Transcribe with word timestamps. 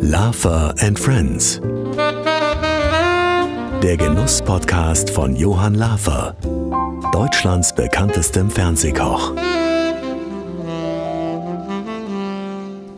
Laffer 0.00 0.72
and 0.78 0.96
Friends. 0.96 1.60
Der 3.82 3.96
Genuss-Podcast 3.96 5.10
von 5.10 5.34
Johann 5.34 5.74
Laffer, 5.74 6.36
Deutschlands 7.12 7.74
bekanntestem 7.74 8.48
Fernsehkoch. 8.48 9.32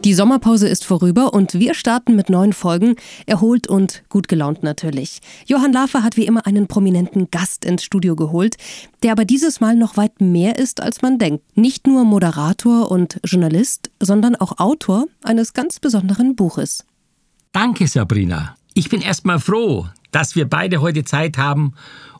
Die 0.05 0.12
Sommerpause 0.12 0.68
ist 0.68 0.84
vorüber 0.84 1.32
und 1.32 1.55
wir 1.55 1.73
starten 1.73 2.14
mit 2.14 2.29
neuen 2.29 2.53
Folgen, 2.53 2.96
erholt 3.25 3.68
und 3.68 4.03
gut 4.11 4.29
gelaunt 4.29 4.62
natürlich. 4.62 5.21
Johann 5.46 5.73
Lafer 5.73 6.03
hat 6.03 6.18
wie 6.18 6.27
immer 6.27 6.46
einen 6.46 6.66
prominenten 6.66 7.30
Gast 7.30 7.64
ins 7.64 7.84
Studio 7.84 8.14
geholt, 8.14 8.57
der 9.03 9.12
aber 9.12 9.25
dieses 9.25 9.62
Mal 9.62 9.77
noch 9.77 9.96
weit 9.96 10.21
mehr 10.21 10.59
ist, 10.59 10.82
als 10.82 11.00
man 11.00 11.18
denkt. 11.18 11.43
Nicht 11.57 11.86
nur 11.86 12.04
Moderator 12.04 12.90
und 12.90 13.18
Journalist, 13.25 13.90
sondern 13.98 14.36
auch 14.36 14.59
Autor 14.59 15.07
eines 15.22 15.54
ganz 15.54 15.80
besonderen 15.80 16.36
Buches. 16.36 16.85
Danke, 17.52 17.89
Sabrina. 17.89 18.57
Ich 18.75 18.91
bin 18.91 19.00
erstmal 19.00 19.41
froh, 19.41 19.86
dass 20.11 20.36
wir 20.36 20.46
beide 20.46 20.82
heute 20.82 21.05
Zeit 21.05 21.39
haben 21.39 21.72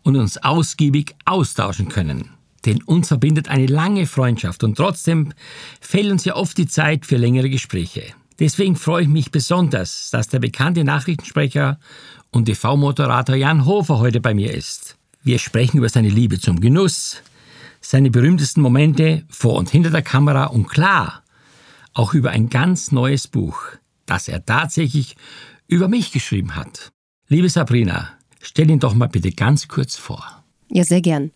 und 0.03 0.17
uns 0.17 0.39
ausgiebig 0.39 1.15
austauschen 1.27 1.91
können. 1.91 2.31
Denn 2.65 2.83
uns 2.83 3.09
verbindet 3.09 3.49
eine 3.49 3.67
lange 3.67 4.07
Freundschaft 4.07 4.65
und 4.65 4.77
trotzdem 4.77 5.33
fehlt 5.81 6.11
uns 6.11 6.25
ja 6.25 6.37
oft 6.37 6.57
die 6.57 6.67
Zeit 6.67 7.05
für 7.05 7.17
längere 7.17 7.51
Gespräche. 7.51 8.03
Deswegen 8.39 8.77
freue 8.77 9.03
ich 9.03 9.09
mich 9.09 9.31
besonders, 9.31 10.11
dass 10.11 10.29
der 10.29 10.41
bekannte 10.41 10.83
Nachrichtensprecher 10.83 11.79
und 12.31 12.47
TV-Moderator 12.47 13.37
Jan 13.37 13.65
Hofer 13.65 13.99
heute 13.99 14.21
bei 14.21 14.35
mir 14.35 14.53
ist. 14.53 14.97
Wir 15.23 15.39
sprechen 15.39 15.79
über 15.79 15.89
seine 15.89 16.09
Liebe 16.09 16.41
zum 16.41 16.61
Genuss, 16.61 17.23
seine 17.81 18.11
berühmtesten 18.11 18.61
Momente 18.61 19.25
vor 19.29 19.55
und 19.55 19.71
hinter 19.71 19.91
der 19.91 20.03
Kamera 20.03 20.47
und 20.47 20.69
klar, 20.69 21.23
auch 21.93 22.13
über 22.13 22.31
ein 22.31 22.49
ganz 22.49 22.91
neues 22.91 23.29
Buch, 23.29 23.63
das 24.07 24.27
er 24.27 24.45
tatsächlich 24.45 25.17
über 25.69 25.89
mich 25.89 26.11
geschrieben 26.11 26.57
hat. 26.57 26.91
Liebe 27.29 27.49
Sabrina, 27.49 28.11
stell 28.41 28.71
ihn 28.71 28.81
doch 28.81 28.95
mal 28.95 29.09
bitte 29.09 29.31
ganz 29.31 29.69
kurz 29.69 29.97
vor. 29.97 30.45
Ja, 30.71 30.83
sehr 30.83 31.01
gern. 31.01 31.31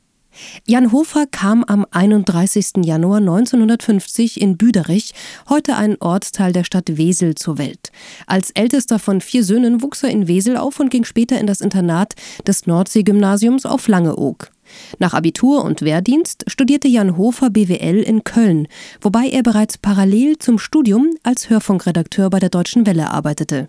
Jan 0.67 0.93
Hofer 0.93 1.27
kam 1.27 1.65
am 1.65 1.87
31. 1.91 2.85
Januar 2.85 3.19
1950 3.19 4.41
in 4.41 4.57
Büderich, 4.57 5.13
heute 5.49 5.77
ein 5.77 5.97
Ortsteil 6.01 6.53
der 6.53 6.65
Stadt 6.65 6.97
Wesel, 6.97 7.35
zur 7.35 7.59
Welt. 7.59 7.91
Als 8.27 8.51
ältester 8.51 8.99
von 8.99 9.21
vier 9.21 9.45
Söhnen 9.45 9.83
wuchs 9.83 10.03
er 10.03 10.11
in 10.11 10.29
Wesel 10.29 10.57
auf 10.57 10.81
und 10.81 10.91
ging 10.91 11.05
später 11.05 11.39
in 11.41 11.47
das 11.47 11.61
Internat 11.61 12.15
des 12.47 12.67
Nordseegymnasiums 12.67 13.67
auf 13.67 13.89
Langeoog. 13.89 14.51
Nach 14.99 15.15
Abitur 15.15 15.65
und 15.65 15.83
Wehrdienst 15.83 16.45
studierte 16.47 16.89
Jan 16.89 17.17
Hofer 17.17 17.51
BWL 17.51 18.03
in 18.03 18.25
Köln, 18.25 18.69
wobei 19.01 19.29
er 19.29 19.43
bereits 19.43 19.79
parallel 19.79 20.39
zum 20.39 20.59
Studium 20.59 21.11
als 21.23 21.51
Hörfunkredakteur 21.51 22.31
bei 22.31 22.39
der 22.39 22.51
Deutschen 22.51 22.87
Welle 22.87 23.11
arbeitete. 23.11 23.69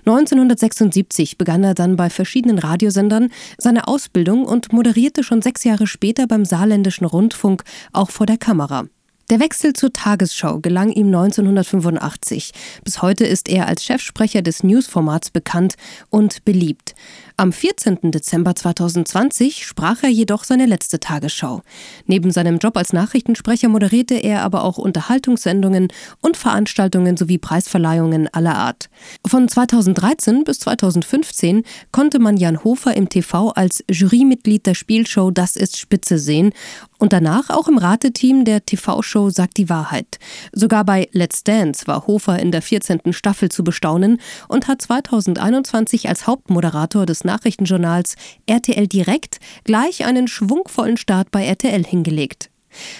1976 0.00 1.38
begann 1.38 1.64
er 1.64 1.74
dann 1.74 1.96
bei 1.96 2.10
verschiedenen 2.10 2.58
Radiosendern 2.58 3.30
seine 3.58 3.88
Ausbildung 3.88 4.44
und 4.44 4.72
moderierte 4.72 5.22
schon 5.22 5.42
sechs 5.42 5.64
Jahre 5.64 5.86
später 5.86 6.26
beim 6.26 6.44
Saarländischen 6.44 7.06
Rundfunk 7.06 7.64
auch 7.92 8.10
vor 8.10 8.26
der 8.26 8.36
Kamera. 8.36 8.84
Der 9.30 9.40
Wechsel 9.40 9.72
zur 9.72 9.90
Tagesschau 9.90 10.58
gelang 10.60 10.90
ihm 10.90 11.06
1985. 11.06 12.52
Bis 12.84 13.00
heute 13.00 13.24
ist 13.24 13.48
er 13.48 13.66
als 13.66 13.82
Chefsprecher 13.82 14.42
des 14.42 14.62
Newsformats 14.62 15.30
bekannt 15.30 15.76
und 16.10 16.44
beliebt. 16.44 16.94
Am 17.38 17.50
14. 17.50 18.10
Dezember 18.10 18.54
2020 18.54 19.66
sprach 19.66 20.02
er 20.02 20.10
jedoch 20.10 20.44
seine 20.44 20.66
letzte 20.66 21.00
Tagesschau. 21.00 21.62
Neben 22.06 22.32
seinem 22.32 22.58
Job 22.58 22.76
als 22.76 22.92
Nachrichtensprecher 22.92 23.70
moderierte 23.70 24.14
er 24.14 24.42
aber 24.42 24.62
auch 24.62 24.76
Unterhaltungssendungen 24.76 25.88
und 26.20 26.36
Veranstaltungen 26.36 27.16
sowie 27.16 27.38
Preisverleihungen 27.38 28.28
aller 28.32 28.56
Art. 28.56 28.90
Von 29.26 29.48
2013 29.48 30.44
bis 30.44 30.60
2015 30.60 31.64
konnte 31.92 32.18
man 32.18 32.36
Jan 32.36 32.62
Hofer 32.62 32.94
im 32.94 33.08
TV 33.08 33.48
als 33.52 33.82
Jurymitglied 33.90 34.66
der 34.66 34.74
Spielshow 34.74 35.30
Das 35.30 35.56
ist 35.56 35.78
Spitze 35.78 36.18
sehen 36.18 36.52
und 36.98 37.12
danach 37.12 37.50
auch 37.50 37.68
im 37.68 37.78
Rateteam 37.78 38.44
der 38.44 38.64
TV-Show 38.64 39.13
Sagt 39.14 39.58
die 39.58 39.68
Wahrheit. 39.68 40.18
Sogar 40.52 40.84
bei 40.84 41.08
Let's 41.12 41.44
Dance 41.44 41.86
war 41.86 42.06
Hofer 42.08 42.38
in 42.40 42.50
der 42.50 42.62
14. 42.62 43.12
Staffel 43.12 43.48
zu 43.48 43.62
bestaunen 43.62 44.18
und 44.48 44.66
hat 44.66 44.82
2021 44.82 46.08
als 46.08 46.26
Hauptmoderator 46.26 47.06
des 47.06 47.22
Nachrichtenjournals 47.22 48.16
RTL 48.46 48.88
Direkt 48.88 49.38
gleich 49.62 50.04
einen 50.04 50.26
schwungvollen 50.26 50.96
Start 50.96 51.30
bei 51.30 51.44
RTL 51.44 51.84
hingelegt. 51.84 52.50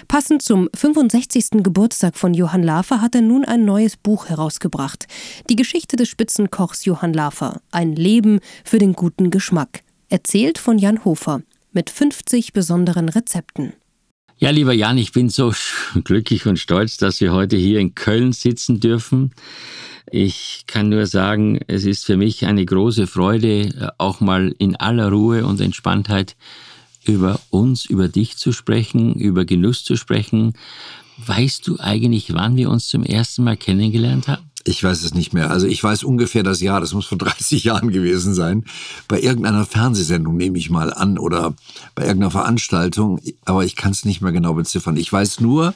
Passend 0.07 0.43
zum 0.43 0.69
65. 0.75 1.63
Geburtstag 1.65 2.17
von 2.17 2.33
Johann 2.33 2.63
Lafer 2.63 3.01
hat 3.01 3.17
er 3.17 3.23
nun 3.23 3.45
ein 3.45 3.65
neues 3.65 3.97
Buch 3.97 4.29
herausgebracht. 4.29 5.07
Die 5.51 5.57
Geschichte 5.57 5.97
des 5.97 6.09
Spitzenkochs 6.09 6.85
Johann 6.85 7.13
Lafer. 7.13 7.61
Ein 7.73 7.97
Leben 7.97 8.39
für 8.65 8.79
den 8.79 8.93
guten 8.93 9.31
Geschmack. 9.31 9.81
Erzählt 10.09 10.59
von 10.59 10.79
Jan 10.79 11.05
Hofer. 11.05 11.43
Mit 11.73 11.91
50 11.91 12.53
besonderen 12.53 13.09
Rezepten. 13.09 13.73
Ja, 14.37 14.51
lieber 14.51 14.73
Jan, 14.73 14.99
ich 14.99 15.13
bin 15.13 15.29
so 15.29 15.55
glücklich 16.05 16.47
und 16.47 16.59
stolz, 16.59 16.97
dass 16.97 17.21
wir 17.21 17.33
heute 17.33 17.57
hier 17.57 17.79
in 17.79 17.95
Köln 17.95 18.33
sitzen 18.33 18.81
dürfen. 18.81 19.33
Ich 20.11 20.65
kann 20.67 20.89
nur 20.89 21.07
sagen, 21.07 21.61
es 21.67 21.85
ist 21.85 22.05
für 22.05 22.17
mich 22.17 22.45
eine 22.45 22.65
große 22.65 23.07
Freude, 23.07 23.61
äh, 23.61 23.89
auch 23.99 24.21
mal 24.21 24.55
in 24.59 24.77
aller 24.77 25.09
Ruhe 25.09 25.47
und 25.47 25.61
Entspanntheit 25.61 26.37
über 27.05 27.41
uns, 27.51 27.85
über 27.85 28.09
dich 28.09 28.37
zu 28.37 28.53
sprechen, 28.53 29.15
über 29.15 29.45
Genuss 29.45 29.85
zu 29.85 29.97
sprechen. 29.97 30.55
Weißt 31.19 31.67
du 31.69 31.79
eigentlich, 31.79 32.35
wann 32.35 32.57
wir 32.57 32.71
uns 32.71 32.89
zum 32.89 33.05
ersten 33.05 33.45
Mal 33.45 33.57
kennengelernt 33.57 34.27
haben? 34.27 34.51
Ich 34.67 34.83
weiß 34.83 35.03
es 35.03 35.13
nicht 35.13 35.35
mehr. 35.35 35.51
Also 35.51 35.67
ich 35.67 35.85
weiß 35.85 36.05
ungefähr 36.05 36.43
das 36.43 36.61
Jahr, 36.61 36.81
das 36.81 36.95
muss 36.95 37.07
vor 37.07 37.19
30 37.19 37.65
Jahren 37.65 37.91
gewesen 37.91 38.35
sein. 38.35 38.65
Bei 39.09 39.21
irgendeiner 39.21 39.67
Fernsehsendung 39.67 40.37
nehme 40.37 40.59
ich 40.59 40.71
mal 40.71 40.93
an 40.93 41.19
oder 41.19 41.55
bei 41.95 42.05
irgendeiner 42.05 42.31
Veranstaltung, 42.31 43.21
aber 43.45 43.65
ich 43.65 43.77
kann 43.77 43.93
es 43.93 44.05
nicht 44.05 44.23
mehr 44.23 44.33
genau 44.33 44.55
beziffern. 44.55 44.97
Ich 44.97 45.13
weiß 45.13 45.41
nur, 45.41 45.75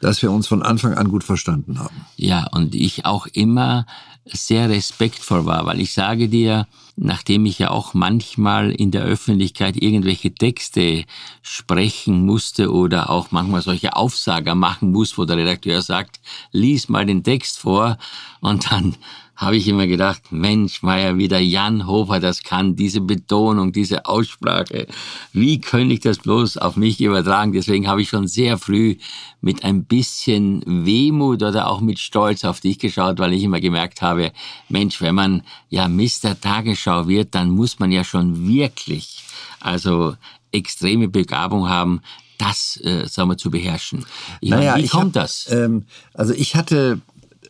dass 0.00 0.22
wir 0.22 0.30
uns 0.30 0.46
von 0.46 0.62
Anfang 0.62 0.94
an 0.94 1.08
gut 1.08 1.24
verstanden 1.24 1.78
haben. 1.78 2.06
Ja, 2.16 2.46
und 2.52 2.74
ich 2.74 3.04
auch 3.04 3.26
immer 3.26 3.86
sehr 4.24 4.68
respektvoll 4.68 5.46
war, 5.46 5.66
weil 5.66 5.80
ich 5.80 5.92
sage 5.92 6.28
dir, 6.28 6.66
nachdem 6.96 7.46
ich 7.46 7.58
ja 7.58 7.70
auch 7.70 7.94
manchmal 7.94 8.70
in 8.70 8.90
der 8.90 9.02
Öffentlichkeit 9.02 9.76
irgendwelche 9.76 10.34
Texte 10.34 11.04
sprechen 11.42 12.26
musste 12.26 12.70
oder 12.72 13.10
auch 13.10 13.30
manchmal 13.30 13.62
solche 13.62 13.96
Aufsager 13.96 14.54
machen 14.54 14.92
muss, 14.92 15.16
wo 15.16 15.24
der 15.24 15.38
Redakteur 15.38 15.82
sagt, 15.82 16.20
lies 16.52 16.88
mal 16.88 17.06
den 17.06 17.24
Text 17.24 17.58
vor 17.58 17.96
und 18.40 18.70
dann 18.70 18.96
habe 19.40 19.56
ich 19.56 19.66
immer 19.68 19.86
gedacht, 19.86 20.32
Mensch, 20.32 20.82
Meier, 20.82 21.16
wie 21.16 21.26
der 21.26 21.42
Jan 21.42 21.86
Hofer 21.86 22.20
das 22.20 22.42
kann, 22.42 22.76
diese 22.76 23.00
Betonung, 23.00 23.72
diese 23.72 24.04
Aussprache. 24.04 24.86
Wie 25.32 25.62
könnte 25.62 25.94
ich 25.94 26.00
das 26.00 26.18
bloß 26.18 26.58
auf 26.58 26.76
mich 26.76 27.00
übertragen? 27.00 27.52
Deswegen 27.52 27.88
habe 27.88 28.02
ich 28.02 28.10
schon 28.10 28.28
sehr 28.28 28.58
früh 28.58 28.96
mit 29.40 29.64
ein 29.64 29.84
bisschen 29.84 30.62
Wehmut 30.66 31.42
oder 31.42 31.68
auch 31.68 31.80
mit 31.80 31.98
Stolz 31.98 32.44
auf 32.44 32.60
dich 32.60 32.78
geschaut, 32.78 33.18
weil 33.18 33.32
ich 33.32 33.42
immer 33.42 33.60
gemerkt 33.60 34.02
habe, 34.02 34.32
Mensch, 34.68 35.00
wenn 35.00 35.14
man 35.14 35.42
ja 35.70 35.88
Mr. 35.88 36.38
Tagesschau 36.38 37.08
wird, 37.08 37.34
dann 37.34 37.48
muss 37.48 37.78
man 37.78 37.90
ja 37.90 38.04
schon 38.04 38.46
wirklich, 38.46 39.24
also 39.58 40.16
extreme 40.52 41.08
Begabung 41.08 41.66
haben, 41.66 42.02
das, 42.36 42.78
äh, 42.84 43.06
sagen 43.06 43.30
wir, 43.30 43.38
zu 43.38 43.50
beherrschen. 43.50 44.04
Ich 44.42 44.50
naja, 44.50 44.72
meine, 44.72 44.84
wie 44.84 44.88
kommt 44.88 45.16
hab, 45.16 45.22
das? 45.22 45.50
Ähm, 45.50 45.86
also 46.12 46.34
ich 46.34 46.56
hatte 46.56 47.00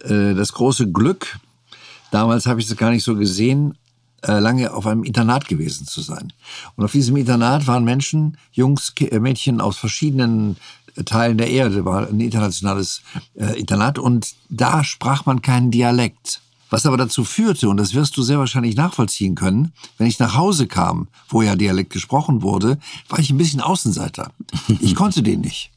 äh, 0.03 0.35
das 0.35 0.53
große 0.53 0.93
Glück, 0.93 1.41
Damals 2.11 2.47
habe 2.47 2.61
ich 2.61 2.69
es 2.69 2.77
gar 2.77 2.91
nicht 2.91 3.05
so 3.05 3.17
gesehen, 3.17 3.75
äh, 4.23 4.39
lange 4.39 4.75
auf 4.75 4.87
einem 4.87 5.03
Internat 5.05 5.49
gewesen 5.49 5.87
zu 5.87 6.03
sein. 6.03 6.33
Und 6.77 6.85
auf 6.85 6.93
diesem 6.93 7.17
Internat 7.17 7.67
waren 7.67 7.85
Menschen, 7.85 8.37
Jungs, 8.53 8.93
äh, 9.01 9.19
Mädchen 9.19 9.63
aus 9.63 9.79
verschiedenen 9.79 10.57
äh, 10.97 11.05
Teilen 11.05 11.39
der 11.39 11.49
Erde, 11.49 11.87
war 11.87 12.07
ein 12.07 12.21
internationales 12.21 13.03
Internat 13.57 13.99
und 13.99 14.35
da 14.51 14.85
sprach 14.85 15.25
man 15.25 15.41
keinen 15.41 15.71
Dialekt. 15.71 16.43
Was 16.69 16.87
aber 16.87 16.97
dazu 16.97 17.25
führte, 17.25 17.69
und 17.69 17.79
das 17.79 17.95
wirst 17.95 18.17
du 18.17 18.23
sehr 18.23 18.39
wahrscheinlich 18.39 18.77
nachvollziehen 18.77 19.35
können, 19.35 19.73
wenn 19.99 20.07
ich 20.07 20.19
nach 20.19 20.37
Hause 20.37 20.67
kam, 20.67 21.09
wo 21.29 21.43
ja 21.43 21.57
Dialekt 21.57 21.93
gesprochen 21.93 22.43
wurde, 22.43 22.79
war 23.09 23.19
ich 23.19 23.31
ein 23.31 23.39
bisschen 23.39 23.61
Außenseiter. 23.61 24.31
Ich 24.81 24.95
konnte 24.95 25.23
den 25.23 25.41
nicht. 25.41 25.71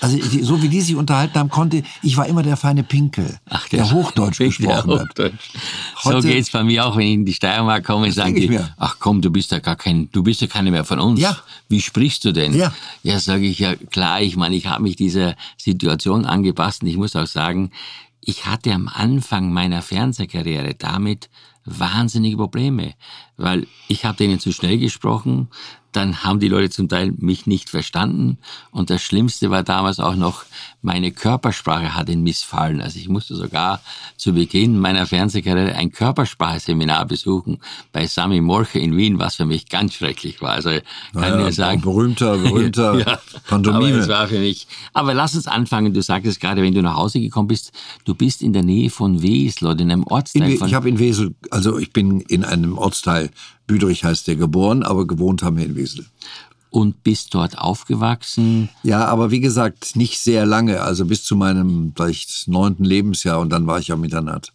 Also 0.00 0.18
so 0.42 0.62
wie 0.62 0.68
die 0.68 0.80
sich 0.80 0.96
unterhalten 0.96 1.38
haben, 1.38 1.50
konnte 1.50 1.82
ich 2.02 2.16
war 2.16 2.26
immer 2.26 2.42
der 2.42 2.56
feine 2.56 2.82
Pinkel, 2.82 3.38
Ach, 3.48 3.68
der, 3.68 3.80
der 3.80 3.90
Hochdeutsch 3.92 4.38
gesprochen 4.38 4.88
der 4.88 5.00
Hochdeutsch. 5.00 5.32
hat. 5.54 6.04
Heute, 6.04 6.22
so 6.22 6.28
geht's 6.28 6.50
bei 6.50 6.62
mir 6.62 6.86
auch, 6.86 6.96
wenn 6.96 7.06
ich 7.06 7.14
in 7.14 7.24
die 7.24 7.34
Steiermark 7.34 7.84
komme, 7.84 8.10
sagen 8.12 8.34
die, 8.34 8.58
ach 8.78 8.96
komm, 8.98 9.20
du 9.20 9.30
bist 9.30 9.50
ja 9.50 9.58
gar 9.58 9.76
kein, 9.76 10.08
du 10.12 10.22
bist 10.22 10.40
ja 10.40 10.46
keine 10.46 10.70
mehr 10.70 10.84
von 10.84 11.00
uns. 11.00 11.20
Ja. 11.20 11.36
Wie 11.68 11.80
sprichst 11.80 12.24
du 12.24 12.32
denn? 12.32 12.54
Ja, 12.54 12.72
ja 13.02 13.18
sage 13.18 13.46
ich 13.46 13.58
ja 13.58 13.74
klar. 13.74 14.20
Ich 14.22 14.36
meine, 14.36 14.56
ich 14.56 14.66
habe 14.66 14.82
mich 14.82 14.96
dieser 14.96 15.34
Situation 15.56 16.24
angepasst 16.24 16.82
und 16.82 16.88
ich 16.88 16.96
muss 16.96 17.16
auch 17.16 17.26
sagen, 17.26 17.70
ich 18.20 18.46
hatte 18.46 18.72
am 18.72 18.88
Anfang 18.88 19.52
meiner 19.52 19.82
Fernsehkarriere 19.82 20.74
damit 20.74 21.30
wahnsinnige 21.64 22.36
Probleme, 22.36 22.94
weil 23.36 23.66
ich 23.88 24.04
habe 24.04 24.16
denen 24.16 24.40
zu 24.40 24.52
schnell 24.52 24.78
gesprochen, 24.78 25.48
dann 25.92 26.22
haben 26.22 26.40
die 26.40 26.48
Leute 26.48 26.70
zum 26.70 26.88
Teil 26.88 27.12
mich 27.18 27.46
nicht 27.46 27.68
verstanden. 27.68 28.38
Und 28.70 28.90
das 28.90 29.02
Schlimmste 29.02 29.50
war 29.50 29.62
damals 29.62 29.98
auch 29.98 30.14
noch, 30.14 30.44
meine 30.82 31.10
Körpersprache 31.10 31.94
hat 31.94 32.08
ihnen 32.08 32.22
missfallen. 32.22 32.80
Also 32.80 32.98
ich 32.98 33.08
musste 33.08 33.34
sogar 33.34 33.80
zu 34.16 34.32
Beginn 34.32 34.78
meiner 34.78 35.06
Fernsehkarriere 35.06 35.74
ein 35.74 35.92
Körpersprachseminar 35.92 37.06
besuchen 37.06 37.58
bei 37.92 38.06
Sami 38.06 38.40
Morche 38.40 38.78
in 38.78 38.96
Wien, 38.96 39.18
was 39.18 39.36
für 39.36 39.44
mich 39.44 39.68
ganz 39.68 39.94
schrecklich 39.94 40.40
war. 40.40 40.52
Also 40.52 40.70
kann 41.12 41.38
naja, 41.38 41.52
sagen. 41.52 41.80
Berühmter, 41.80 42.38
berühmter 42.38 42.98
ja, 43.06 43.18
Pantomime. 43.48 43.86
Aber 43.88 43.96
das 43.98 44.08
war 44.08 44.28
für 44.28 44.38
mich. 44.38 44.66
Aber 44.92 45.12
lass 45.12 45.34
uns 45.34 45.46
anfangen. 45.46 45.92
Du 45.92 46.02
sagtest 46.02 46.40
gerade, 46.40 46.62
wenn 46.62 46.74
du 46.74 46.82
nach 46.82 46.96
Hause 46.96 47.20
gekommen 47.20 47.48
bist, 47.48 47.72
du 48.04 48.14
bist 48.14 48.42
in 48.42 48.52
der 48.52 48.62
Nähe 48.62 48.90
von 48.90 49.22
Wesel 49.22 49.68
oder 49.68 49.80
in 49.80 49.90
einem 49.90 50.04
Ortsteil 50.04 50.52
in, 50.52 50.58
von. 50.58 50.68
Ich 50.68 50.74
habe 50.74 50.88
in 50.88 50.98
Wesel, 50.98 51.34
also 51.50 51.78
ich 51.78 51.92
bin 51.92 52.20
in 52.20 52.44
einem 52.44 52.78
Ortsteil 52.78 53.30
Büderich 53.70 54.02
heißt 54.02 54.26
der 54.26 54.34
geboren, 54.34 54.82
aber 54.82 55.06
gewohnt 55.06 55.44
haben 55.44 55.56
wir 55.56 55.64
in 55.64 55.76
Wesel. 55.76 56.04
Und 56.70 57.04
bist 57.04 57.34
dort 57.34 57.56
aufgewachsen? 57.56 58.68
Ja, 58.82 59.04
aber 59.04 59.30
wie 59.30 59.38
gesagt, 59.38 59.94
nicht 59.94 60.18
sehr 60.18 60.44
lange, 60.44 60.80
also 60.82 61.04
bis 61.04 61.22
zu 61.22 61.36
meinem 61.36 61.92
vielleicht 61.94 62.48
neunten 62.48 62.84
Lebensjahr 62.84 63.38
und 63.38 63.50
dann 63.50 63.68
war 63.68 63.78
ich 63.78 63.92
am 63.92 64.02
Internat. 64.02 64.52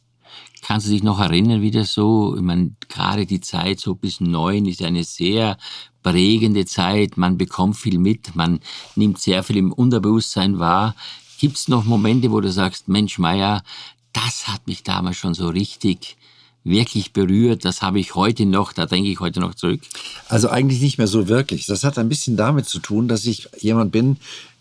Kannst 0.62 0.88
du 0.88 0.92
dich 0.92 1.02
noch 1.04 1.20
erinnern, 1.20 1.62
wie 1.62 1.72
das 1.72 1.94
so, 1.94 2.36
ich 2.36 2.42
meine, 2.42 2.72
gerade 2.90 3.26
die 3.26 3.40
Zeit 3.40 3.80
so 3.80 3.96
bis 3.96 4.20
neun 4.20 4.66
ist 4.66 4.82
eine 4.82 5.06
sehr 5.06 5.58
prägende 6.04 6.66
Zeit, 6.66 7.16
man 7.16 7.38
bekommt 7.38 7.78
viel 7.78 8.00
mit, 8.00 8.36
man 8.36 8.60
nimmt 8.96 9.20
sehr 9.20 9.44
viel 9.44 9.58
im 9.58 9.72
Unterbewusstsein 9.72 10.60
wahr. 10.60 10.94
Gibt 11.40 11.56
es 11.56 11.70
noch 11.70 11.86
Momente, 11.86 12.32
wo 12.32 12.42
du 12.42 12.52
sagst, 12.52 12.90
Mensch, 12.90 13.18
Meier, 13.18 13.64
das 14.12 14.50
hat 14.50 14.68
mich 14.68 14.84
damals 14.84 15.16
schon 15.16 15.34
so 15.34 15.48
richtig 15.48 16.18
wirklich 16.66 17.14
berührt, 17.14 17.64
das 17.64 17.82
habe 17.82 18.00
ich 18.00 18.16
heute 18.16 18.46
noch, 18.46 18.74
da 18.74 18.86
denke 18.88 19.10
ich 19.10 19.20
heute 19.20 19.40
noch 19.40 19.56
zurück? 19.56 19.82
Also 20.28 20.50
eigentlich 20.50 20.82
nicht 20.82 20.98
mehr 20.98 21.08
so 21.08 21.30
wirklich. 21.30 21.68
Das 21.68 21.84
hat 21.84 21.98
ein 21.98 22.10
bisschen 22.10 22.36
damit 22.36 22.66
zu 22.66 22.80
tun, 22.80 23.08
dass 23.08 23.26
ich 23.26 23.48
jemand 23.60 23.92
bin, 23.92 24.18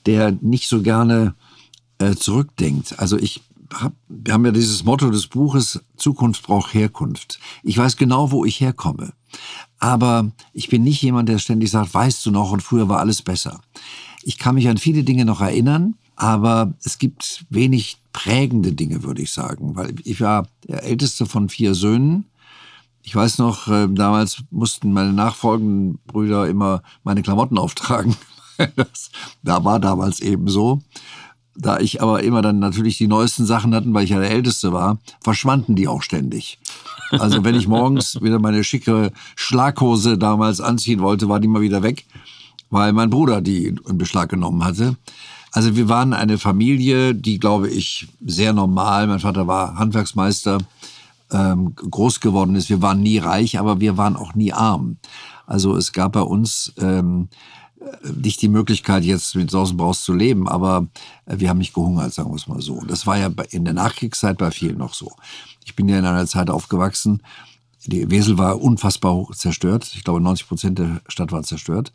der 0.06 0.36
nicht 0.42 0.68
so 0.68 0.82
gerne 0.82 1.34
äh, 1.98 2.14
zurückdenkt. 2.14 2.98
Also 2.98 3.16
ich 3.16 3.40
hab, 3.72 3.94
wir 4.08 4.34
haben 4.34 4.44
ja 4.44 4.52
dieses 4.52 4.84
Motto 4.84 5.10
des 5.10 5.26
Buches, 5.26 5.80
Zukunft 5.96 6.42
braucht 6.42 6.74
Herkunft. 6.74 7.40
Ich 7.62 7.78
weiß 7.78 7.96
genau, 7.96 8.30
wo 8.30 8.44
ich 8.44 8.60
herkomme. 8.60 9.14
Aber 9.78 10.30
ich 10.52 10.68
bin 10.68 10.84
nicht 10.84 11.02
jemand, 11.02 11.28
der 11.28 11.38
ständig 11.38 11.70
sagt, 11.70 11.92
weißt 11.92 12.24
du 12.26 12.30
noch, 12.30 12.52
und 12.52 12.62
früher 12.62 12.88
war 12.88 13.00
alles 13.00 13.22
besser. 13.22 13.60
Ich 14.22 14.38
kann 14.38 14.54
mich 14.54 14.68
an 14.68 14.76
viele 14.76 15.04
Dinge 15.04 15.24
noch 15.24 15.40
erinnern, 15.40 15.96
aber 16.16 16.74
es 16.84 16.98
gibt 16.98 17.44
wenig 17.50 17.98
prägende 18.14 18.72
Dinge, 18.72 19.02
würde 19.02 19.20
ich 19.20 19.32
sagen, 19.32 19.76
weil 19.76 19.94
ich 20.04 20.22
war 20.22 20.46
der 20.66 20.84
älteste 20.84 21.26
von 21.26 21.50
vier 21.50 21.74
Söhnen. 21.74 22.24
Ich 23.02 23.14
weiß 23.14 23.36
noch, 23.38 23.68
äh, 23.68 23.88
damals 23.90 24.44
mussten 24.50 24.92
meine 24.92 25.12
nachfolgenden 25.12 25.98
Brüder 26.06 26.48
immer 26.48 26.82
meine 27.02 27.20
Klamotten 27.20 27.58
auftragen. 27.58 28.16
Das, 28.76 29.10
da 29.42 29.64
war 29.64 29.80
damals 29.80 30.20
eben 30.20 30.46
so. 30.46 30.80
Da 31.56 31.80
ich 31.80 32.00
aber 32.00 32.22
immer 32.22 32.40
dann 32.40 32.60
natürlich 32.60 32.98
die 32.98 33.08
neuesten 33.08 33.46
Sachen 33.46 33.74
hatten, 33.74 33.92
weil 33.92 34.04
ich 34.04 34.10
ja 34.10 34.20
der 34.20 34.30
Älteste 34.30 34.72
war, 34.72 35.00
verschwanden 35.20 35.74
die 35.74 35.88
auch 35.88 36.02
ständig. 36.02 36.60
Also 37.10 37.42
wenn 37.42 37.56
ich 37.56 37.66
morgens 37.66 38.14
wieder 38.22 38.38
meine 38.38 38.62
schicke 38.62 39.10
Schlaghose 39.34 40.18
damals 40.18 40.60
anziehen 40.60 41.00
wollte, 41.00 41.28
war 41.28 41.40
die 41.40 41.48
mal 41.48 41.62
wieder 41.62 41.82
weg, 41.82 42.06
weil 42.70 42.92
mein 42.92 43.10
Bruder 43.10 43.40
die 43.40 43.66
in 43.66 43.98
Beschlag 43.98 44.28
genommen 44.28 44.64
hatte. 44.64 44.94
Also 45.54 45.76
wir 45.76 45.88
waren 45.88 46.14
eine 46.14 46.36
Familie, 46.36 47.14
die, 47.14 47.38
glaube 47.38 47.70
ich, 47.70 48.08
sehr 48.26 48.52
normal, 48.52 49.06
mein 49.06 49.20
Vater 49.20 49.46
war 49.46 49.76
Handwerksmeister, 49.76 50.58
ähm, 51.30 51.76
groß 51.76 52.18
geworden 52.18 52.56
ist. 52.56 52.70
Wir 52.70 52.82
waren 52.82 53.00
nie 53.00 53.18
reich, 53.18 53.56
aber 53.60 53.78
wir 53.78 53.96
waren 53.96 54.16
auch 54.16 54.34
nie 54.34 54.52
arm. 54.52 54.96
Also 55.46 55.76
es 55.76 55.92
gab 55.92 56.14
bei 56.14 56.22
uns 56.22 56.72
ähm, 56.78 57.28
nicht 58.16 58.42
die 58.42 58.48
Möglichkeit, 58.48 59.04
jetzt 59.04 59.36
mit 59.36 59.48
Sausenbraus 59.48 60.02
zu 60.02 60.12
leben, 60.12 60.48
aber 60.48 60.88
äh, 61.26 61.38
wir 61.38 61.50
haben 61.50 61.58
nicht 61.58 61.72
gehungert, 61.74 62.12
sagen 62.12 62.32
wir 62.32 62.36
es 62.36 62.48
mal 62.48 62.60
so. 62.60 62.80
Das 62.88 63.06
war 63.06 63.16
ja 63.16 63.30
in 63.50 63.64
der 63.64 63.74
Nachkriegszeit 63.74 64.36
bei 64.36 64.50
vielen 64.50 64.78
noch 64.78 64.94
so. 64.94 65.12
Ich 65.64 65.76
bin 65.76 65.88
ja 65.88 66.00
in 66.00 66.04
einer 66.04 66.26
Zeit 66.26 66.50
aufgewachsen, 66.50 67.22
die 67.86 68.10
Wesel 68.10 68.38
war 68.38 68.60
unfassbar 68.60 69.28
zerstört. 69.34 69.92
Ich 69.94 70.02
glaube, 70.02 70.20
90 70.20 70.48
Prozent 70.48 70.78
der 70.80 71.00
Stadt 71.06 71.30
war 71.30 71.44
zerstört. 71.44 71.92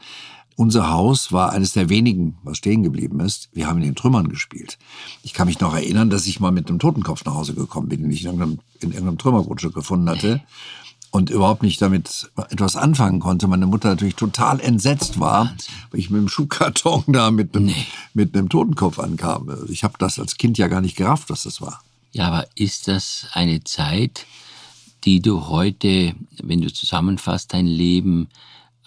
Unser 0.59 0.89
Haus 0.89 1.31
war 1.31 1.53
eines 1.53 1.71
der 1.71 1.87
wenigen, 1.87 2.37
was 2.43 2.57
stehen 2.57 2.83
geblieben 2.83 3.21
ist. 3.21 3.47
Wir 3.53 3.67
haben 3.67 3.77
in 3.77 3.85
den 3.85 3.95
Trümmern 3.95 4.27
gespielt. 4.27 4.77
Ich 5.23 5.33
kann 5.33 5.47
mich 5.47 5.61
noch 5.61 5.73
erinnern, 5.73 6.09
dass 6.09 6.27
ich 6.27 6.41
mal 6.41 6.51
mit 6.51 6.67
einem 6.67 6.79
Totenkopf 6.79 7.23
nach 7.23 7.35
Hause 7.35 7.53
gekommen 7.53 7.87
bin, 7.87 8.01
den 8.01 8.11
ich 8.11 8.25
in 8.25 8.25
irgendeinem, 8.25 8.59
in 8.81 8.89
irgendeinem 8.89 9.17
Trümmergrundstück 9.17 9.73
gefunden 9.73 10.09
hatte 10.09 10.41
und 11.11 11.29
überhaupt 11.29 11.63
nicht 11.63 11.81
damit 11.81 12.29
etwas 12.49 12.75
anfangen 12.75 13.21
konnte. 13.21 13.47
Meine 13.47 13.67
Mutter 13.67 13.87
natürlich 13.87 14.15
total 14.15 14.59
entsetzt 14.59 15.17
war, 15.17 15.55
weil 15.91 16.01
ich 16.01 16.09
mit 16.09 16.19
dem 16.19 16.27
Schuhkarton 16.27 17.05
da 17.07 17.31
mit 17.31 17.55
einem, 17.55 17.67
nee. 17.67 17.85
mit 18.13 18.35
einem 18.35 18.49
Totenkopf 18.49 18.99
ankam. 18.99 19.49
Ich 19.69 19.85
habe 19.85 19.93
das 19.97 20.19
als 20.19 20.35
Kind 20.35 20.57
ja 20.57 20.67
gar 20.67 20.81
nicht 20.81 20.97
gerafft, 20.97 21.29
was 21.29 21.43
das 21.43 21.61
war. 21.61 21.81
Ja, 22.11 22.27
aber 22.27 22.45
ist 22.55 22.89
das 22.89 23.27
eine 23.31 23.63
Zeit, 23.63 24.25
die 25.05 25.21
du 25.21 25.47
heute, 25.47 26.15
wenn 26.43 26.59
du 26.59 26.69
zusammenfasst, 26.73 27.53
dein 27.53 27.65
Leben 27.65 28.27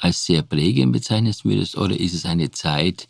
als 0.03 0.25
sehr 0.25 0.43
prägend 0.43 0.93
bezeichnen 0.93 1.35
würdest, 1.45 1.79
oder 1.79 1.99
ist 1.99 2.15
es 2.15 2.27
eine 2.27 2.51
Zeit, 2.51 3.09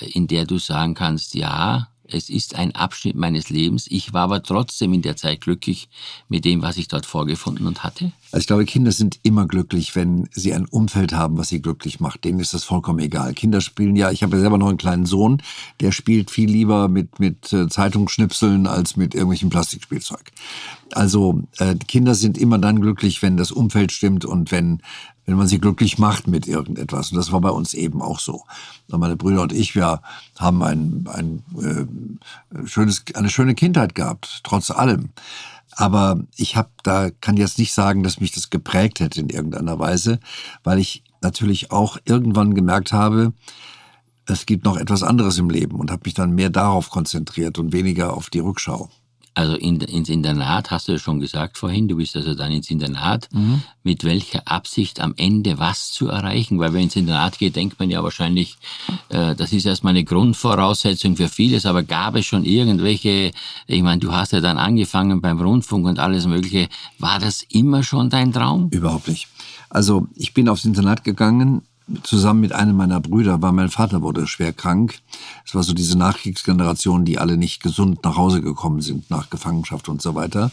äh, 0.00 0.06
in 0.10 0.26
der 0.26 0.44
du 0.44 0.58
sagen 0.58 0.94
kannst, 0.94 1.34
ja, 1.34 1.88
es 2.04 2.28
ist 2.28 2.56
ein 2.56 2.74
Abschnitt 2.74 3.16
meines 3.16 3.48
Lebens. 3.48 3.86
Ich 3.88 4.12
war 4.12 4.24
aber 4.24 4.42
trotzdem 4.42 4.92
in 4.92 5.02
der 5.02 5.16
Zeit 5.16 5.40
glücklich 5.40 5.88
mit 6.28 6.44
dem, 6.44 6.60
was 6.60 6.76
ich 6.76 6.88
dort 6.88 7.06
vorgefunden 7.06 7.66
und 7.66 7.84
hatte. 7.84 8.12
Also 8.32 8.42
ich 8.42 8.46
glaube, 8.46 8.64
Kinder 8.64 8.92
sind 8.92 9.20
immer 9.22 9.46
glücklich, 9.46 9.94
wenn 9.96 10.28
sie 10.32 10.52
ein 10.52 10.66
Umfeld 10.66 11.12
haben, 11.12 11.38
was 11.38 11.48
sie 11.48 11.62
glücklich 11.62 12.00
macht. 12.00 12.24
Denen 12.24 12.40
ist 12.40 12.54
das 12.54 12.64
vollkommen 12.64 12.98
egal. 12.98 13.34
Kinder 13.34 13.60
spielen 13.60 13.96
ja, 13.96 14.10
ich 14.10 14.22
habe 14.22 14.36
ja 14.36 14.40
selber 14.40 14.58
noch 14.58 14.68
einen 14.68 14.78
kleinen 14.78 15.06
Sohn, 15.06 15.42
der 15.80 15.92
spielt 15.92 16.30
viel 16.30 16.50
lieber 16.50 16.88
mit, 16.88 17.18
mit 17.18 17.52
äh, 17.52 17.68
Zeitungsschnipseln 17.68 18.66
als 18.66 18.96
mit 18.96 19.14
irgendwelchem 19.14 19.50
Plastikspielzeug. 19.50 20.32
Also 20.92 21.42
äh, 21.58 21.74
Kinder 21.74 22.14
sind 22.14 22.36
immer 22.36 22.58
dann 22.58 22.80
glücklich, 22.80 23.22
wenn 23.22 23.36
das 23.36 23.50
Umfeld 23.50 23.92
stimmt 23.92 24.24
und 24.24 24.50
wenn 24.50 24.82
wenn 25.26 25.36
man 25.36 25.46
sie 25.46 25.58
glücklich 25.58 25.98
macht 25.98 26.26
mit 26.26 26.48
irgendetwas. 26.48 27.12
Und 27.12 27.18
das 27.18 27.32
war 27.32 27.40
bei 27.40 27.50
uns 27.50 27.74
eben 27.74 28.02
auch 28.02 28.18
so. 28.18 28.44
Und 28.90 29.00
meine 29.00 29.16
Brüder 29.16 29.42
und 29.42 29.52
ich, 29.52 29.74
wir 29.74 30.02
haben 30.38 30.62
ein, 30.62 31.08
ein 31.12 31.44
äh, 31.62 32.66
schönes, 32.66 33.04
eine 33.14 33.30
schöne 33.30 33.54
Kindheit 33.54 33.94
gehabt, 33.94 34.40
trotz 34.42 34.70
allem. 34.70 35.10
Aber 35.74 36.20
ich 36.36 36.56
habe 36.56 36.68
da 36.82 37.10
kann 37.10 37.36
jetzt 37.36 37.58
nicht 37.58 37.72
sagen, 37.72 38.02
dass 38.02 38.20
mich 38.20 38.32
das 38.32 38.50
geprägt 38.50 39.00
hätte 39.00 39.20
in 39.20 39.30
irgendeiner 39.30 39.78
Weise, 39.78 40.20
weil 40.64 40.78
ich 40.78 41.02
natürlich 41.22 41.70
auch 41.70 41.96
irgendwann 42.04 42.54
gemerkt 42.54 42.92
habe, 42.92 43.32
es 44.26 44.46
gibt 44.46 44.64
noch 44.64 44.76
etwas 44.76 45.02
anderes 45.02 45.38
im 45.38 45.50
Leben 45.50 45.76
und 45.76 45.90
habe 45.90 46.02
mich 46.04 46.14
dann 46.14 46.34
mehr 46.34 46.50
darauf 46.50 46.90
konzentriert 46.90 47.58
und 47.58 47.72
weniger 47.72 48.14
auf 48.14 48.30
die 48.30 48.38
Rückschau. 48.40 48.90
Also 49.34 49.54
in, 49.56 49.80
ins 49.80 50.08
Internat 50.10 50.70
hast 50.70 50.88
du 50.88 50.92
ja 50.92 50.98
schon 50.98 51.18
gesagt 51.18 51.56
vorhin, 51.56 51.88
du 51.88 51.96
bist 51.96 52.16
also 52.16 52.34
dann 52.34 52.52
ins 52.52 52.70
Internat. 52.70 53.28
Mhm. 53.32 53.62
Mit 53.82 54.04
welcher 54.04 54.46
Absicht 54.46 55.00
am 55.00 55.14
Ende 55.16 55.58
was 55.58 55.90
zu 55.90 56.08
erreichen? 56.08 56.58
Weil 56.58 56.74
wenn 56.74 56.82
ins 56.82 56.96
Internat 56.96 57.38
geht, 57.38 57.56
denkt 57.56 57.80
man 57.80 57.88
ja 57.88 58.02
wahrscheinlich, 58.02 58.56
äh, 59.08 59.34
das 59.34 59.52
ist 59.52 59.64
erstmal 59.64 59.92
eine 59.92 60.04
Grundvoraussetzung 60.04 61.16
für 61.16 61.28
vieles, 61.28 61.64
aber 61.64 61.82
gab 61.82 62.14
es 62.16 62.26
schon 62.26 62.44
irgendwelche, 62.44 63.32
ich 63.66 63.82
meine, 63.82 64.00
du 64.00 64.12
hast 64.12 64.32
ja 64.32 64.40
dann 64.40 64.58
angefangen 64.58 65.20
beim 65.22 65.40
Rundfunk 65.40 65.86
und 65.86 65.98
alles 65.98 66.26
Mögliche. 66.26 66.68
War 66.98 67.18
das 67.18 67.42
immer 67.48 67.82
schon 67.82 68.10
dein 68.10 68.32
Traum? 68.32 68.68
Überhaupt 68.70 69.08
nicht. 69.08 69.28
Also 69.70 70.06
ich 70.14 70.34
bin 70.34 70.50
aufs 70.50 70.66
Internat 70.66 71.04
gegangen 71.04 71.62
zusammen 72.02 72.40
mit 72.40 72.52
einem 72.52 72.76
meiner 72.76 73.00
Brüder, 73.00 73.42
weil 73.42 73.52
mein 73.52 73.68
Vater 73.68 74.02
wurde 74.02 74.26
schwer 74.26 74.52
krank. 74.52 75.00
Es 75.44 75.54
war 75.54 75.62
so 75.62 75.72
diese 75.72 75.98
Nachkriegsgeneration, 75.98 77.04
die 77.04 77.18
alle 77.18 77.36
nicht 77.36 77.62
gesund 77.62 78.04
nach 78.04 78.16
Hause 78.16 78.40
gekommen 78.40 78.80
sind 78.80 79.10
nach 79.10 79.30
Gefangenschaft 79.30 79.88
und 79.88 80.02
so 80.02 80.14
weiter. 80.14 80.50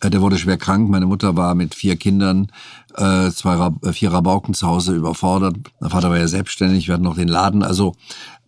Äh, 0.00 0.10
der 0.10 0.20
wurde 0.20 0.38
schwer 0.38 0.58
krank. 0.58 0.88
Meine 0.90 1.06
Mutter 1.06 1.36
war 1.36 1.54
mit 1.54 1.74
vier 1.74 1.96
Kindern, 1.96 2.48
äh, 2.94 3.30
zwei, 3.30 3.72
äh, 3.82 3.92
vier 3.92 4.12
Rabauken 4.12 4.54
zu 4.54 4.66
Hause 4.66 4.94
überfordert. 4.94 5.56
Mein 5.80 5.90
Vater 5.90 6.10
war 6.10 6.18
ja 6.18 6.28
selbstständig, 6.28 6.88
wir 6.88 6.94
hatten 6.94 7.04
noch 7.04 7.16
den 7.16 7.28
Laden. 7.28 7.62
Also 7.62 7.94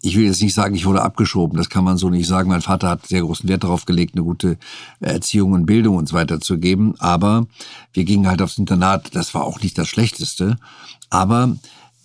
ich 0.00 0.16
will 0.16 0.26
jetzt 0.26 0.42
nicht 0.42 0.54
sagen, 0.54 0.76
ich 0.76 0.86
wurde 0.86 1.02
abgeschoben, 1.02 1.56
das 1.56 1.70
kann 1.70 1.82
man 1.82 1.96
so 1.96 2.08
nicht 2.08 2.28
sagen. 2.28 2.50
Mein 2.50 2.62
Vater 2.62 2.88
hat 2.88 3.06
sehr 3.06 3.22
großen 3.22 3.48
Wert 3.48 3.64
darauf 3.64 3.84
gelegt, 3.84 4.14
eine 4.14 4.22
gute 4.22 4.56
Erziehung 5.00 5.52
und 5.52 5.66
Bildung 5.66 5.96
uns 5.96 6.12
weiterzugeben. 6.12 6.94
Aber 7.00 7.46
wir 7.92 8.04
gingen 8.04 8.28
halt 8.28 8.40
aufs 8.40 8.58
Internat, 8.58 9.14
das 9.16 9.34
war 9.34 9.44
auch 9.44 9.60
nicht 9.60 9.76
das 9.76 9.88
Schlechteste. 9.88 10.56
Aber 11.10 11.56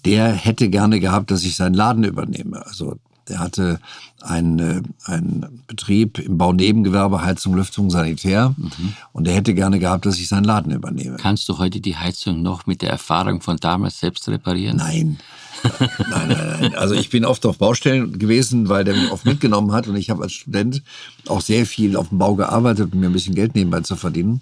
der 0.05 0.31
hätte 0.31 0.69
gerne 0.69 0.99
gehabt, 0.99 1.31
dass 1.31 1.43
ich 1.43 1.55
seinen 1.55 1.73
Laden 1.73 2.03
übernehme. 2.03 2.65
Also 2.65 2.97
Der 3.29 3.39
hatte 3.39 3.79
einen, 4.21 4.93
einen 5.05 5.63
Betrieb 5.67 6.19
im 6.19 6.37
Baunebengewerbe, 6.37 7.21
Heizung, 7.21 7.55
Lüftung, 7.55 7.89
Sanitär. 7.89 8.53
Mhm. 8.57 8.93
Und 9.13 9.27
er 9.27 9.35
hätte 9.35 9.53
gerne 9.53 9.79
gehabt, 9.79 10.05
dass 10.05 10.17
ich 10.17 10.27
seinen 10.27 10.43
Laden 10.43 10.71
übernehme. 10.71 11.17
Kannst 11.17 11.47
du 11.47 11.57
heute 11.57 11.79
die 11.79 11.95
Heizung 11.95 12.41
noch 12.41 12.65
mit 12.65 12.81
der 12.81 12.89
Erfahrung 12.89 13.41
von 13.41 13.57
damals 13.57 13.99
selbst 13.99 14.27
reparieren? 14.27 14.77
Nein. 14.77 15.19
nein, 15.79 16.27
nein, 16.27 16.57
nein. 16.59 16.75
Also 16.75 16.93
ich 16.95 17.09
bin 17.09 17.23
oft 17.23 17.45
auf 17.45 17.57
Baustellen 17.57 18.19
gewesen, 18.19 18.67
weil 18.67 18.83
der 18.83 18.95
mich 18.95 19.11
oft 19.11 19.25
mitgenommen 19.25 19.71
hat 19.71 19.87
und 19.87 19.95
ich 19.95 20.09
habe 20.09 20.23
als 20.23 20.33
Student 20.33 20.83
auch 21.27 21.39
sehr 21.39 21.65
viel 21.65 21.95
auf 21.95 22.09
dem 22.09 22.17
Bau 22.17 22.35
gearbeitet, 22.35 22.93
um 22.93 22.99
mir 22.99 23.07
ein 23.07 23.13
bisschen 23.13 23.35
Geld 23.35 23.55
nebenbei 23.55 23.79
zu 23.81 23.95
verdienen. 23.95 24.41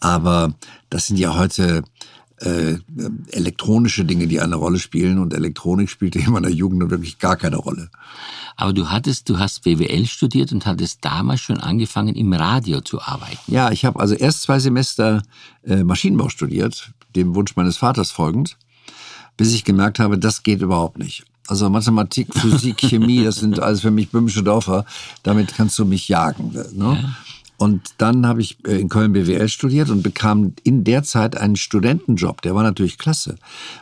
Aber 0.00 0.54
das 0.88 1.06
sind 1.06 1.18
ja 1.18 1.36
heute 1.36 1.82
äh, 2.40 2.78
elektronische 3.32 4.04
Dinge, 4.04 4.26
die 4.26 4.40
eine 4.40 4.56
Rolle 4.56 4.78
spielen 4.78 5.18
und 5.18 5.34
Elektronik 5.34 5.90
spielte 5.90 6.18
in 6.18 6.42
der 6.42 6.52
Jugend 6.52 6.90
wirklich 6.90 7.18
gar 7.18 7.36
keine 7.36 7.56
Rolle. 7.56 7.90
Aber 8.56 8.72
du 8.72 8.90
hattest, 8.90 9.28
du 9.28 9.38
hast 9.38 9.62
BWL 9.62 10.06
studiert 10.06 10.52
und 10.52 10.66
hattest 10.66 11.04
damals 11.04 11.40
schon 11.40 11.58
angefangen, 11.58 12.14
im 12.14 12.32
Radio 12.32 12.80
zu 12.80 13.00
arbeiten. 13.00 13.38
Ja, 13.46 13.70
ich 13.70 13.84
habe 13.84 14.00
also 14.00 14.14
erst 14.14 14.42
zwei 14.42 14.58
Semester 14.58 15.22
äh, 15.64 15.82
Maschinenbau 15.82 16.28
studiert, 16.28 16.92
dem 17.14 17.34
Wunsch 17.34 17.56
meines 17.56 17.76
Vaters 17.76 18.10
folgend, 18.10 18.56
bis 19.36 19.54
ich 19.54 19.64
gemerkt 19.64 19.98
habe, 19.98 20.18
das 20.18 20.42
geht 20.42 20.62
überhaupt 20.62 20.98
nicht. 20.98 21.24
Also 21.46 21.68
Mathematik, 21.68 22.28
Physik, 22.32 22.78
Chemie, 22.78 23.24
das 23.24 23.36
sind 23.36 23.60
alles 23.60 23.80
für 23.80 23.90
mich 23.90 24.10
böhmische 24.10 24.42
Dörfer. 24.42 24.84
Damit 25.24 25.54
kannst 25.54 25.78
du 25.78 25.84
mich 25.84 26.08
jagen. 26.08 26.52
Ne? 26.52 27.00
Ja. 27.02 27.16
Und 27.60 27.82
dann 27.98 28.26
habe 28.26 28.40
ich 28.40 28.56
äh, 28.66 28.80
in 28.80 28.88
Köln 28.88 29.12
BWL 29.12 29.46
studiert 29.50 29.90
und 29.90 30.02
bekam 30.02 30.54
in 30.64 30.82
der 30.82 31.02
Zeit 31.02 31.36
einen 31.36 31.56
Studentenjob. 31.56 32.40
Der 32.40 32.54
war 32.54 32.62
natürlich 32.62 32.96
klasse. 32.96 33.36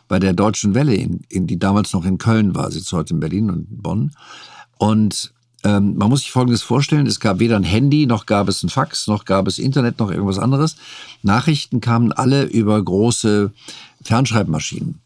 Bei 0.08 0.18
der 0.18 0.32
Deutschen 0.32 0.74
Welle, 0.74 0.96
in, 0.96 1.20
in, 1.28 1.46
die 1.46 1.60
damals 1.60 1.92
noch 1.92 2.04
in 2.04 2.18
Köln 2.18 2.56
war, 2.56 2.72
sitzt 2.72 2.92
heute 2.92 3.14
in 3.14 3.20
Berlin 3.20 3.50
und 3.50 3.66
Bonn. 3.80 4.10
Und 4.78 5.32
ähm, 5.62 5.94
man 5.96 6.08
muss 6.08 6.22
sich 6.22 6.32
Folgendes 6.32 6.62
vorstellen, 6.62 7.06
es 7.06 7.20
gab 7.20 7.38
weder 7.38 7.54
ein 7.54 7.62
Handy, 7.62 8.06
noch 8.06 8.26
gab 8.26 8.48
es 8.48 8.64
ein 8.64 8.68
Fax, 8.68 9.06
noch 9.06 9.24
gab 9.24 9.46
es 9.46 9.60
Internet, 9.60 10.00
noch 10.00 10.10
irgendwas 10.10 10.40
anderes. 10.40 10.74
Nachrichten 11.22 11.80
kamen 11.80 12.10
alle 12.10 12.46
über 12.46 12.82
große 12.82 13.52
Fernschreibmaschinen. 14.02 14.98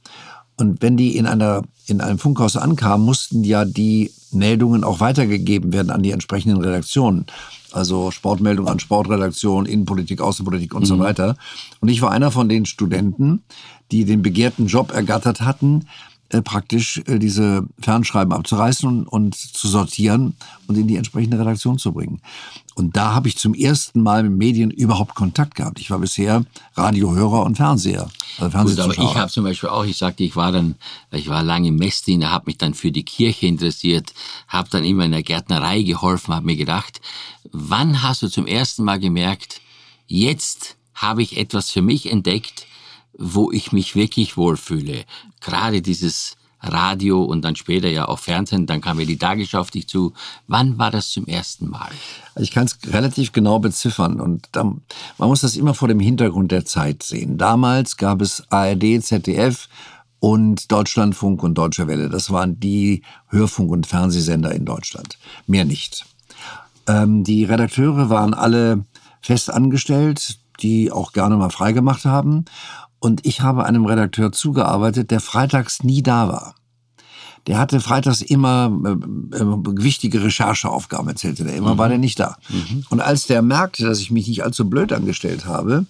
Und 0.56 0.80
wenn 0.80 0.96
die 0.96 1.18
in, 1.18 1.26
einer, 1.26 1.60
in 1.88 2.00
einem 2.00 2.18
Funkhaus 2.18 2.56
ankamen, 2.56 3.04
mussten 3.04 3.44
ja 3.44 3.66
die 3.66 4.12
Meldungen 4.30 4.82
auch 4.82 5.00
weitergegeben 5.00 5.74
werden 5.74 5.90
an 5.90 6.02
die 6.02 6.12
entsprechenden 6.12 6.64
Redaktionen 6.64 7.26
also 7.74 8.10
Sportmeldung 8.10 8.68
an 8.68 8.80
Sportredaktion, 8.80 9.66
Innenpolitik, 9.66 10.20
Außenpolitik 10.20 10.74
und 10.74 10.82
mhm. 10.82 10.86
so 10.86 10.98
weiter. 10.98 11.36
Und 11.80 11.88
ich 11.88 12.02
war 12.02 12.10
einer 12.10 12.30
von 12.30 12.48
den 12.48 12.66
Studenten, 12.66 13.42
die 13.90 14.04
den 14.04 14.22
begehrten 14.22 14.66
Job 14.66 14.92
ergattert 14.92 15.42
hatten, 15.42 15.86
äh, 16.32 16.40
praktisch 16.40 17.02
äh, 17.06 17.18
diese 17.18 17.68
Fernschreiben 17.78 18.32
abzureißen 18.32 18.88
und, 18.88 19.06
und 19.06 19.34
zu 19.34 19.68
sortieren 19.68 20.34
und 20.66 20.78
in 20.78 20.86
die 20.86 20.96
entsprechende 20.96 21.38
Redaktion 21.38 21.76
zu 21.76 21.92
bringen. 21.92 22.22
Und 22.74 22.96
da 22.96 23.12
habe 23.12 23.28
ich 23.28 23.36
zum 23.36 23.52
ersten 23.52 24.02
Mal 24.02 24.22
mit 24.22 24.32
Medien 24.32 24.70
überhaupt 24.70 25.14
Kontakt 25.14 25.56
gehabt. 25.56 25.78
Ich 25.78 25.90
war 25.90 25.98
bisher 25.98 26.46
Radiohörer 26.74 27.44
und 27.44 27.56
Fernseher. 27.56 28.08
Also 28.38 28.58
Gut, 28.60 28.80
aber 28.80 28.94
ich 28.94 29.14
habe 29.14 29.30
zum 29.30 29.44
Beispiel 29.44 29.68
auch, 29.68 29.84
ich 29.84 29.98
sagte, 29.98 30.24
ich 30.24 30.34
war 30.34 30.52
dann, 30.52 30.76
ich 31.10 31.28
war 31.28 31.42
lange 31.42 31.68
im 31.68 31.76
Messdiener, 31.76 32.30
habe 32.30 32.46
mich 32.46 32.56
dann 32.56 32.72
für 32.72 32.90
die 32.90 33.04
Kirche 33.04 33.46
interessiert, 33.46 34.14
habe 34.48 34.70
dann 34.70 34.84
immer 34.84 35.04
in 35.04 35.12
der 35.12 35.22
Gärtnerei 35.22 35.82
geholfen, 35.82 36.34
habe 36.34 36.46
mir 36.46 36.56
gedacht, 36.56 37.02
wann 37.52 38.02
hast 38.02 38.22
du 38.22 38.28
zum 38.28 38.46
ersten 38.46 38.84
Mal 38.84 38.98
gemerkt, 38.98 39.60
jetzt 40.06 40.76
habe 40.94 41.22
ich 41.22 41.36
etwas 41.36 41.70
für 41.70 41.82
mich 41.82 42.10
entdeckt, 42.10 42.66
wo 43.18 43.50
ich 43.50 43.72
mich 43.72 43.94
wirklich 43.94 44.36
wohlfühle. 44.36 45.04
Gerade 45.40 45.82
dieses 45.82 46.36
Radio 46.62 47.22
und 47.22 47.42
dann 47.42 47.56
später 47.56 47.88
ja 47.88 48.06
auch 48.06 48.18
Fernsehen, 48.18 48.66
dann 48.66 48.80
kam 48.80 49.00
ja 49.00 49.06
die 49.06 49.16
Tagesschau 49.16 49.60
auf 49.60 49.70
dich 49.70 49.88
zu. 49.88 50.12
Wann 50.46 50.78
war 50.78 50.90
das 50.90 51.10
zum 51.10 51.26
ersten 51.26 51.68
Mal? 51.68 51.90
Also 52.34 52.44
ich 52.44 52.52
kann 52.52 52.66
es 52.66 52.78
relativ 52.86 53.32
genau 53.32 53.58
beziffern 53.58 54.20
und 54.20 54.48
dann, 54.52 54.82
man 55.18 55.28
muss 55.28 55.40
das 55.40 55.56
immer 55.56 55.74
vor 55.74 55.88
dem 55.88 56.00
Hintergrund 56.00 56.52
der 56.52 56.64
Zeit 56.64 57.02
sehen. 57.02 57.36
Damals 57.36 57.96
gab 57.96 58.22
es 58.22 58.44
ARD, 58.50 59.02
ZDF 59.02 59.68
und 60.20 60.70
Deutschlandfunk 60.70 61.42
und 61.42 61.54
Deutsche 61.56 61.88
Welle. 61.88 62.08
Das 62.08 62.30
waren 62.30 62.60
die 62.60 63.02
Hörfunk- 63.28 63.72
und 63.72 63.88
Fernsehsender 63.88 64.54
in 64.54 64.64
Deutschland. 64.64 65.18
Mehr 65.48 65.64
nicht. 65.64 66.06
Ähm, 66.86 67.24
die 67.24 67.44
Redakteure 67.44 68.08
waren 68.08 68.34
alle 68.34 68.84
fest 69.20 69.50
angestellt, 69.50 70.38
die 70.60 70.92
auch 70.92 71.12
gerne 71.12 71.36
mal 71.36 71.50
freigemacht 71.50 72.04
haben. 72.04 72.44
Und 73.02 73.26
ich 73.26 73.40
habe 73.40 73.64
einem 73.64 73.84
Redakteur 73.84 74.30
zugearbeitet, 74.30 75.10
der 75.10 75.18
freitags 75.18 75.82
nie 75.82 76.04
da 76.04 76.28
war. 76.28 76.54
Der 77.48 77.58
hatte 77.58 77.80
freitags 77.80 78.22
immer 78.22 78.70
äh, 78.84 78.90
äh, 79.38 79.44
wichtige 79.82 80.22
Rechercheaufgaben, 80.22 81.08
erzählte 81.08 81.42
der. 81.42 81.56
Immer 81.56 81.74
mhm. 81.74 81.78
war 81.78 81.88
der 81.88 81.98
nicht 81.98 82.20
da. 82.20 82.36
Mhm. 82.48 82.84
Und 82.90 83.00
als 83.00 83.26
der 83.26 83.42
merkte, 83.42 83.84
dass 83.84 83.98
ich 83.98 84.12
mich 84.12 84.28
nicht 84.28 84.44
allzu 84.44 84.70
blöd 84.70 84.92
angestellt 84.92 85.46
habe, 85.46 85.84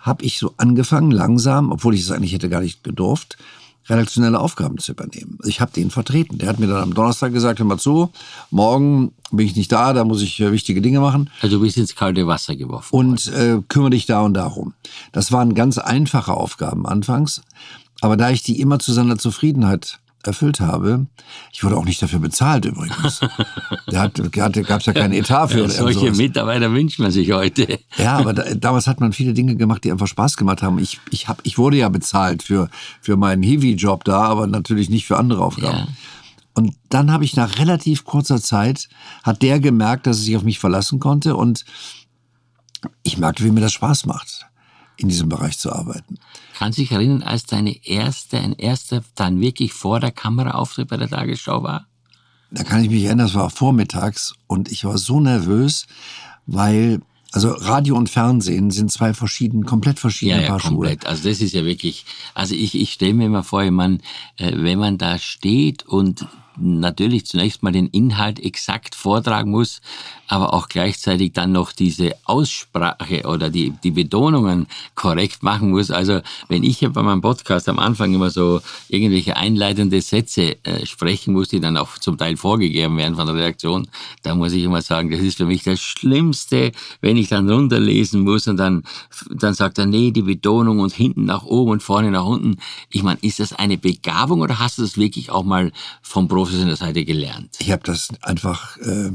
habe 0.00 0.24
ich 0.24 0.40
so 0.40 0.52
angefangen, 0.56 1.12
langsam, 1.12 1.70
obwohl 1.70 1.94
ich 1.94 2.00
es 2.00 2.10
eigentlich 2.10 2.32
hätte 2.32 2.48
gar 2.48 2.62
nicht 2.62 2.82
gedurft, 2.82 3.38
redaktionelle 3.88 4.38
Aufgaben 4.38 4.78
zu 4.78 4.92
übernehmen. 4.92 5.38
Ich 5.44 5.60
habe 5.60 5.72
den 5.72 5.90
vertreten. 5.90 6.38
Der 6.38 6.48
hat 6.48 6.58
mir 6.58 6.66
dann 6.66 6.82
am 6.82 6.94
Donnerstag 6.94 7.32
gesagt, 7.32 7.58
hör 7.58 7.66
mal 7.66 7.78
zu, 7.78 8.10
morgen 8.50 9.12
bin 9.32 9.46
ich 9.46 9.56
nicht 9.56 9.72
da, 9.72 9.92
da 9.92 10.04
muss 10.04 10.22
ich 10.22 10.40
äh, 10.40 10.52
wichtige 10.52 10.80
Dinge 10.80 11.00
machen. 11.00 11.30
Also 11.40 11.56
du 11.56 11.62
bist 11.62 11.76
ins 11.76 11.94
kalte 11.94 12.26
Wasser 12.26 12.56
geworfen. 12.56 12.94
Und 12.94 13.26
äh, 13.28 13.58
kümmere 13.68 13.90
dich 13.90 14.06
da 14.06 14.20
und 14.20 14.34
darum. 14.34 14.74
Das 15.12 15.32
waren 15.32 15.54
ganz 15.54 15.78
einfache 15.78 16.34
Aufgaben 16.34 16.86
anfangs. 16.86 17.42
Aber 18.00 18.16
da 18.16 18.30
ich 18.30 18.42
die 18.42 18.60
immer 18.60 18.78
zu 18.78 18.92
seiner 18.92 19.18
Zufriedenheit 19.18 19.98
erfüllt 20.22 20.60
habe. 20.60 21.06
Ich 21.52 21.64
wurde 21.64 21.76
auch 21.76 21.84
nicht 21.84 22.00
dafür 22.02 22.18
bezahlt 22.18 22.64
übrigens. 22.64 23.20
Hatte, 23.94 24.28
gab 24.30 24.80
es 24.80 24.86
ja 24.86 24.92
keinen 24.92 25.12
Etat 25.12 25.48
für. 25.48 25.62
Ja, 25.62 25.68
solche 25.68 26.00
sowas. 26.00 26.16
Mitarbeiter 26.16 26.72
wünscht 26.72 26.98
man 26.98 27.10
sich 27.10 27.32
heute. 27.32 27.78
Ja, 27.96 28.18
aber 28.18 28.32
da, 28.32 28.54
damals 28.54 28.86
hat 28.86 29.00
man 29.00 29.12
viele 29.12 29.34
Dinge 29.34 29.56
gemacht, 29.56 29.84
die 29.84 29.90
einfach 29.90 30.06
Spaß 30.06 30.36
gemacht 30.36 30.62
haben. 30.62 30.78
Ich, 30.78 31.00
ich, 31.10 31.28
hab, 31.28 31.40
ich 31.44 31.58
wurde 31.58 31.78
ja 31.78 31.88
bezahlt 31.88 32.42
für, 32.42 32.68
für 33.00 33.16
meinen 33.16 33.42
Hiwi-Job 33.42 34.04
da, 34.04 34.22
aber 34.22 34.46
natürlich 34.46 34.90
nicht 34.90 35.06
für 35.06 35.16
andere 35.16 35.42
Aufgaben. 35.44 35.78
Ja. 35.78 35.88
Und 36.54 36.74
dann 36.88 37.12
habe 37.12 37.24
ich 37.24 37.36
nach 37.36 37.58
relativ 37.58 38.04
kurzer 38.04 38.40
Zeit, 38.40 38.88
hat 39.22 39.42
der 39.42 39.60
gemerkt, 39.60 40.06
dass 40.06 40.18
er 40.18 40.24
sich 40.24 40.36
auf 40.36 40.42
mich 40.42 40.58
verlassen 40.58 40.98
konnte 40.98 41.36
und 41.36 41.64
ich 43.02 43.18
merkte, 43.18 43.44
wie 43.44 43.50
mir 43.50 43.60
das 43.60 43.72
Spaß 43.72 44.06
macht 44.06 44.49
in 45.00 45.08
diesem 45.08 45.28
Bereich 45.28 45.58
zu 45.58 45.72
arbeiten. 45.72 46.18
Kannst 46.58 46.78
du 46.78 46.82
dich 46.82 46.92
erinnern, 46.92 47.22
als 47.22 47.44
deine 47.44 47.84
erste, 47.86 48.38
ein 48.38 48.52
erster 48.52 49.02
dann 49.14 49.40
wirklich 49.40 49.72
vor 49.72 49.98
der 49.98 50.12
Kamera 50.12 50.52
Auftritt 50.52 50.88
bei 50.88 50.96
der 50.96 51.08
Tagesschau 51.08 51.62
war? 51.62 51.86
Da 52.50 52.64
kann 52.64 52.82
ich 52.82 52.90
mich 52.90 53.04
erinnern, 53.04 53.26
das 53.26 53.34
war 53.34 53.48
vormittags 53.50 54.34
und 54.46 54.70
ich 54.70 54.84
war 54.84 54.98
so 54.98 55.20
nervös, 55.20 55.86
weil 56.46 57.00
also 57.32 57.52
Radio 57.52 57.96
und 57.96 58.10
Fernsehen 58.10 58.72
sind 58.72 58.90
zwei 58.90 59.14
verschiedene, 59.14 59.64
komplett 59.64 60.00
verschiedene 60.00 60.42
ja, 60.42 60.48
ja, 60.48 60.48
Paar 60.48 60.60
komplett. 60.60 61.06
Also 61.06 61.28
das 61.28 61.40
ist 61.40 61.54
ja 61.54 61.64
wirklich, 61.64 62.04
also 62.34 62.54
ich, 62.56 62.74
ich 62.74 62.92
stelle 62.92 63.14
mir 63.14 63.26
immer 63.26 63.44
vor, 63.44 63.68
man, 63.70 64.00
äh, 64.36 64.52
wenn 64.56 64.80
man 64.80 64.98
da 64.98 65.16
steht 65.18 65.86
und 65.86 66.26
natürlich 66.60 67.26
zunächst 67.26 67.62
mal 67.62 67.72
den 67.72 67.86
Inhalt 67.88 68.38
exakt 68.40 68.94
vortragen 68.94 69.50
muss, 69.50 69.80
aber 70.28 70.54
auch 70.54 70.68
gleichzeitig 70.68 71.32
dann 71.32 71.52
noch 71.52 71.72
diese 71.72 72.12
Aussprache 72.24 73.22
oder 73.26 73.50
die, 73.50 73.72
die 73.82 73.90
Betonungen 73.90 74.66
korrekt 74.94 75.42
machen 75.42 75.70
muss. 75.70 75.90
Also 75.90 76.20
wenn 76.48 76.62
ich 76.62 76.80
bei 76.80 77.02
meinem 77.02 77.20
Podcast 77.20 77.68
am 77.68 77.78
Anfang 77.78 78.14
immer 78.14 78.30
so 78.30 78.60
irgendwelche 78.88 79.36
einleitende 79.36 80.00
Sätze 80.00 80.64
äh, 80.64 80.86
sprechen 80.86 81.34
muss, 81.34 81.48
die 81.48 81.60
dann 81.60 81.76
auch 81.76 81.98
zum 81.98 82.16
Teil 82.16 82.36
vorgegeben 82.36 82.96
werden 82.96 83.16
von 83.16 83.26
der 83.26 83.34
Redaktion, 83.34 83.88
da 84.22 84.34
muss 84.34 84.52
ich 84.52 84.62
immer 84.62 84.82
sagen, 84.82 85.10
das 85.10 85.20
ist 85.20 85.38
für 85.38 85.46
mich 85.46 85.64
das 85.64 85.80
Schlimmste, 85.80 86.72
wenn 87.00 87.16
ich 87.16 87.28
dann 87.28 87.50
runterlesen 87.50 88.20
muss 88.20 88.46
und 88.46 88.56
dann, 88.56 88.84
dann 89.30 89.54
sagt 89.54 89.78
er, 89.78 89.86
nee, 89.86 90.12
die 90.12 90.22
Betonung 90.22 90.78
und 90.78 90.92
hinten 90.92 91.24
nach 91.24 91.42
oben 91.42 91.72
und 91.72 91.82
vorne 91.82 92.10
nach 92.10 92.24
unten. 92.24 92.58
Ich 92.90 93.02
meine, 93.02 93.18
ist 93.22 93.40
das 93.40 93.52
eine 93.52 93.78
Begabung 93.78 94.40
oder 94.40 94.58
hast 94.58 94.78
du 94.78 94.82
das 94.82 94.96
wirklich 94.96 95.30
auch 95.30 95.44
mal 95.44 95.72
vom 96.02 96.28
professioneller 96.50 96.76
Seite 96.76 97.04
gelernt? 97.04 97.56
Ich 97.60 97.70
habe 97.70 97.82
das 97.84 98.08
einfach... 98.22 98.76
Äh 98.78 99.12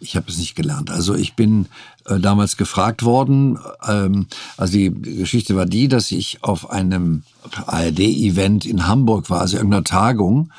ich 0.00 0.16
habe 0.16 0.26
es 0.28 0.36
nicht 0.36 0.54
gelernt. 0.54 0.90
Also 0.90 1.14
ich 1.14 1.34
bin 1.34 1.66
äh, 2.04 2.20
damals 2.20 2.58
gefragt 2.58 3.04
worden. 3.04 3.58
Ähm, 3.88 4.26
also 4.58 4.74
die 4.74 4.92
Geschichte 4.92 5.56
war 5.56 5.64
die, 5.64 5.88
dass 5.88 6.10
ich 6.10 6.44
auf 6.44 6.68
einem 6.68 7.22
ARD-Event 7.66 8.66
in 8.66 8.86
Hamburg 8.86 9.30
war, 9.30 9.40
also 9.40 9.56
irgendeiner 9.56 9.84
Tagung, 9.84 10.52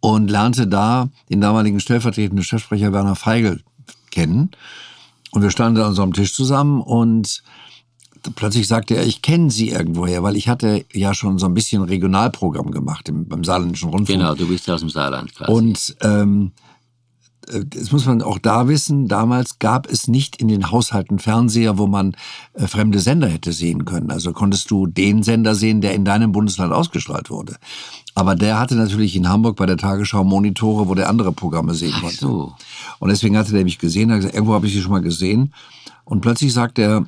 und 0.00 0.30
lernte 0.30 0.66
da 0.66 1.10
den 1.28 1.42
damaligen 1.42 1.78
stellvertretenden 1.78 2.42
Chefsprecher 2.42 2.94
Werner 2.94 3.16
Feigl 3.16 3.60
kennen. 4.10 4.50
Und 5.30 5.42
wir 5.42 5.50
standen 5.50 5.82
an 5.82 5.88
unserem 5.88 6.14
Tisch 6.14 6.34
zusammen 6.34 6.80
und 6.80 7.42
plötzlich 8.34 8.66
sagte 8.66 8.96
er, 8.96 9.06
ich 9.06 9.22
kenne 9.22 9.50
Sie 9.50 9.70
irgendwoher, 9.70 10.22
weil 10.22 10.36
ich 10.36 10.48
hatte 10.48 10.84
ja 10.92 11.14
schon 11.14 11.38
so 11.38 11.46
ein 11.46 11.54
bisschen 11.54 11.82
Regionalprogramm 11.82 12.70
gemacht 12.70 13.08
im, 13.08 13.26
beim 13.26 13.44
Saarländischen 13.44 13.90
Rundfunk. 13.90 14.18
Genau, 14.18 14.34
du 14.34 14.48
bist 14.48 14.66
ja 14.66 14.74
aus 14.74 14.80
dem 14.80 14.90
Saarland 14.90 15.34
quasi. 15.34 15.52
Und 15.52 15.96
ähm, 16.02 16.52
das 17.46 17.92
muss 17.92 18.06
man 18.06 18.22
auch 18.22 18.38
da 18.38 18.68
wissen, 18.68 19.06
damals 19.08 19.58
gab 19.58 19.88
es 19.88 20.08
nicht 20.08 20.36
in 20.36 20.48
den 20.48 20.70
Haushalten 20.70 21.18
Fernseher, 21.18 21.78
wo 21.78 21.86
man 21.86 22.16
äh, 22.54 22.66
fremde 22.66 22.98
Sender 22.98 23.28
hätte 23.28 23.52
sehen 23.52 23.84
können. 23.84 24.10
Also 24.10 24.32
konntest 24.32 24.70
du 24.70 24.86
den 24.86 25.22
Sender 25.22 25.54
sehen, 25.54 25.80
der 25.80 25.94
in 25.94 26.04
deinem 26.04 26.32
Bundesland 26.32 26.72
ausgestrahlt 26.72 27.30
wurde. 27.30 27.56
Aber 28.14 28.34
der 28.34 28.58
hatte 28.58 28.74
natürlich 28.74 29.14
in 29.14 29.28
Hamburg 29.28 29.56
bei 29.56 29.66
der 29.66 29.76
Tagesschau 29.76 30.24
Monitore, 30.24 30.88
wo 30.88 30.94
der 30.94 31.08
andere 31.08 31.32
Programme 31.32 31.74
sehen 31.74 31.92
Ach 31.96 32.00
konnte. 32.00 32.16
so. 32.16 32.54
Und 32.98 33.10
deswegen 33.10 33.36
hatte 33.36 33.52
der 33.52 33.64
mich 33.64 33.78
gesehen, 33.78 34.10
hat 34.10 34.18
gesagt, 34.18 34.34
irgendwo 34.34 34.54
habe 34.54 34.66
ich 34.66 34.72
sie 34.72 34.80
schon 34.80 34.92
mal 34.92 35.02
gesehen. 35.02 35.52
Und 36.04 36.22
plötzlich 36.22 36.52
sagt 36.52 36.78
er, 36.78 37.06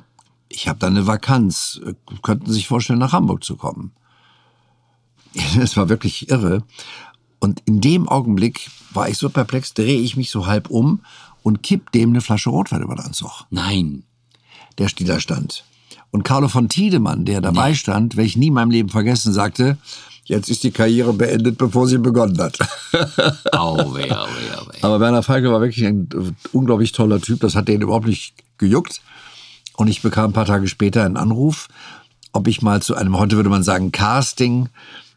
ich 0.49 0.67
habe 0.67 0.79
da 0.79 0.87
eine 0.87 1.07
Vakanz, 1.07 1.79
könnten 2.23 2.47
Sie 2.47 2.53
sich 2.53 2.67
vorstellen, 2.67 2.99
nach 2.99 3.13
Hamburg 3.13 3.43
zu 3.43 3.55
kommen. 3.55 3.91
Das 5.57 5.77
war 5.77 5.89
wirklich 5.89 6.29
irre. 6.29 6.63
Und 7.39 7.61
in 7.65 7.81
dem 7.81 8.09
Augenblick 8.09 8.69
war 8.91 9.07
ich 9.07 9.17
so 9.17 9.29
perplex, 9.29 9.73
drehe 9.73 10.01
ich 10.01 10.17
mich 10.17 10.31
so 10.31 10.47
halb 10.47 10.69
um 10.69 11.01
und 11.43 11.63
kipp 11.63 11.91
dem 11.91 12.09
eine 12.09 12.21
Flasche 12.21 12.49
Rotwein 12.49 12.81
über 12.81 12.95
den 12.95 13.05
Anzug, 13.05 13.45
Nein. 13.49 14.03
der 14.77 14.89
da 14.99 15.19
stand. 15.19 15.63
Und 16.11 16.23
Carlo 16.23 16.47
von 16.47 16.67
Tiedemann, 16.69 17.25
der 17.25 17.39
dabei 17.39 17.75
stand, 17.75 18.17
werde 18.17 18.27
ich 18.27 18.35
nie 18.35 18.47
in 18.47 18.53
meinem 18.53 18.71
Leben 18.71 18.89
vergessen, 18.89 19.31
sagte, 19.31 19.77
jetzt 20.25 20.49
ist 20.49 20.63
die 20.63 20.71
Karriere 20.71 21.13
beendet, 21.13 21.57
bevor 21.57 21.87
sie 21.87 21.99
begonnen 21.99 22.37
hat. 22.39 22.57
Au, 23.51 23.93
weh, 23.93 24.11
au, 24.11 24.25
weh, 24.25 24.55
au, 24.55 24.67
weh. 24.67 24.77
Aber 24.81 24.99
Werner 24.99 25.23
Feige 25.23 25.51
war 25.51 25.61
wirklich 25.61 25.85
ein 25.85 26.09
äh, 26.13 26.31
unglaublich 26.51 26.91
toller 26.91 27.21
Typ. 27.21 27.41
Das 27.41 27.55
hat 27.55 27.67
den 27.67 27.81
überhaupt 27.81 28.07
nicht 28.07 28.33
gejuckt. 28.57 29.01
Und 29.79 29.87
ich 29.87 30.01
bekam 30.01 30.31
ein 30.31 30.33
paar 30.33 30.45
Tage 30.45 30.67
später 30.67 31.05
einen 31.05 31.15
Anruf, 31.15 31.69
ob 32.33 32.49
ich 32.49 32.61
mal 32.61 32.81
zu 32.81 32.95
einem, 32.95 33.17
heute 33.17 33.37
würde 33.37 33.49
man 33.49 33.63
sagen, 33.63 33.93
Casting 33.93 34.67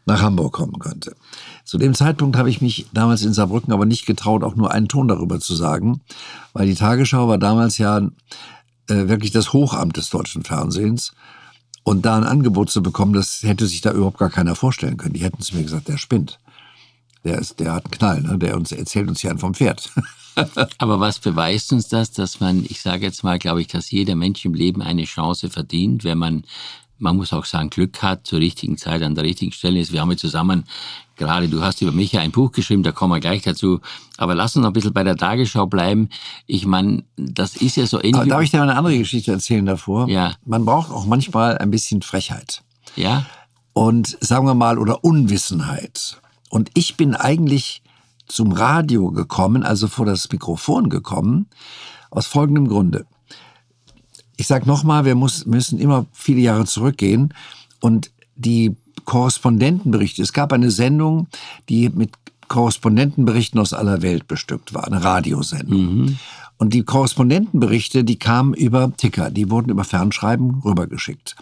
nach 0.05 0.21
Hamburg 0.21 0.53
kommen 0.53 0.79
könnte. 0.79 1.17
Zu 1.65 1.77
dem 1.77 1.93
Zeitpunkt 1.93 2.37
habe 2.37 2.49
ich 2.49 2.61
mich 2.61 2.85
damals 2.93 3.23
in 3.23 3.33
Saarbrücken 3.33 3.73
aber 3.73 3.85
nicht 3.85 4.05
getraut, 4.05 4.41
auch 4.41 4.55
nur 4.55 4.71
einen 4.71 4.87
Ton 4.87 5.09
darüber 5.09 5.41
zu 5.41 5.53
sagen, 5.53 5.99
weil 6.53 6.65
die 6.65 6.75
Tagesschau 6.75 7.27
war 7.27 7.37
damals 7.37 7.77
ja 7.77 7.97
äh, 8.87 9.09
wirklich 9.09 9.31
das 9.31 9.51
Hochamt 9.51 9.97
des 9.97 10.09
deutschen 10.09 10.43
Fernsehens. 10.43 11.11
Und 11.83 12.05
da 12.05 12.15
ein 12.15 12.23
Angebot 12.23 12.71
zu 12.71 12.81
bekommen, 12.81 13.11
das 13.11 13.43
hätte 13.43 13.67
sich 13.67 13.81
da 13.81 13.91
überhaupt 13.91 14.17
gar 14.17 14.29
keiner 14.29 14.55
vorstellen 14.55 14.95
können. 14.95 15.13
Die 15.13 15.23
hätten 15.23 15.41
zu 15.41 15.57
mir 15.57 15.63
gesagt, 15.63 15.89
der 15.89 15.97
spinnt. 15.97 16.39
Der, 17.23 17.39
ist, 17.39 17.59
der 17.59 17.73
hat 17.73 17.85
einen 17.85 17.91
Knall, 17.91 18.21
ne? 18.21 18.37
der 18.37 18.55
uns 18.55 18.71
erzählt 18.71 19.07
uns 19.07 19.21
hier 19.21 19.29
einen 19.29 19.39
vom 19.39 19.53
Pferd. 19.53 19.89
Aber 20.77 20.99
was 20.99 21.19
beweist 21.19 21.71
uns 21.73 21.87
das, 21.87 22.11
dass 22.11 22.39
man, 22.39 22.65
ich 22.65 22.81
sage 22.81 23.05
jetzt 23.05 23.23
mal, 23.23 23.39
glaube 23.39 23.61
ich, 23.61 23.67
dass 23.67 23.91
jeder 23.91 24.15
Mensch 24.15 24.43
im 24.45 24.53
Leben 24.53 24.81
eine 24.81 25.03
Chance 25.03 25.49
verdient, 25.49 26.03
wenn 26.03 26.17
man, 26.17 26.43
man 26.97 27.15
muss 27.15 27.33
auch 27.33 27.45
sagen, 27.45 27.69
Glück 27.69 28.01
hat, 28.01 28.25
zur 28.25 28.39
richtigen 28.39 28.77
Zeit 28.77 29.03
an 29.03 29.15
der 29.15 29.23
richtigen 29.23 29.51
Stelle 29.51 29.79
ist. 29.79 29.91
Wir 29.91 30.01
haben 30.01 30.11
ja 30.11 30.17
zusammen, 30.17 30.65
gerade 31.15 31.47
du 31.49 31.61
hast 31.61 31.81
über 31.81 31.91
mich 31.91 32.13
ja 32.13 32.21
ein 32.21 32.31
Buch 32.31 32.51
geschrieben, 32.51 32.83
da 32.83 32.91
kommen 32.91 33.13
wir 33.13 33.19
gleich 33.19 33.43
dazu. 33.43 33.79
Aber 34.17 34.35
lass 34.35 34.55
uns 34.55 34.63
noch 34.63 34.71
ein 34.71 34.73
bisschen 34.73 34.93
bei 34.93 35.03
der 35.03 35.15
Tagesschau 35.15 35.67
bleiben. 35.67 36.09
Ich 36.47 36.65
meine, 36.65 37.03
das 37.15 37.55
ist 37.55 37.77
ja 37.77 37.85
so 37.85 37.99
ähnlich. 37.99 38.15
Aber 38.15 38.25
darf 38.25 38.41
ich 38.41 38.51
dir 38.51 38.61
eine 38.61 38.75
andere 38.75 38.97
Geschichte 38.97 39.31
erzählen 39.31 39.65
davor? 39.65 40.09
Ja. 40.09 40.33
Man 40.45 40.65
braucht 40.65 40.91
auch 40.91 41.05
manchmal 41.05 41.57
ein 41.57 41.71
bisschen 41.71 42.01
Frechheit. 42.01 42.63
ja? 42.95 43.25
Und 43.73 44.17
sagen 44.21 44.45
wir 44.45 44.53
mal, 44.53 44.77
oder 44.77 45.03
Unwissenheit. 45.03 46.17
Und 46.53 46.69
ich 46.75 46.97
bin 46.97 47.15
eigentlich 47.15 47.81
zum 48.27 48.51
Radio 48.51 49.09
gekommen, 49.09 49.63
also 49.63 49.87
vor 49.87 50.05
das 50.05 50.31
Mikrofon 50.31 50.87
gekommen, 50.87 51.47
aus 52.11 52.27
folgendem 52.27 52.67
Grunde. 52.67 53.07
Ich 54.37 54.45
sage 54.45 54.67
nochmal, 54.67 55.03
wir 55.03 55.15
muss, 55.15 55.47
müssen 55.47 55.79
immer 55.79 56.05
viele 56.13 56.41
Jahre 56.41 56.65
zurückgehen 56.65 57.33
und 57.79 58.11
die 58.35 58.75
Korrespondentenberichte, 59.05 60.21
es 60.21 60.31
gab 60.31 60.53
eine 60.53 60.69
Sendung, 60.69 61.25
die 61.69 61.89
mit 61.89 62.11
Korrespondentenberichten 62.49 63.59
aus 63.59 63.73
aller 63.73 64.03
Welt 64.03 64.27
bestückt 64.27 64.75
war, 64.75 64.85
eine 64.85 65.03
Radiosendung. 65.03 66.19
Und 66.57 66.73
die 66.73 66.83
Korrespondentenberichte, 66.83 68.03
die 68.03 68.17
kamen 68.17 68.53
über 68.53 68.91
Ticker, 68.95 69.29
die 69.29 69.49
wurden 69.49 69.69
über 69.69 69.83
Fernschreiben 69.83 70.61
rübergeschickt. 70.63 71.35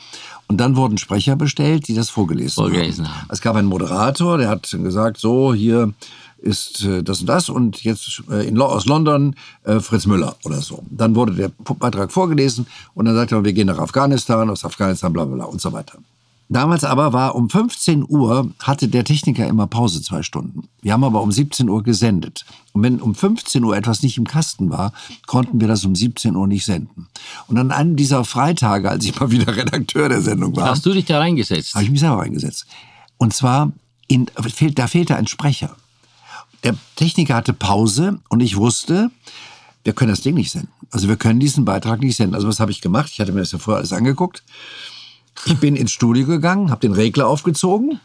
Und 0.48 0.58
dann 0.58 0.76
wurden 0.76 0.98
Sprecher 0.98 1.36
bestellt, 1.36 1.88
die 1.88 1.94
das 1.94 2.10
vorgelesen, 2.10 2.56
Vorgelesen 2.64 3.08
haben. 3.08 3.22
haben. 3.22 3.28
Es 3.32 3.42
gab 3.42 3.56
einen 3.56 3.68
Moderator, 3.68 4.38
der 4.38 4.50
hat 4.50 4.70
gesagt, 4.70 5.18
so, 5.18 5.54
hier 5.54 5.94
ist 6.42 6.84
äh, 6.84 7.04
das 7.04 7.22
und 7.22 7.28
das 7.28 7.50
und 7.50 7.84
jetzt 7.84 8.24
äh, 8.30 8.48
in, 8.48 8.60
aus 8.60 8.86
London 8.86 9.36
äh, 9.64 9.80
Fritz 9.80 10.06
Müller 10.06 10.36
oder 10.44 10.60
so. 10.62 10.84
Dann 10.90 11.16
wurde 11.16 11.34
der 11.34 11.50
Beitrag 11.50 12.12
vorgelesen 12.12 12.66
und 12.94 13.06
dann 13.06 13.16
sagte 13.16 13.36
er, 13.36 13.44
wir 13.44 13.54
gehen 13.54 13.68
nach 13.68 13.80
Afghanistan, 13.80 14.50
aus 14.50 14.66
Afghanistan, 14.66 15.14
bla 15.14 15.26
bla 15.26 15.36
bla 15.36 15.46
und 15.46 15.62
so 15.62 15.72
weiter. 15.72 16.00
Damals 16.50 16.84
aber 16.84 17.14
war 17.14 17.36
um 17.36 17.50
15 17.50 18.06
Uhr, 18.10 18.52
hatte 18.60 18.90
der 18.90 19.06
Techniker 19.06 19.48
immer 19.48 19.68
Pause 19.68 20.02
zwei 20.02 20.22
Stunden. 20.22 20.68
Wir 20.82 20.92
haben 20.92 21.06
aber 21.06 21.22
um 21.22 21.32
17 21.32 21.70
Uhr 21.70 21.82
gesendet. 21.82 22.46
Und 22.74 22.84
wenn 22.84 23.02
um 23.02 23.16
15 23.16 23.64
Uhr 23.64 23.76
etwas 23.76 24.02
nicht 24.02 24.18
im 24.18 24.26
Kasten 24.26 24.70
war, 24.70 24.94
konnten 25.28 25.60
wir 25.60 25.68
das 25.68 25.84
um 25.84 25.96
17 25.96 26.36
Uhr 26.36 26.48
nicht 26.48 26.66
senden. 26.66 27.08
Und 27.48 27.58
an 27.58 27.72
einem 27.72 27.96
dieser 27.96 28.24
Freitage, 28.24 28.90
als 28.90 29.04
ich 29.06 29.20
mal 29.20 29.30
wieder 29.32 29.56
Redakteur 29.56 30.08
der 30.10 30.22
Sendung 30.22 30.56
war, 30.56 30.70
Hast 30.70 30.86
du 30.86 30.94
dich 30.94 31.06
da 31.06 31.20
reingesetzt? 31.20 31.74
habe 31.74 31.84
ich 31.84 31.92
mich 31.92 32.00
selber 32.00 32.22
eingesetzt. 32.22 32.66
Und 33.18 33.34
zwar, 33.34 33.72
in, 34.08 34.28
da 34.76 34.88
fehlte 34.88 35.16
ein 35.16 35.28
Sprecher. 35.28 35.76
Der 36.64 36.76
Techniker 36.96 37.36
hatte 37.36 37.54
Pause 37.54 38.20
und 38.30 38.40
ich 38.40 38.56
wusste, 38.56 39.12
wir 39.84 39.94
können 39.94 40.12
das 40.12 40.22
Ding 40.22 40.36
nicht 40.36 40.52
senden. 40.52 40.70
Also 40.92 41.08
wir 41.08 41.16
können 41.16 41.40
diesen 41.40 41.66
Beitrag 41.66 42.02
nicht 42.02 42.16
senden. 42.16 42.36
Also 42.36 42.48
was 42.48 42.60
habe 42.60 42.72
ich 42.72 42.82
gemacht? 42.82 43.10
Ich 43.12 43.20
hatte 43.20 43.32
mir 43.32 43.40
das 43.40 43.52
ja 43.52 43.60
vorher 43.60 43.80
alles 43.80 43.94
angeguckt. 43.94 44.44
Ich 45.46 45.58
bin 45.58 45.76
ins 45.76 45.92
Studio 45.92 46.28
gegangen, 46.28 46.70
habe 46.70 46.82
den 46.82 46.94
Regler 46.94 47.28
aufgezogen, 47.28 48.00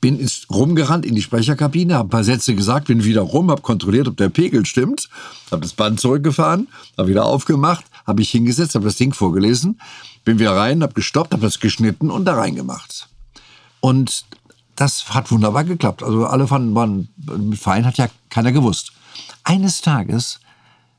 bin 0.00 0.18
ins, 0.18 0.46
rumgerannt 0.50 1.04
in 1.04 1.14
die 1.14 1.22
Sprecherkabine, 1.22 1.94
habe 1.94 2.08
ein 2.08 2.10
paar 2.10 2.24
Sätze 2.24 2.54
gesagt, 2.54 2.86
bin 2.86 3.04
wieder 3.04 3.20
rum, 3.20 3.50
habe 3.50 3.62
kontrolliert, 3.62 4.08
ob 4.08 4.16
der 4.16 4.28
Pegel 4.28 4.64
stimmt, 4.64 5.08
habe 5.50 5.62
das 5.62 5.72
Band 5.72 6.00
zurückgefahren, 6.00 6.68
habe 6.96 7.08
wieder 7.08 7.26
aufgemacht, 7.26 7.84
habe 8.06 8.20
mich 8.20 8.30
hingesetzt, 8.30 8.74
habe 8.74 8.86
das 8.86 8.96
Ding 8.96 9.12
vorgelesen, 9.12 9.80
bin 10.24 10.38
wieder 10.38 10.56
rein, 10.56 10.82
habe 10.82 10.94
gestoppt, 10.94 11.32
habe 11.32 11.42
das 11.42 11.60
geschnitten 11.60 12.10
und 12.10 12.24
da 12.24 12.34
reingemacht. 12.34 13.08
Und 13.80 14.24
das 14.76 15.10
hat 15.10 15.30
wunderbar 15.30 15.64
geklappt. 15.64 16.02
Also 16.02 16.26
alle 16.26 16.46
fanden, 16.46 17.08
mit 17.38 17.58
Verein 17.58 17.84
hat 17.84 17.98
ja 17.98 18.08
keiner 18.30 18.52
gewusst. 18.52 18.92
Eines 19.44 19.82
Tages 19.82 20.40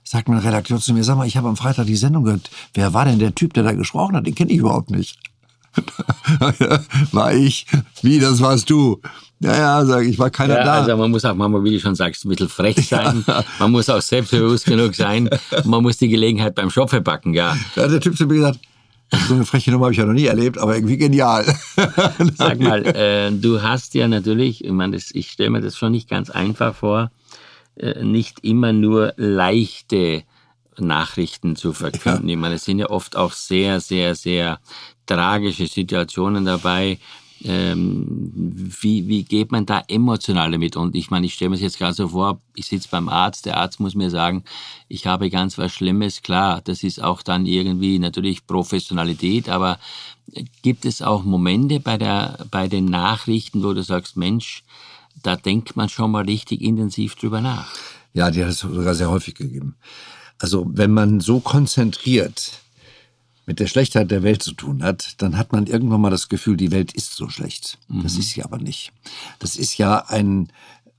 sagt 0.04 0.28
mein 0.28 0.40
Redakteur 0.40 0.80
zu 0.80 0.94
mir, 0.94 1.04
sag 1.04 1.18
mal, 1.18 1.26
ich 1.26 1.38
habe 1.38 1.48
am 1.48 1.58
Freitag 1.58 1.88
die 1.88 1.96
Sendung 1.96 2.26
gehört. 2.26 2.52
Wer 2.74 2.94
war 2.94 3.06
denn 3.06 3.18
der 3.18 3.34
Typ, 3.34 3.54
der 3.54 3.64
da 3.64 3.72
gesprochen 3.72 4.16
hat? 4.16 4.28
Den 4.28 4.36
kenne 4.36 4.52
ich 4.52 4.60
überhaupt 4.60 4.92
nicht. 4.92 5.18
war 7.12 7.34
ich? 7.34 7.66
Wie, 8.02 8.20
das 8.20 8.42
warst 8.42 8.70
du? 8.70 9.02
Ja, 9.40 9.58
ja, 9.58 9.86
sag 9.86 10.06
ich, 10.06 10.20
war 10.20 10.30
keiner 10.30 10.58
Ja, 10.58 10.64
da. 10.64 10.74
also 10.82 10.98
man 10.98 11.10
muss 11.10 11.26
auch 11.26 11.34
manchmal, 11.34 11.64
wie 11.64 11.72
du 11.72 11.80
schon 11.80 11.96
sagst, 11.96 12.26
ein 12.26 12.30
bisschen 12.30 12.50
frech 12.50 12.88
sein. 12.90 13.26
Man 13.60 13.72
muss 13.72 13.90
auch 13.90 14.02
selbstbewusst 14.02 14.66
genug 14.66 14.94
sein. 14.94 15.30
Man 15.66 15.82
muss 15.82 15.98
die 15.98 16.10
Gelegenheit 16.10 16.54
beim 16.56 16.70
Schopfe 16.70 17.02
packen, 17.02 17.34
ja. 17.34 17.58
da 17.76 17.84
hat 17.84 17.92
der 17.92 18.02
Typ 18.02 18.16
zu 18.16 18.28
mir 18.28 18.36
gesagt, 18.36 18.60
so 19.28 19.34
eine 19.34 19.46
freche 19.46 19.72
Nummer 19.72 19.86
habe 19.86 19.94
ich 19.94 20.00
ja 20.00 20.06
noch 20.06 20.14
nie 20.14 20.26
erlebt, 20.26 20.58
aber 20.58 20.76
irgendwie 20.76 20.98
genial. 20.98 21.46
Sag 22.36 22.60
mal, 22.60 22.86
äh, 22.86 23.32
du 23.32 23.62
hast 23.62 23.94
ja 23.94 24.08
natürlich, 24.08 24.64
ich 24.64 24.72
meine, 24.72 24.96
das, 24.96 25.12
ich 25.12 25.32
stelle 25.32 25.50
mir 25.50 25.62
das 25.62 25.78
schon 25.78 25.92
nicht 25.92 26.10
ganz 26.10 26.30
einfach 26.30 26.76
vor, 26.76 27.12
äh, 27.76 28.04
nicht 28.04 28.40
immer 28.44 28.72
nur 28.72 29.14
leichte 29.18 30.24
Nachrichten 30.78 31.56
zu 31.56 31.74
verkünden. 31.74 32.30
Ich 32.30 32.38
meine, 32.38 32.56
es 32.56 32.66
sind 32.66 32.80
ja 32.80 32.90
oft 32.90 33.16
auch 33.16 33.34
sehr, 33.34 33.80
sehr, 33.82 34.16
sehr 34.16 34.60
tragische 35.06 35.68
Situationen 35.68 36.46
dabei. 36.46 37.00
Ähm, 37.44 38.32
wie, 38.82 39.08
wie 39.08 39.24
geht 39.24 39.52
man 39.52 39.66
da 39.66 39.84
emotional 39.88 40.52
damit? 40.52 40.76
Und 40.76 40.96
ich 40.96 41.10
meine, 41.10 41.26
ich 41.26 41.34
stelle 41.34 41.50
mir 41.50 41.56
das 41.56 41.64
jetzt 41.64 41.80
gerade 41.80 41.94
so 41.94 42.10
vor, 42.10 42.40
ich 42.56 42.68
sitze 42.68 42.88
beim 42.92 43.10
Arzt, 43.10 43.46
der 43.48 43.58
Arzt 43.58 43.80
muss 43.80 43.96
mir 43.96 44.12
sagen, 44.12 44.44
ich 44.88 45.08
habe 45.08 45.30
ganz 45.32 45.58
was 45.58 45.72
Schlimmes. 45.72 46.22
Klar, 46.22 46.62
das 46.64 46.84
ist 46.84 47.02
auch 47.02 47.24
dann 47.24 47.48
irgendwie 47.48 47.98
natürlich 47.98 48.46
Professionalität, 48.46 49.50
aber 49.50 49.80
gibt 50.62 50.86
es 50.86 51.02
auch 51.02 51.24
Momente 51.24 51.80
bei, 51.80 51.98
der, 51.98 52.46
bei 52.52 52.68
den 52.68 52.86
Nachrichten, 52.86 53.64
wo 53.64 53.74
du 53.74 53.82
sagst, 53.82 54.18
Mensch, 54.18 54.64
da 55.24 55.36
denkt 55.36 55.76
man 55.76 55.90
schon 55.90 56.12
mal 56.12 56.26
richtig 56.26 56.62
intensiv 56.62 57.16
drüber 57.16 57.42
nach. 57.42 57.74
Ja, 58.14 58.30
die 58.30 58.44
hat 58.44 58.52
es 58.52 58.60
sogar 58.60 58.96
sehr 58.96 59.10
häufig 59.10 59.36
gegeben. 59.36 59.76
Also 60.40 60.66
wenn 60.68 60.92
man 60.92 61.20
so 61.20 61.40
konzentriert 61.40 62.60
mit 63.52 63.60
der 63.60 63.68
Schlechtheit 63.68 64.12
der 64.12 64.24
Welt 64.24 64.42
zu 64.42 64.54
tun 64.54 64.82
hat, 64.82 65.22
dann 65.22 65.38
hat 65.38 65.52
man 65.52 65.68
irgendwann 65.68 66.00
mal 66.00 66.10
das 66.10 66.30
Gefühl, 66.30 66.56
die 66.56 66.72
Welt 66.72 66.94
ist 66.94 67.18
so 67.18 67.28
schlecht. 67.28 67.80
Das 68.02 68.16
ist 68.16 68.30
sie 68.30 68.44
aber 68.46 68.60
nicht. 68.60 68.94
Das 69.40 69.58
ist 69.58 69.78
ja 69.78 70.06
ein, 70.08 70.48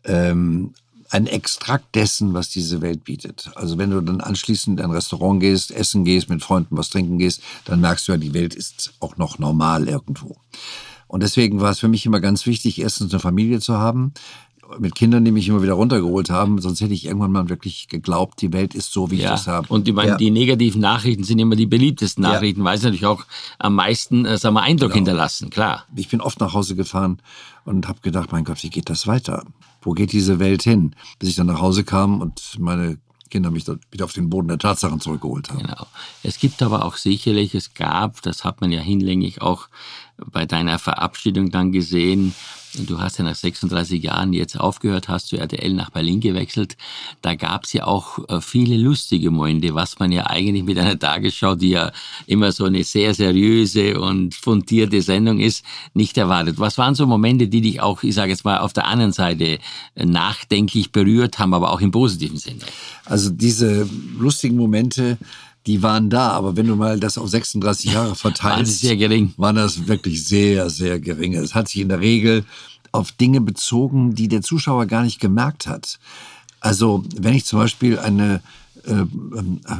ähm, 0.04 0.74
ein 1.08 1.26
Extrakt 1.26 1.94
dessen, 1.94 2.34
was 2.34 2.50
diese 2.50 2.82
Welt 2.82 3.04
bietet. 3.04 3.50
Also 3.54 3.78
wenn 3.78 3.88
du 3.88 4.02
dann 4.02 4.20
anschließend 4.20 4.80
in 4.80 4.84
ein 4.84 4.90
Restaurant 4.90 5.40
gehst, 5.40 5.70
essen 5.70 6.04
gehst, 6.04 6.28
mit 6.28 6.42
Freunden 6.42 6.76
was 6.76 6.90
trinken 6.90 7.16
gehst, 7.16 7.40
dann 7.64 7.80
merkst 7.80 8.06
du 8.06 8.12
ja, 8.12 8.18
die 8.18 8.34
Welt 8.34 8.54
ist 8.54 8.92
auch 9.00 9.16
noch 9.16 9.38
normal 9.38 9.88
irgendwo. 9.88 10.36
Und 11.08 11.22
deswegen 11.22 11.58
war 11.62 11.70
es 11.70 11.78
für 11.78 11.88
mich 11.88 12.04
immer 12.04 12.20
ganz 12.20 12.44
wichtig, 12.44 12.82
erstens 12.82 13.12
eine 13.12 13.20
Familie 13.20 13.60
zu 13.60 13.78
haben, 13.78 14.12
mit 14.78 14.94
Kindern, 14.94 15.24
die 15.24 15.32
mich 15.32 15.48
immer 15.48 15.62
wieder 15.62 15.74
runtergeholt 15.74 16.30
haben, 16.30 16.60
sonst 16.60 16.80
hätte 16.80 16.94
ich 16.94 17.06
irgendwann 17.06 17.32
mal 17.32 17.48
wirklich 17.48 17.88
geglaubt, 17.88 18.40
die 18.42 18.52
Welt 18.52 18.74
ist 18.74 18.92
so, 18.92 19.10
wie 19.10 19.16
ich 19.16 19.22
Ja, 19.22 19.30
das 19.30 19.46
habe. 19.46 19.68
und 19.72 19.88
ich 19.88 19.94
meine, 19.94 20.10
ja. 20.12 20.16
die 20.16 20.30
negativen 20.30 20.80
Nachrichten 20.80 21.24
sind 21.24 21.38
immer 21.38 21.56
die 21.56 21.66
beliebtesten 21.66 22.24
Ja. 22.24 22.32
Nachrichten, 22.32 22.64
weil 22.64 22.78
sie 22.78 22.84
natürlich 22.84 23.06
auch 23.06 23.24
am 23.58 23.74
meisten 23.74 24.24
äh, 24.24 24.38
sagen 24.38 24.54
wir, 24.54 24.62
Eindruck 24.62 24.94
hinterlassen, 24.94 25.50
klar. 25.50 25.84
ich 25.94 26.08
bin 26.08 26.20
oft 26.20 26.40
nach 26.40 26.54
Hause 26.54 26.74
gefahren 26.76 27.18
und 27.64 27.88
habe 27.88 28.00
gedacht, 28.00 28.32
mein 28.32 28.44
Gott, 28.44 28.62
wie 28.62 28.70
geht 28.70 28.88
das 28.90 29.06
weiter? 29.06 29.44
wo 29.84 29.92
geht 29.94 30.12
diese 30.12 30.38
Welt 30.38 30.62
hin? 30.62 30.94
Bis 31.18 31.28
ich 31.30 31.34
dann 31.34 31.48
nach 31.48 31.60
Hause 31.60 31.82
kam 31.82 32.20
und 32.20 32.40
meine 32.58 32.98
Kinder 33.30 33.50
mich 33.50 33.66
wieder 33.90 34.04
auf 34.04 34.12
den 34.12 34.30
Boden 34.30 34.46
der 34.46 34.58
Tatsachen 34.58 35.00
zurückgeholt 35.00 35.50
haben. 35.50 35.58
Genau. 35.60 35.86
Es 36.22 36.38
gibt 36.38 36.62
aber 36.62 36.84
auch 36.84 36.96
sicherlich, 36.96 37.54
es 37.54 37.74
gab, 37.74 38.22
das 38.22 38.44
hat 38.44 38.60
man 38.60 38.70
ja 38.70 38.80
hinlänglich 38.80 39.42
auch 39.42 39.68
bei 40.16 40.46
deiner 40.46 40.78
Verabschiedung 40.78 41.50
dann 41.50 41.72
gesehen, 41.72 42.34
Du 42.74 43.00
hast 43.00 43.18
ja 43.18 43.24
nach 43.24 43.34
36 43.34 44.02
Jahren 44.02 44.32
jetzt 44.32 44.58
aufgehört, 44.58 45.08
hast 45.08 45.28
zu 45.28 45.36
RTL 45.36 45.74
nach 45.74 45.90
Berlin 45.90 46.20
gewechselt. 46.20 46.78
Da 47.20 47.34
gab 47.34 47.64
es 47.64 47.74
ja 47.74 47.84
auch 47.84 48.26
äh, 48.30 48.40
viele 48.40 48.78
lustige 48.78 49.30
Momente, 49.30 49.74
was 49.74 49.98
man 49.98 50.10
ja 50.10 50.28
eigentlich 50.28 50.64
mit 50.64 50.78
einer 50.78 50.98
Tagesschau, 50.98 51.54
die 51.54 51.70
ja 51.70 51.92
immer 52.26 52.50
so 52.50 52.64
eine 52.64 52.82
sehr 52.82 53.12
seriöse 53.12 54.00
und 54.00 54.34
fundierte 54.34 55.02
Sendung 55.02 55.38
ist, 55.38 55.66
nicht 55.92 56.16
erwartet. 56.16 56.58
Was 56.58 56.78
waren 56.78 56.94
so 56.94 57.06
Momente, 57.06 57.46
die 57.46 57.60
dich 57.60 57.82
auch, 57.82 58.02
ich 58.02 58.14
sage 58.14 58.30
jetzt 58.30 58.46
mal, 58.46 58.58
auf 58.58 58.72
der 58.72 58.86
anderen 58.86 59.12
Seite 59.12 59.58
äh, 59.94 60.06
nachdenklich 60.06 60.92
berührt 60.92 61.38
haben, 61.38 61.52
aber 61.52 61.72
auch 61.72 61.80
im 61.82 61.90
positiven 61.90 62.38
Sinne? 62.38 62.60
Also 63.04 63.28
diese 63.28 63.86
lustigen 64.18 64.56
Momente, 64.56 65.18
die 65.66 65.82
waren 65.82 66.10
da, 66.10 66.30
aber 66.30 66.56
wenn 66.56 66.66
du 66.66 66.76
mal 66.76 66.98
das 66.98 67.18
auf 67.18 67.28
36 67.28 67.92
Jahre 67.92 68.14
verteilst, 68.16 68.80
sehr 68.80 68.96
gering. 68.96 69.32
waren 69.36 69.56
das 69.56 69.86
wirklich 69.86 70.24
sehr, 70.24 70.70
sehr 70.70 70.98
geringe. 70.98 71.38
Es 71.38 71.54
hat 71.54 71.68
sich 71.68 71.80
in 71.80 71.88
der 71.88 72.00
Regel 72.00 72.44
auf 72.90 73.12
Dinge 73.12 73.40
bezogen, 73.40 74.14
die 74.14 74.28
der 74.28 74.42
Zuschauer 74.42 74.86
gar 74.86 75.02
nicht 75.02 75.20
gemerkt 75.20 75.66
hat. 75.66 75.98
Also 76.60 77.04
wenn 77.16 77.34
ich 77.34 77.44
zum 77.44 77.60
Beispiel 77.60 77.98
eine 77.98 78.42
äh, 78.84 79.04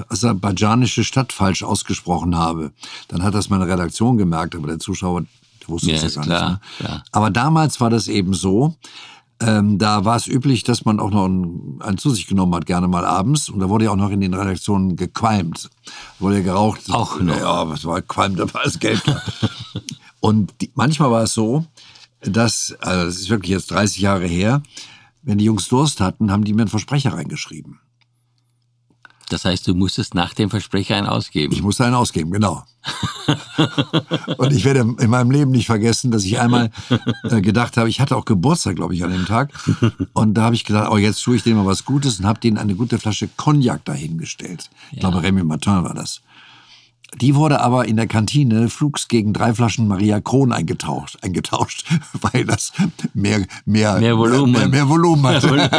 aserbaidschanische 0.09 1.05
Stadt 1.05 1.33
falsch 1.33 1.63
ausgesprochen 1.63 2.37
habe, 2.37 2.73
dann 3.09 3.23
hat 3.23 3.35
das 3.35 3.51
meine 3.51 3.67
Redaktion 3.67 4.17
gemerkt, 4.19 4.55
aber 4.55 4.69
der 4.69 4.79
Zuschauer 4.79 5.25
wusste 5.67 5.91
ja, 5.91 5.97
es 5.97 6.15
ja 6.15 6.23
gar 6.23 6.25
klar, 6.25 6.51
nicht. 6.51 6.61
Ne? 6.61 6.87
Klar. 6.87 7.05
Aber 7.13 7.31
damals 7.31 7.81
war 7.81 7.91
das 7.91 8.09
eben 8.09 8.35
so, 8.35 8.77
ähm, 9.47 9.79
da 9.79 10.05
war 10.05 10.17
es 10.17 10.27
üblich, 10.27 10.65
dass 10.65 10.85
man 10.85 11.01
auch 11.01 11.11
noch 11.11 11.25
einen, 11.25 11.81
einen, 11.81 11.99
zu 11.99 12.11
sich 12.11 12.27
genommen 12.27 12.55
hat, 12.55 12.67
gerne 12.67 12.89
mal 12.89 13.05
abends. 13.05 13.49
Und 13.49 13.61
da 13.61 13.69
wurde 13.69 13.87
ja 13.87 13.91
auch 13.91 13.97
noch 13.97 14.11
in 14.11 14.21
den 14.21 14.35
Redaktionen 14.35 14.97
gequalmt. 14.97 15.71
Wurde 16.19 16.37
ja 16.37 16.43
geraucht. 16.43 16.83
Auch 16.91 17.21
noch. 17.21 17.37
Ja, 17.37 17.69
was 17.69 17.85
war 17.85 18.03
qualmt, 18.03 18.39
da 18.39 18.53
war 18.53 18.65
es 18.65 18.79
Geld. 18.79 19.03
und 20.21 20.53
die, 20.61 20.71
manchmal 20.75 21.11
war 21.11 21.25
es 21.25 21.33
so, 21.33 21.65
dass, 22.21 22.75
also 22.81 23.07
das 23.07 23.17
ist 23.17 23.31
wirklich 23.31 23.51
jetzt 23.51 23.71
30 23.71 24.01
Jahre 24.01 24.27
her, 24.27 24.63
wenn 25.23 25.39
die 25.39 25.45
Jungs 25.45 25.69
Durst 25.69 26.01
hatten, 26.01 26.31
haben 26.31 26.45
die 26.45 26.53
mir 26.53 26.63
einen 26.63 26.71
Versprecher 26.71 27.13
reingeschrieben. 27.13 27.79
Das 29.33 29.45
heißt, 29.47 29.67
du 29.67 29.75
musstest 29.75 30.15
nach 30.15 30.35
dem 30.35 30.51
Versprecher 30.51 30.97
einen 30.97 31.07
ausgeben. 31.07 31.53
Ich 31.53 31.63
musste 31.63 31.85
einen 31.85 31.95
ausgeben, 31.95 32.31
genau. 32.31 32.65
und 34.37 34.53
ich 34.53 34.65
werde 34.65 34.81
in 34.81 35.11
meinem 35.11 35.31
Leben 35.31 35.53
nicht 35.53 35.67
vergessen, 35.67 36.11
dass 36.11 36.25
ich 36.25 36.39
einmal 36.39 36.71
äh, 37.23 37.41
gedacht 37.41 37.77
habe, 37.77 37.89
ich 37.89 38.01
hatte 38.01 38.17
auch 38.17 38.25
Geburtstag, 38.25 38.77
glaube 38.77 38.95
ich, 38.95 39.05
an 39.05 39.11
dem 39.11 39.25
Tag. 39.25 39.53
Und 40.13 40.35
da 40.35 40.43
habe 40.43 40.55
ich 40.55 40.65
gedacht, 40.65 40.91
oh, 40.91 40.99
jetzt 40.99 41.23
tue 41.23 41.37
ich 41.37 41.43
denen 41.43 41.57
mal 41.57 41.67
was 41.67 41.85
Gutes 41.85 42.19
und 42.19 42.27
habe 42.27 42.41
denen 42.41 42.59
eine 42.59 42.75
gute 42.75 42.99
Flasche 42.99 43.29
Cognac 43.37 43.85
dahingestellt. 43.85 44.69
Ich 44.91 45.03
ja. 45.03 45.09
glaube, 45.09 45.23
Remy 45.23 45.45
Martin 45.45 45.85
war 45.85 45.95
das. 45.95 46.21
Die 47.21 47.35
wurde 47.35 47.61
aber 47.61 47.87
in 47.87 47.97
der 47.97 48.07
Kantine 48.07 48.69
flugs 48.69 49.07
gegen 49.07 49.35
drei 49.35 49.55
Flaschen 49.55 49.87
Maria 49.87 50.21
Kron 50.21 50.53
eingetauscht, 50.53 51.19
eingetauscht 51.23 51.85
weil 52.33 52.45
das 52.45 52.73
mehr, 53.13 53.45
mehr, 53.67 53.99
mehr 53.99 54.17
Volumen, 54.17 54.53
mehr, 54.53 54.69
mehr 54.69 54.89
Volumen 54.89 55.27
hatte. 55.27 55.53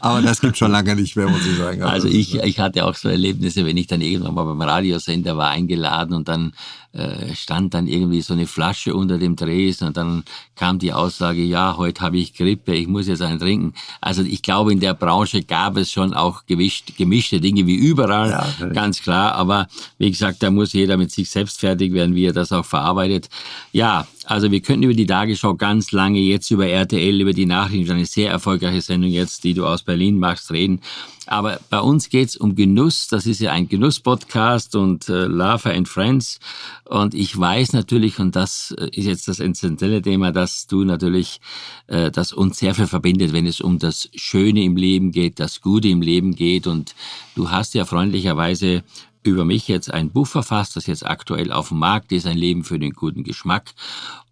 aber 0.00 0.22
das 0.22 0.40
gibt 0.40 0.58
schon 0.58 0.72
lange 0.72 0.96
nicht 0.96 1.16
mehr, 1.16 1.28
muss 1.28 1.46
ich 1.46 1.56
sagen. 1.56 1.82
Also 1.82 2.08
ich, 2.08 2.36
ich 2.36 2.58
hatte 2.58 2.84
auch 2.84 2.94
so 2.94 3.08
Erlebnisse, 3.08 3.64
wenn 3.64 3.76
ich 3.76 3.86
dann 3.86 4.00
irgendwann 4.00 4.34
mal 4.34 4.44
beim 4.44 4.62
Radiosender 4.62 5.36
war 5.36 5.50
eingeladen 5.50 6.14
und 6.14 6.28
dann 6.28 6.52
äh, 6.92 7.34
stand 7.34 7.74
dann 7.74 7.86
irgendwie 7.86 8.22
so 8.22 8.32
eine 8.32 8.46
Flasche 8.46 8.94
unter 8.94 9.18
dem 9.18 9.36
Dresen 9.36 9.88
und 9.88 9.96
dann 9.96 10.24
kam 10.56 10.78
die 10.78 10.92
Aussage, 10.92 11.42
ja, 11.42 11.76
heute 11.76 12.00
habe 12.00 12.16
ich 12.16 12.34
Grippe, 12.34 12.74
ich 12.74 12.88
muss 12.88 13.06
jetzt 13.08 13.22
einen 13.22 13.38
trinken. 13.38 13.74
Also 14.00 14.22
ich 14.22 14.42
glaube, 14.42 14.72
in 14.72 14.80
der 14.80 14.94
Branche 14.94 15.42
gab 15.42 15.76
es 15.76 15.92
schon 15.92 16.14
auch 16.14 16.46
gewischt, 16.46 16.96
gemischte 16.96 17.40
Dinge 17.40 17.66
wie 17.66 17.74
überall, 17.74 18.30
ja, 18.30 18.66
ganz 18.68 19.02
klar. 19.02 19.34
Aber 19.34 19.68
wie 19.98 20.10
gesagt, 20.10 20.42
da 20.42 20.50
muss 20.50 20.72
jeder 20.72 20.96
mit 20.96 21.10
sich 21.10 21.28
selbst 21.30 21.60
fertig 21.60 21.92
werden, 21.92 22.14
wie 22.14 22.24
er 22.24 22.32
das 22.32 22.52
auch 22.52 22.64
verarbeitet. 22.64 23.28
Ja, 23.72 24.06
also 24.28 24.50
wir 24.50 24.60
könnten 24.60 24.82
über 24.82 24.92
die 24.92 25.06
Tagesschau 25.06 25.54
ganz 25.54 25.90
lange 25.90 26.18
jetzt 26.18 26.50
über 26.50 26.66
RTL, 26.66 27.22
über 27.22 27.32
die 27.32 27.46
Nachrichten, 27.46 27.92
eine 27.92 28.04
sehr 28.04 28.30
erfolgreiche 28.30 28.82
Sendung 28.82 29.10
jetzt, 29.10 29.42
die 29.42 29.54
du 29.54 29.64
aus 29.64 29.82
Berlin 29.82 30.18
machst, 30.18 30.50
reden. 30.50 30.82
Aber 31.24 31.60
bei 31.70 31.80
uns 31.80 32.10
geht's 32.10 32.36
um 32.36 32.54
Genuss. 32.54 33.08
Das 33.08 33.24
ist 33.24 33.40
ja 33.40 33.52
ein 33.52 33.68
Genuss-Podcast 33.68 34.76
und 34.76 35.08
äh, 35.08 35.26
Lava 35.26 35.70
and 35.70 35.88
Friends. 35.88 36.40
Und 36.84 37.14
ich 37.14 37.38
weiß 37.38 37.72
natürlich, 37.72 38.18
und 38.18 38.36
das 38.36 38.74
äh, 38.78 38.90
ist 38.92 39.06
jetzt 39.06 39.28
das 39.28 39.40
essentielle 39.40 40.02
Thema, 40.02 40.30
dass 40.30 40.66
du 40.66 40.84
natürlich, 40.84 41.40
äh, 41.86 42.10
das 42.10 42.34
uns 42.34 42.58
sehr 42.58 42.74
viel 42.74 42.86
verbindet, 42.86 43.32
wenn 43.32 43.46
es 43.46 43.62
um 43.62 43.78
das 43.78 44.10
Schöne 44.14 44.62
im 44.62 44.76
Leben 44.76 45.10
geht, 45.10 45.40
das 45.40 45.62
Gute 45.62 45.88
im 45.88 46.02
Leben 46.02 46.34
geht. 46.34 46.66
Und 46.66 46.94
du 47.34 47.50
hast 47.50 47.72
ja 47.74 47.86
freundlicherweise 47.86 48.82
über 49.22 49.44
mich 49.44 49.68
jetzt 49.68 49.92
ein 49.92 50.10
Buch 50.10 50.26
verfasst, 50.26 50.76
das 50.76 50.86
jetzt 50.86 51.06
aktuell 51.06 51.52
auf 51.52 51.68
dem 51.68 51.78
Markt 51.78 52.12
ist, 52.12 52.26
ein 52.26 52.38
Leben 52.38 52.64
für 52.64 52.78
den 52.78 52.92
guten 52.92 53.24
Geschmack. 53.24 53.74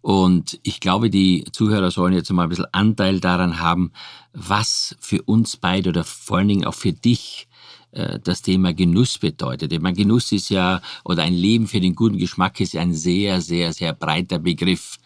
Und 0.01 0.59
ich 0.63 0.79
glaube, 0.79 1.09
die 1.09 1.45
Zuhörer 1.51 1.91
sollen 1.91 2.13
jetzt 2.13 2.31
mal 2.31 2.43
ein 2.43 2.49
bisschen 2.49 2.73
Anteil 2.73 3.19
daran 3.19 3.59
haben, 3.59 3.91
was 4.33 4.95
für 4.99 5.21
uns 5.23 5.57
beide 5.57 5.89
oder 5.89 6.03
vor 6.03 6.37
allen 6.37 6.47
Dingen 6.47 6.65
auch 6.65 6.73
für 6.73 6.93
dich 6.93 7.47
äh, 7.91 8.19
das 8.23 8.41
Thema 8.41 8.73
Genuss 8.73 9.17
bedeutet. 9.17 9.73
Ich 9.73 9.81
meine, 9.81 9.95
Genuss 9.95 10.31
ist 10.31 10.49
ja, 10.49 10.81
oder 11.03 11.23
ein 11.23 11.33
Leben 11.33 11.67
für 11.67 11.79
den 11.79 11.95
guten 11.95 12.17
Geschmack 12.17 12.59
ist 12.59 12.75
ein 12.75 12.93
sehr, 12.93 13.41
sehr, 13.41 13.73
sehr 13.73 13.93
breiter 13.93 14.39
Begriff. 14.39 14.97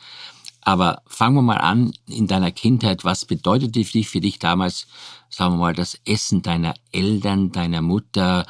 Aber 0.64 1.02
fangen 1.08 1.36
wir 1.36 1.42
mal 1.42 1.58
an 1.58 1.94
in 2.08 2.28
deiner 2.28 2.52
Kindheit. 2.52 3.04
Was 3.04 3.26
bedeutete 3.26 3.84
für 3.84 3.94
dich, 3.94 4.10
für 4.10 4.22
dich 4.22 4.38
damals, 4.38 4.88
sagen 5.30 5.56
wir 5.56 5.58
mal, 5.58 5.74
das 5.74 6.00
Essen 6.06 6.44
deiner 6.44 6.76
Eltern, 6.92 7.52
deiner 7.52 7.82
Mutter, 7.82 8.46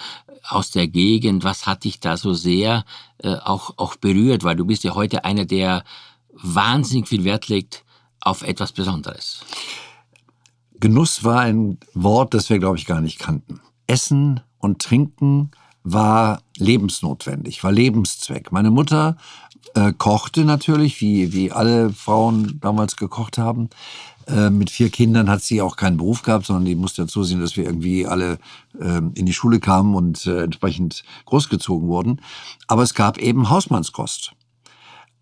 aus 0.48 0.72
der 0.72 0.88
Gegend, 0.88 1.44
was 1.44 1.66
hat 1.66 1.84
dich 1.84 2.00
da 2.00 2.18
so 2.18 2.34
sehr 2.34 2.84
äh, 3.20 3.36
auch, 3.36 3.74
auch 3.78 3.96
berührt? 3.96 4.44
Weil 4.44 4.56
du 4.56 4.66
bist 4.66 4.84
ja 4.84 4.96
heute 4.96 5.26
einer, 5.26 5.46
der 5.46 5.84
wahnsinnig 6.34 7.08
viel 7.08 7.24
Wert 7.24 7.48
legt 7.48 7.84
auf 8.20 8.42
etwas 8.42 8.72
Besonderes. 8.72 9.44
Genuss 10.80 11.24
war 11.24 11.42
ein 11.42 11.78
Wort, 11.94 12.34
das 12.34 12.50
wir, 12.50 12.60
glaube 12.60 12.78
ich, 12.78 12.86
gar 12.86 13.02
nicht 13.02 13.20
kannten. 13.20 13.62
Essen 13.88 14.42
und 14.58 14.82
Trinken 14.82 15.52
war 15.84 16.42
lebensnotwendig, 16.58 17.64
war 17.64 17.72
Lebenszweck. 17.72 18.52
Meine 18.52 18.72
Mutter 18.72 19.18
äh, 19.76 19.94
kochte 19.94 20.44
natürlich, 20.44 21.02
wie, 21.02 21.34
wie 21.34 21.52
alle 21.52 21.92
Frauen 21.92 22.60
damals 22.62 22.96
gekocht 22.96 23.38
haben. 23.38 23.70
Äh, 24.28 24.50
mit 24.50 24.70
vier 24.70 24.90
Kindern 24.90 25.30
hat 25.30 25.42
sie 25.42 25.62
auch 25.62 25.76
keinen 25.76 25.98
Beruf 25.98 26.22
gehabt, 26.22 26.46
sondern 26.46 26.66
die 26.66 26.76
musste 26.76 27.08
zusehen, 27.08 27.40
dass 27.40 27.58
wir 27.58 27.66
irgendwie 27.66 28.06
alle 28.06 28.40
äh, 28.80 29.02
in 29.14 29.26
die 29.26 29.34
Schule 29.34 29.60
kamen 29.60 29.96
und 29.96 30.26
äh, 30.26 30.44
entsprechend 30.44 31.04
großgezogen 31.26 31.88
wurden. 31.88 32.22
Aber 32.68 32.84
es 32.84 32.94
gab 32.94 33.18
eben 33.18 33.50
Hausmannskost. 33.50 34.34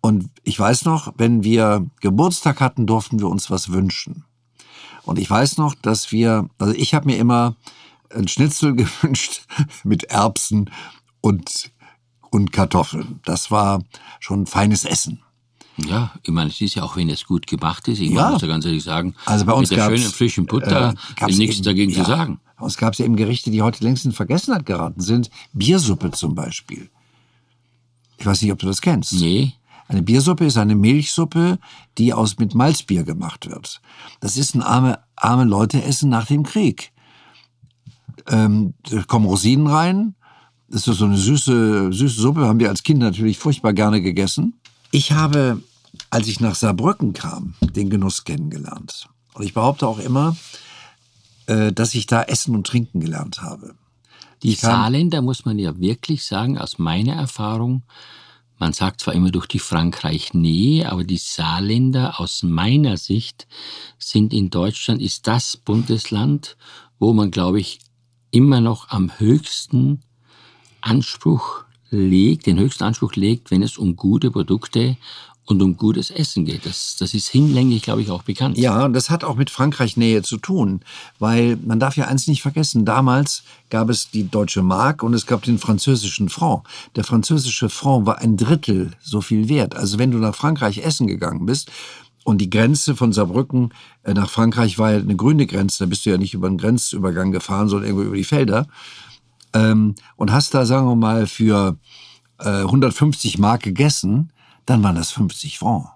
Und 0.00 0.30
ich 0.44 0.58
weiß 0.58 0.84
noch, 0.84 1.12
wenn 1.16 1.44
wir 1.44 1.86
Geburtstag 2.00 2.60
hatten, 2.60 2.86
durften 2.86 3.20
wir 3.20 3.28
uns 3.28 3.50
was 3.50 3.70
wünschen. 3.70 4.24
Und 5.02 5.18
ich 5.18 5.28
weiß 5.28 5.58
noch, 5.58 5.74
dass 5.74 6.12
wir, 6.12 6.48
also 6.58 6.74
ich 6.74 6.94
habe 6.94 7.06
mir 7.06 7.18
immer 7.18 7.56
ein 8.14 8.28
Schnitzel 8.28 8.74
gewünscht 8.76 9.42
mit 9.84 10.04
Erbsen 10.04 10.70
und, 11.20 11.70
und 12.30 12.52
Kartoffeln. 12.52 13.20
Das 13.24 13.50
war 13.50 13.82
schon 14.20 14.46
feines 14.46 14.84
Essen. 14.84 15.22
Ja, 15.86 16.12
ich 16.22 16.30
meine, 16.30 16.50
es 16.50 16.60
ist 16.60 16.74
ja 16.74 16.82
auch, 16.82 16.96
wenn 16.96 17.08
es 17.08 17.24
gut 17.24 17.46
gemacht 17.46 17.88
ist. 17.88 18.00
Ich 18.00 18.10
ja. 18.10 18.30
muss 18.30 18.42
ja 18.42 18.48
ganz 18.48 18.64
ehrlich 18.64 18.82
sagen, 18.82 19.14
also 19.26 19.44
bei 19.44 19.52
uns 19.52 19.70
mit 19.70 19.78
der 19.78 19.86
schönen 19.86 20.10
frischen 20.10 20.46
Butter 20.46 20.94
äh, 21.20 21.26
nichts 21.26 21.56
eben, 21.56 21.64
dagegen 21.64 21.92
ja, 21.92 22.04
zu 22.04 22.10
sagen. 22.10 22.40
Bei 22.58 22.64
uns 22.64 22.76
gab 22.76 22.92
es 22.92 22.98
ja 22.98 23.04
eben 23.04 23.16
Gerichte, 23.16 23.50
die 23.50 23.62
heute 23.62 23.82
längst 23.84 24.04
in 24.04 24.12
Vergessenheit 24.12 24.66
geraten 24.66 25.00
sind. 25.00 25.30
Biersuppe 25.52 26.10
zum 26.10 26.34
Beispiel. 26.34 26.90
Ich 28.18 28.26
weiß 28.26 28.42
nicht, 28.42 28.52
ob 28.52 28.58
du 28.58 28.66
das 28.66 28.80
kennst. 28.80 29.14
Nee. 29.14 29.54
Eine 29.88 30.02
Biersuppe 30.02 30.44
ist 30.44 30.56
eine 30.56 30.76
Milchsuppe, 30.76 31.58
die 31.98 32.12
aus 32.12 32.38
mit 32.38 32.54
Malzbier 32.54 33.02
gemacht 33.02 33.50
wird. 33.50 33.80
Das 34.20 34.36
ist 34.36 34.54
ein 34.54 34.62
arme, 34.62 35.00
arme 35.16 35.44
Leute 35.44 35.82
essen 35.82 36.10
nach 36.10 36.26
dem 36.26 36.44
Krieg. 36.44 36.92
Ähm, 38.28 38.74
da 38.88 39.02
kommen 39.02 39.26
Rosinen 39.26 39.66
rein. 39.66 40.14
Das 40.68 40.86
ist 40.86 40.98
so 40.98 41.06
eine 41.06 41.16
süße, 41.16 41.92
süße 41.92 42.20
Suppe, 42.20 42.46
haben 42.46 42.60
wir 42.60 42.68
als 42.68 42.84
Kinder 42.84 43.06
natürlich 43.06 43.38
furchtbar 43.38 43.72
gerne 43.72 44.00
gegessen. 44.00 44.54
Ich 44.92 45.10
habe 45.10 45.60
als 46.10 46.26
ich 46.26 46.40
nach 46.40 46.54
Saarbrücken 46.54 47.12
kam, 47.12 47.54
den 47.60 47.88
Genuss 47.88 48.24
kennengelernt. 48.24 49.08
Und 49.34 49.44
ich 49.44 49.54
behaupte 49.54 49.86
auch 49.86 49.98
immer, 49.98 50.36
äh, 51.46 51.72
dass 51.72 51.94
ich 51.94 52.06
da 52.06 52.22
Essen 52.22 52.54
und 52.54 52.66
Trinken 52.66 53.00
gelernt 53.00 53.40
habe. 53.40 53.74
Die 54.42 54.54
Saarländer, 54.54 55.20
muss 55.22 55.44
man 55.44 55.58
ja 55.58 55.78
wirklich 55.78 56.24
sagen, 56.24 56.58
aus 56.58 56.78
meiner 56.78 57.14
Erfahrung, 57.14 57.82
man 58.58 58.72
sagt 58.72 59.00
zwar 59.00 59.14
immer 59.14 59.30
durch 59.30 59.46
die 59.46 59.58
Frankreich 59.58 60.34
Nähe, 60.34 60.90
aber 60.90 61.04
die 61.04 61.18
Saarländer 61.18 62.20
aus 62.20 62.42
meiner 62.42 62.96
Sicht 62.96 63.46
sind 63.98 64.32
in 64.32 64.50
Deutschland, 64.50 65.00
ist 65.00 65.26
das 65.26 65.56
Bundesland, 65.56 66.56
wo 66.98 67.12
man, 67.12 67.30
glaube 67.30 67.60
ich, 67.60 67.80
immer 68.30 68.60
noch 68.60 68.88
am 68.88 69.18
höchsten 69.18 70.02
Anspruch 70.80 71.64
legt, 71.90 72.46
den 72.46 72.58
höchsten 72.58 72.84
Anspruch 72.84 73.14
legt, 73.14 73.50
wenn 73.50 73.62
es 73.62 73.76
um 73.76 73.96
gute 73.96 74.30
Produkte 74.30 74.96
und 75.50 75.60
um 75.62 75.76
gutes 75.76 76.10
Essen 76.10 76.44
geht. 76.44 76.64
Das, 76.64 76.96
das 76.98 77.12
ist 77.12 77.28
hinlänglich, 77.28 77.82
glaube 77.82 78.02
ich, 78.02 78.10
auch 78.10 78.22
bekannt. 78.22 78.56
Ja, 78.56 78.88
das 78.88 79.10
hat 79.10 79.24
auch 79.24 79.36
mit 79.36 79.50
Frankreich 79.50 79.96
Nähe 79.96 80.22
zu 80.22 80.36
tun, 80.36 80.80
weil 81.18 81.58
man 81.64 81.80
darf 81.80 81.96
ja 81.96 82.06
eins 82.06 82.26
nicht 82.26 82.42
vergessen, 82.42 82.84
damals 82.84 83.42
gab 83.68 83.90
es 83.90 84.10
die 84.10 84.28
deutsche 84.28 84.62
Mark 84.62 85.02
und 85.02 85.14
es 85.14 85.26
gab 85.26 85.42
den 85.42 85.58
französischen 85.58 86.28
Franc. 86.28 86.66
Der 86.96 87.04
französische 87.04 87.68
Franc 87.68 88.06
war 88.06 88.18
ein 88.18 88.36
Drittel 88.36 88.92
so 89.02 89.20
viel 89.20 89.48
wert. 89.48 89.74
Also 89.74 89.98
wenn 89.98 90.10
du 90.10 90.18
nach 90.18 90.34
Frankreich 90.34 90.78
essen 90.78 91.06
gegangen 91.06 91.46
bist, 91.46 91.70
und 92.22 92.38
die 92.38 92.50
Grenze 92.50 92.94
von 92.94 93.14
Saarbrücken 93.14 93.72
äh, 94.02 94.12
nach 94.12 94.28
Frankreich 94.28 94.78
war 94.78 94.92
ja 94.92 94.98
eine 94.98 95.16
grüne 95.16 95.46
Grenze. 95.46 95.84
Da 95.84 95.86
bist 95.88 96.04
du 96.04 96.10
ja 96.10 96.18
nicht 96.18 96.34
über 96.34 96.50
den 96.50 96.58
Grenzübergang 96.58 97.32
gefahren, 97.32 97.68
sondern 97.68 97.88
irgendwo 97.88 98.06
über 98.06 98.16
die 98.16 98.24
Felder. 98.24 98.66
Ähm, 99.54 99.94
und 100.16 100.30
hast 100.30 100.52
da, 100.52 100.66
sagen 100.66 100.86
wir 100.86 100.96
mal, 100.96 101.26
für 101.26 101.78
150 102.38 103.34
äh, 103.34 103.40
Mark 103.40 103.62
gegessen, 103.62 104.32
dann 104.70 104.82
waren 104.82 104.94
das 104.94 105.10
50 105.10 105.58
Franc. 105.58 105.88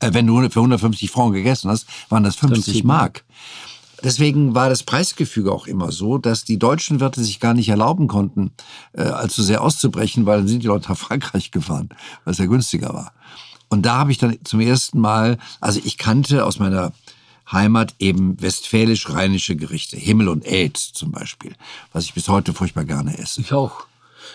Äh, 0.00 0.14
wenn 0.14 0.26
du 0.26 0.40
für 0.48 0.60
150 0.60 1.10
Franc 1.10 1.34
gegessen 1.34 1.70
hast, 1.70 1.86
waren 2.08 2.24
das 2.24 2.36
50, 2.36 2.64
50 2.64 2.84
Mark. 2.84 3.24
Deswegen 4.02 4.54
war 4.54 4.68
das 4.68 4.82
Preisgefüge 4.82 5.52
auch 5.52 5.66
immer 5.66 5.92
so, 5.92 6.18
dass 6.18 6.44
die 6.44 6.58
deutschen 6.58 6.98
Wirte 6.98 7.22
sich 7.22 7.38
gar 7.38 7.54
nicht 7.54 7.68
erlauben 7.68 8.08
konnten, 8.08 8.50
äh, 8.94 9.02
allzu 9.02 9.42
sehr 9.42 9.62
auszubrechen, 9.62 10.26
weil 10.26 10.38
dann 10.38 10.48
sind 10.48 10.62
die 10.62 10.66
Leute 10.66 10.88
nach 10.88 10.98
Frankreich 10.98 11.52
gefahren, 11.52 11.90
weil 12.24 12.32
es 12.32 12.38
ja 12.38 12.46
günstiger 12.46 12.92
war. 12.94 13.12
Und 13.68 13.86
da 13.86 13.98
habe 13.98 14.10
ich 14.10 14.18
dann 14.18 14.38
zum 14.44 14.60
ersten 14.60 14.98
Mal, 14.98 15.38
also 15.60 15.80
ich 15.84 15.98
kannte 15.98 16.44
aus 16.44 16.58
meiner 16.58 16.92
Heimat 17.50 17.94
eben 17.98 18.40
westfälisch-rheinische 18.40 19.56
Gerichte, 19.56 19.96
Himmel 19.96 20.28
und 20.28 20.46
Äd 20.46 20.76
zum 20.78 21.12
Beispiel, 21.12 21.54
was 21.92 22.04
ich 22.04 22.14
bis 22.14 22.28
heute 22.28 22.54
furchtbar 22.54 22.84
gerne 22.84 23.18
esse. 23.18 23.40
Ich 23.42 23.52
auch. 23.52 23.86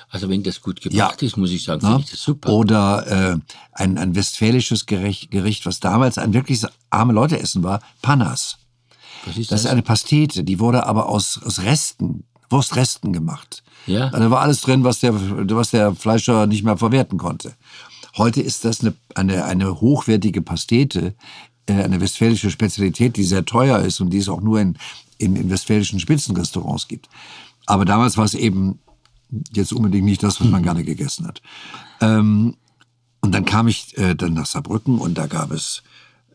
Also 0.09 0.29
wenn 0.29 0.43
das 0.43 0.61
gut 0.61 0.81
gebracht 0.81 1.21
ja. 1.21 1.27
ist, 1.27 1.37
muss 1.37 1.51
ich 1.51 1.63
sagen, 1.63 1.81
finde 1.81 2.01
ich 2.01 2.11
das 2.11 2.21
super. 2.21 2.49
Oder 2.49 3.07
äh, 3.33 3.37
ein, 3.73 3.97
ein 3.97 4.15
westfälisches 4.15 4.85
Gericht, 4.85 5.31
Gericht, 5.31 5.65
was 5.65 5.79
damals 5.79 6.17
ein 6.17 6.33
wirklich 6.33 6.61
arme 6.89 7.13
Leute 7.13 7.39
essen 7.39 7.63
war, 7.63 7.81
Panas. 8.01 8.57
Was 9.25 9.37
ist 9.37 9.51
das? 9.51 9.61
das 9.61 9.65
ist 9.65 9.71
eine 9.71 9.81
Pastete, 9.81 10.43
die 10.43 10.59
wurde 10.59 10.85
aber 10.85 11.07
aus, 11.07 11.39
aus 11.43 11.61
Resten, 11.63 12.23
Wurstresten 12.49 13.13
gemacht. 13.13 13.63
Ja. 13.85 14.09
Da 14.09 14.29
war 14.29 14.41
alles 14.41 14.61
drin, 14.61 14.83
was 14.83 14.99
der, 14.99 15.13
was 15.15 15.71
der 15.71 15.95
Fleischer 15.95 16.47
nicht 16.47 16.63
mehr 16.63 16.77
verwerten 16.77 17.17
konnte. 17.17 17.55
Heute 18.17 18.41
ist 18.41 18.65
das 18.65 18.81
eine, 18.81 18.93
eine, 19.15 19.45
eine 19.45 19.79
hochwertige 19.79 20.41
Pastete, 20.41 21.15
äh, 21.67 21.73
eine 21.73 22.01
westfälische 22.01 22.51
Spezialität, 22.51 23.15
die 23.15 23.23
sehr 23.23 23.45
teuer 23.45 23.79
ist 23.79 23.99
und 23.99 24.09
die 24.09 24.17
es 24.17 24.29
auch 24.29 24.41
nur 24.41 24.59
in, 24.59 24.77
in, 25.17 25.35
in 25.35 25.49
westfälischen 25.49 25.99
Spitzenrestaurants 25.99 26.87
gibt. 26.87 27.09
Aber 27.65 27.85
damals 27.85 28.17
war 28.17 28.25
es 28.25 28.33
eben 28.33 28.79
jetzt 29.53 29.73
unbedingt 29.73 30.05
nicht 30.05 30.23
das, 30.23 30.39
was 30.39 30.47
man 30.47 30.63
gerne 30.63 30.83
gegessen 30.83 31.27
hat. 31.27 31.41
Ähm, 32.01 32.55
und 33.21 33.33
dann 33.33 33.45
kam 33.45 33.67
ich 33.67 33.97
äh, 33.97 34.15
dann 34.15 34.33
nach 34.33 34.45
Saarbrücken 34.45 34.99
und 34.99 35.17
da 35.17 35.27
gab 35.27 35.51
es 35.51 35.83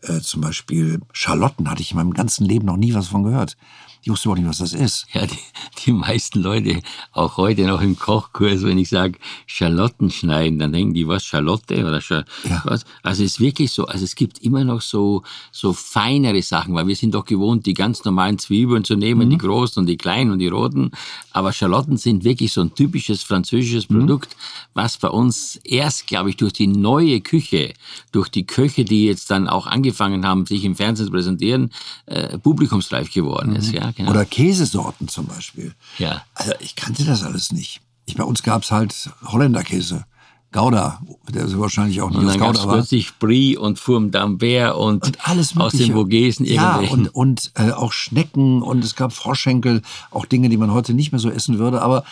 äh, 0.01 0.19
zum 0.19 0.41
Beispiel 0.41 1.01
Schalotten, 1.11 1.69
hatte 1.69 1.81
ich 1.81 1.91
in 1.91 1.97
meinem 1.97 2.13
ganzen 2.13 2.45
Leben 2.45 2.65
noch 2.65 2.77
nie 2.77 2.93
was 2.93 3.07
von 3.07 3.23
gehört. 3.23 3.57
Ich 4.05 4.09
wusste 4.09 4.27
überhaupt 4.27 4.41
nicht, 4.41 4.49
was 4.49 4.57
das 4.57 4.73
ist. 4.73 5.05
Ja, 5.13 5.25
die, 5.25 5.39
die 5.85 5.93
meisten 5.93 6.41
Leute, 6.41 6.81
auch 7.13 7.37
heute 7.37 7.63
noch 7.63 7.79
im 7.79 7.97
Kochkurs, 7.97 8.63
wenn 8.63 8.77
ich 8.77 8.89
sage 8.89 9.17
Schalotten 9.45 10.11
schneiden, 10.11 10.59
dann 10.59 10.73
denken 10.73 10.93
die, 10.93 11.07
was, 11.07 11.23
Schalotte 11.23 11.85
oder 11.85 12.01
Scha 12.01 12.25
ja. 12.43 12.61
was? 12.65 12.83
Also 13.01 13.23
es 13.23 13.35
ist 13.35 13.39
wirklich 13.39 13.71
so, 13.71 13.85
also 13.85 14.03
es 14.03 14.15
gibt 14.15 14.39
immer 14.39 14.65
noch 14.65 14.81
so, 14.81 15.23
so 15.53 15.71
feinere 15.71 16.41
Sachen, 16.41 16.73
weil 16.73 16.85
wir 16.87 16.97
sind 16.97 17.15
doch 17.15 17.23
gewohnt, 17.23 17.65
die 17.65 17.73
ganz 17.73 18.03
normalen 18.03 18.37
Zwiebeln 18.39 18.83
zu 18.83 18.97
nehmen, 18.97 19.27
mhm. 19.27 19.31
die 19.31 19.37
großen 19.37 19.79
und 19.79 19.87
die 19.87 19.95
kleinen 19.95 20.31
und 20.31 20.39
die 20.39 20.49
roten. 20.49 20.91
Aber 21.31 21.53
Schalotten 21.53 21.95
sind 21.95 22.25
wirklich 22.25 22.51
so 22.51 22.59
ein 22.59 22.75
typisches 22.75 23.23
französisches 23.23 23.89
mhm. 23.89 23.99
Produkt, 23.99 24.35
was 24.73 24.97
bei 24.97 25.07
uns 25.07 25.55
erst, 25.63 26.07
glaube 26.07 26.29
ich, 26.29 26.35
durch 26.35 26.51
die 26.51 26.67
neue 26.67 27.21
Küche, 27.21 27.73
durch 28.11 28.27
die 28.27 28.45
Köche, 28.45 28.83
die 28.83 29.05
jetzt 29.05 29.31
dann 29.31 29.47
auch 29.47 29.65
angefangen 29.65 30.27
haben, 30.27 30.45
sich 30.45 30.65
im 30.65 30.75
Fernsehen 30.75 31.05
zu 31.05 31.11
präsentieren, 31.13 31.71
äh, 32.05 32.37
publikumsreif 32.37 33.09
geworden 33.09 33.51
mhm. 33.51 33.55
ist. 33.55 33.71
Ja? 33.71 33.92
Genau. 33.95 34.11
Oder 34.11 34.25
Käsesorten 34.25 35.07
zum 35.07 35.25
Beispiel. 35.25 35.73
Ja. 35.97 36.23
Also 36.33 36.53
ich 36.59 36.75
kannte 36.75 37.05
das 37.05 37.23
alles 37.23 37.51
nicht. 37.51 37.81
Ich, 38.05 38.15
bei 38.15 38.23
uns 38.23 38.43
gab 38.43 38.63
es 38.63 38.71
halt 38.71 39.09
Holländerkäse. 39.25 40.05
Gouda, 40.51 41.01
der 41.29 41.45
ist 41.45 41.59
wahrscheinlich 41.59 42.01
auch 42.01 42.11
nicht 42.11 42.19
und 42.19 42.27
aus 42.27 42.37
Gouda 42.37 42.67
war. 42.67 42.75
plötzlich 42.75 43.17
Brie 43.17 43.57
und 43.57 43.79
Fourme 43.79 44.09
d'Ambert 44.09 44.73
und, 44.73 45.03
und 45.03 45.27
alles 45.27 45.57
aus 45.57 45.73
den 45.73 45.93
Vogesen. 45.93 46.45
Ja, 46.45 46.77
und, 46.77 47.07
und 47.07 47.51
äh, 47.55 47.71
auch 47.71 47.91
Schnecken 47.91 48.61
und 48.61 48.83
es 48.83 48.95
gab 48.95 49.13
Froschenkel, 49.13 49.81
auch 50.11 50.25
Dinge, 50.25 50.49
die 50.49 50.57
man 50.57 50.71
heute 50.71 50.93
nicht 50.93 51.11
mehr 51.11 51.19
so 51.19 51.29
essen 51.29 51.57
würde. 51.57 51.81
Aber 51.81 52.03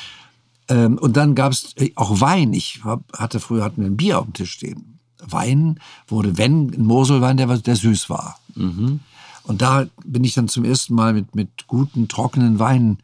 ähm, 0.68 0.98
und 0.98 1.18
dann 1.18 1.36
gab 1.36 1.52
es 1.52 1.76
äh, 1.78 1.92
auch 1.96 2.20
Wein. 2.20 2.54
Ich 2.54 2.82
hab, 2.84 3.02
hatte 3.18 3.40
früher 3.40 3.64
hatten 3.64 3.82
wir 3.82 3.90
ein 3.90 3.98
Bier 3.98 4.20
auf 4.20 4.26
dem 4.26 4.34
Tisch 4.34 4.52
stehen. 4.52 5.00
Wein 5.24 5.80
wurde, 6.08 6.38
wenn, 6.38 6.74
ein 6.74 6.86
Moselwein, 6.86 7.38
der, 7.38 7.46
der 7.58 7.76
süß 7.76 8.10
war. 8.10 8.40
Mhm. 8.56 9.02
Und 9.44 9.62
da 9.62 9.88
bin 10.06 10.24
ich 10.24 10.34
dann 10.34 10.48
zum 10.48 10.66
ersten 10.66 10.94
Mal 10.94 11.14
mit, 11.14 11.36
mit 11.36 11.68
guten, 11.68 12.08
trockenen 12.08 12.60
Weinen, 12.60 13.00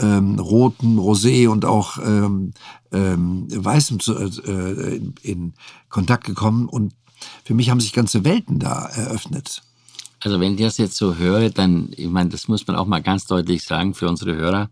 ähm, 0.00 0.38
roten, 0.38 0.98
rosé 0.98 1.48
und 1.48 1.64
auch 1.64 1.98
ähm, 1.98 2.52
ähm, 2.92 3.46
weißem 3.50 4.00
zu, 4.00 4.14
äh, 4.14 4.96
in, 4.96 5.14
in 5.22 5.52
Kontakt 5.88 6.24
gekommen. 6.24 6.68
Und 6.68 6.94
für 7.44 7.54
mich 7.54 7.70
haben 7.70 7.80
sich 7.80 7.92
ganze 7.92 8.24
Welten 8.24 8.58
da 8.58 8.86
eröffnet. 8.86 9.62
Also 10.20 10.40
wenn 10.40 10.54
ich 10.54 10.60
das 10.60 10.78
jetzt 10.78 10.96
so 10.96 11.16
höre, 11.16 11.50
dann, 11.50 11.90
ich 11.96 12.08
meine, 12.08 12.30
das 12.30 12.48
muss 12.48 12.66
man 12.66 12.76
auch 12.76 12.86
mal 12.86 13.02
ganz 13.02 13.26
deutlich 13.26 13.62
sagen 13.62 13.94
für 13.94 14.08
unsere 14.08 14.34
Hörer, 14.34 14.68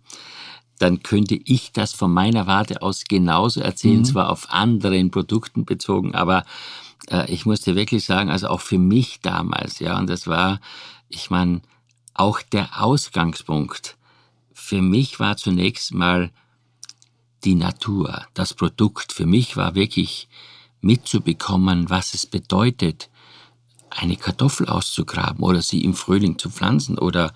dann 0.78 1.02
könnte 1.02 1.37
ich 1.37 1.72
das 1.72 1.92
von 1.92 2.12
meiner 2.12 2.46
Warte 2.46 2.82
aus 2.82 3.04
genauso 3.04 3.61
erzählen, 3.61 4.00
mhm. 4.00 4.04
zwar 4.04 4.30
auf 4.30 4.50
anderen 4.50 5.11
Produkten 5.11 5.64
bezogen, 5.64 6.14
aber 6.14 6.44
äh, 7.11 7.31
ich 7.31 7.47
musste 7.47 7.75
wirklich 7.75 8.05
sagen, 8.05 8.31
also 8.31 8.49
auch 8.49 8.61
für 8.61 8.79
mich 8.79 9.21
damals, 9.21 9.79
ja, 9.79 9.99
und 9.99 10.09
das 10.09 10.27
war, 10.27 10.61
ich 11.09 11.31
meine, 11.31 11.62
auch 12.14 12.40
der 12.42 12.83
Ausgangspunkt 12.83 13.97
für 14.66 14.83
mich 14.83 15.21
war 15.21 15.37
zunächst 15.37 15.95
mal 15.95 16.33
die 17.45 17.55
Natur, 17.55 18.27
das 18.35 18.53
Produkt. 18.53 19.12
Für 19.12 19.25
mich 19.27 19.57
war 19.57 19.77
wirklich 19.77 20.29
mitzubekommen, 20.81 21.88
was 21.88 22.14
es 22.14 22.27
bedeutet, 22.27 23.09
eine 23.90 24.16
Kartoffel 24.16 24.66
auszugraben 24.66 25.45
oder 25.45 25.62
sie 25.62 25.85
im 25.85 25.95
Frühling 25.95 26.37
zu 26.37 26.51
pflanzen 26.51 26.99
oder 26.99 27.33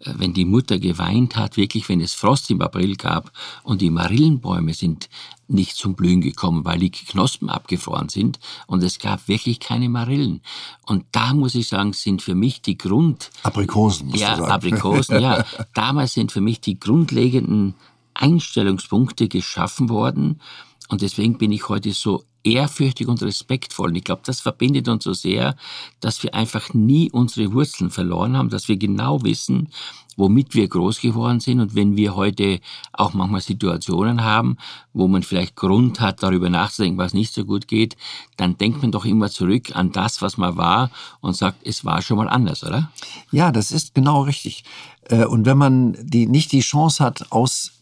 äh, 0.00 0.12
wenn 0.16 0.34
die 0.34 0.44
Mutter 0.44 0.78
geweint 0.78 1.36
hat, 1.36 1.56
wirklich 1.56 1.88
wenn 1.88 2.02
es 2.02 2.12
Frost 2.12 2.50
im 2.50 2.60
April 2.60 2.96
gab 2.96 3.32
und 3.62 3.80
die 3.80 3.88
Marillenbäume 3.90 4.74
sind 4.74 5.08
nicht 5.48 5.76
zum 5.76 5.94
Blühen 5.94 6.20
gekommen, 6.20 6.64
weil 6.64 6.78
die 6.78 6.90
Knospen 6.90 7.50
abgefroren 7.50 8.08
sind 8.08 8.38
und 8.66 8.82
es 8.82 8.98
gab 8.98 9.28
wirklich 9.28 9.60
keine 9.60 9.88
Marillen. 9.88 10.40
Und 10.86 11.04
da 11.12 11.34
muss 11.34 11.54
ich 11.54 11.68
sagen, 11.68 11.92
sind 11.92 12.22
für 12.22 12.34
mich 12.34 12.62
die 12.62 12.78
Grund... 12.78 13.30
Aprikosen, 13.42 14.08
musst 14.08 14.20
ja, 14.20 14.36
du 14.36 14.42
sagen. 14.42 14.52
Aprikosen, 14.52 15.20
ja. 15.20 15.44
Damals 15.74 16.14
sind 16.14 16.32
für 16.32 16.40
mich 16.40 16.60
die 16.60 16.78
grundlegenden 16.78 17.74
Einstellungspunkte 18.14 19.28
geschaffen 19.28 19.88
worden 19.88 20.40
und 20.88 21.02
deswegen 21.02 21.38
bin 21.38 21.52
ich 21.52 21.68
heute 21.68 21.92
so 21.92 22.24
ehrfürchtig 22.44 23.08
und 23.08 23.22
respektvoll. 23.22 23.88
Und 23.88 23.96
ich 23.96 24.04
glaube, 24.04 24.22
das 24.24 24.40
verbindet 24.40 24.86
uns 24.88 25.04
so 25.04 25.14
sehr, 25.14 25.56
dass 26.00 26.22
wir 26.22 26.34
einfach 26.34 26.74
nie 26.74 27.10
unsere 27.10 27.52
Wurzeln 27.52 27.90
verloren 27.90 28.36
haben, 28.36 28.50
dass 28.50 28.68
wir 28.68 28.76
genau 28.76 29.22
wissen, 29.24 29.70
womit 30.16 30.54
wir 30.54 30.68
groß 30.68 31.00
geworden 31.00 31.40
sind. 31.40 31.60
Und 31.60 31.74
wenn 31.74 31.96
wir 31.96 32.14
heute 32.14 32.60
auch 32.92 33.14
manchmal 33.14 33.40
Situationen 33.40 34.24
haben, 34.24 34.56
wo 34.92 35.08
man 35.08 35.22
vielleicht 35.22 35.56
Grund 35.56 36.00
hat, 36.00 36.22
darüber 36.22 36.50
nachzudenken, 36.50 36.98
was 36.98 37.14
nicht 37.14 37.32
so 37.32 37.44
gut 37.44 37.68
geht, 37.68 37.96
dann 38.36 38.56
denkt 38.58 38.82
man 38.82 38.92
doch 38.92 39.04
immer 39.04 39.30
zurück 39.30 39.74
an 39.74 39.92
das, 39.92 40.22
was 40.22 40.36
mal 40.36 40.56
war 40.56 40.90
und 41.20 41.36
sagt, 41.36 41.66
es 41.66 41.84
war 41.84 42.02
schon 42.02 42.18
mal 42.18 42.28
anders, 42.28 42.64
oder? 42.64 42.90
Ja, 43.30 43.52
das 43.52 43.72
ist 43.72 43.94
genau 43.94 44.22
richtig. 44.22 44.64
Äh, 45.08 45.24
und 45.24 45.46
wenn 45.46 45.58
man 45.58 45.96
die, 46.00 46.26
nicht 46.26 46.52
die 46.52 46.60
Chance 46.60 47.02
hat, 47.02 47.30
aus 47.30 47.72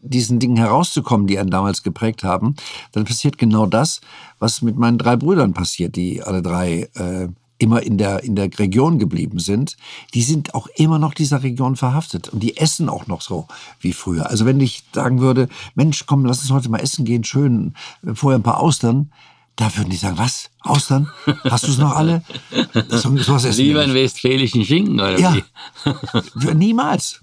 diesen 0.00 0.38
Dingen 0.38 0.56
herauszukommen, 0.56 1.26
die 1.26 1.38
einen 1.38 1.50
damals 1.50 1.82
geprägt 1.82 2.24
haben, 2.24 2.54
dann 2.92 3.04
passiert 3.04 3.38
genau 3.38 3.66
das, 3.66 4.00
was 4.38 4.62
mit 4.62 4.76
meinen 4.76 4.98
drei 4.98 5.16
Brüdern 5.16 5.54
passiert, 5.54 5.96
die 5.96 6.22
alle 6.22 6.42
drei 6.42 6.88
äh, 6.94 7.28
immer 7.58 7.82
in 7.82 7.98
der, 7.98 8.22
in 8.22 8.36
der 8.36 8.50
Region 8.58 8.98
geblieben 8.98 9.38
sind, 9.38 9.76
die 10.14 10.22
sind 10.22 10.54
auch 10.54 10.68
immer 10.76 10.98
noch 10.98 11.14
dieser 11.14 11.42
Region 11.42 11.76
verhaftet 11.76 12.28
und 12.28 12.40
die 12.40 12.56
essen 12.56 12.88
auch 12.88 13.06
noch 13.06 13.20
so 13.20 13.46
wie 13.80 13.92
früher. 13.92 14.30
Also 14.30 14.46
wenn 14.46 14.60
ich 14.60 14.84
sagen 14.92 15.20
würde, 15.20 15.48
Mensch, 15.74 16.06
komm, 16.06 16.24
lass 16.24 16.40
uns 16.40 16.50
heute 16.50 16.70
mal 16.70 16.78
essen 16.78 17.04
gehen, 17.04 17.24
schön, 17.24 17.74
äh, 18.06 18.14
vorher 18.14 18.38
ein 18.38 18.44
paar 18.44 18.60
Austern, 18.60 19.12
da 19.56 19.76
würden 19.76 19.90
die 19.90 19.96
sagen, 19.96 20.18
was? 20.18 20.50
Austern? 20.60 21.08
Hast 21.50 21.66
du 21.66 21.72
es 21.72 21.78
noch 21.78 21.96
alle? 21.96 22.22
So, 22.90 23.16
sowas 23.16 23.44
essen 23.44 23.64
Lieber 23.64 23.80
einen 23.80 23.94
westfälischen 23.94 24.64
Schinken, 24.64 25.00
oder 25.00 25.18
ja. 25.18 25.34
wie? 25.34 26.54
Niemals. 26.54 27.20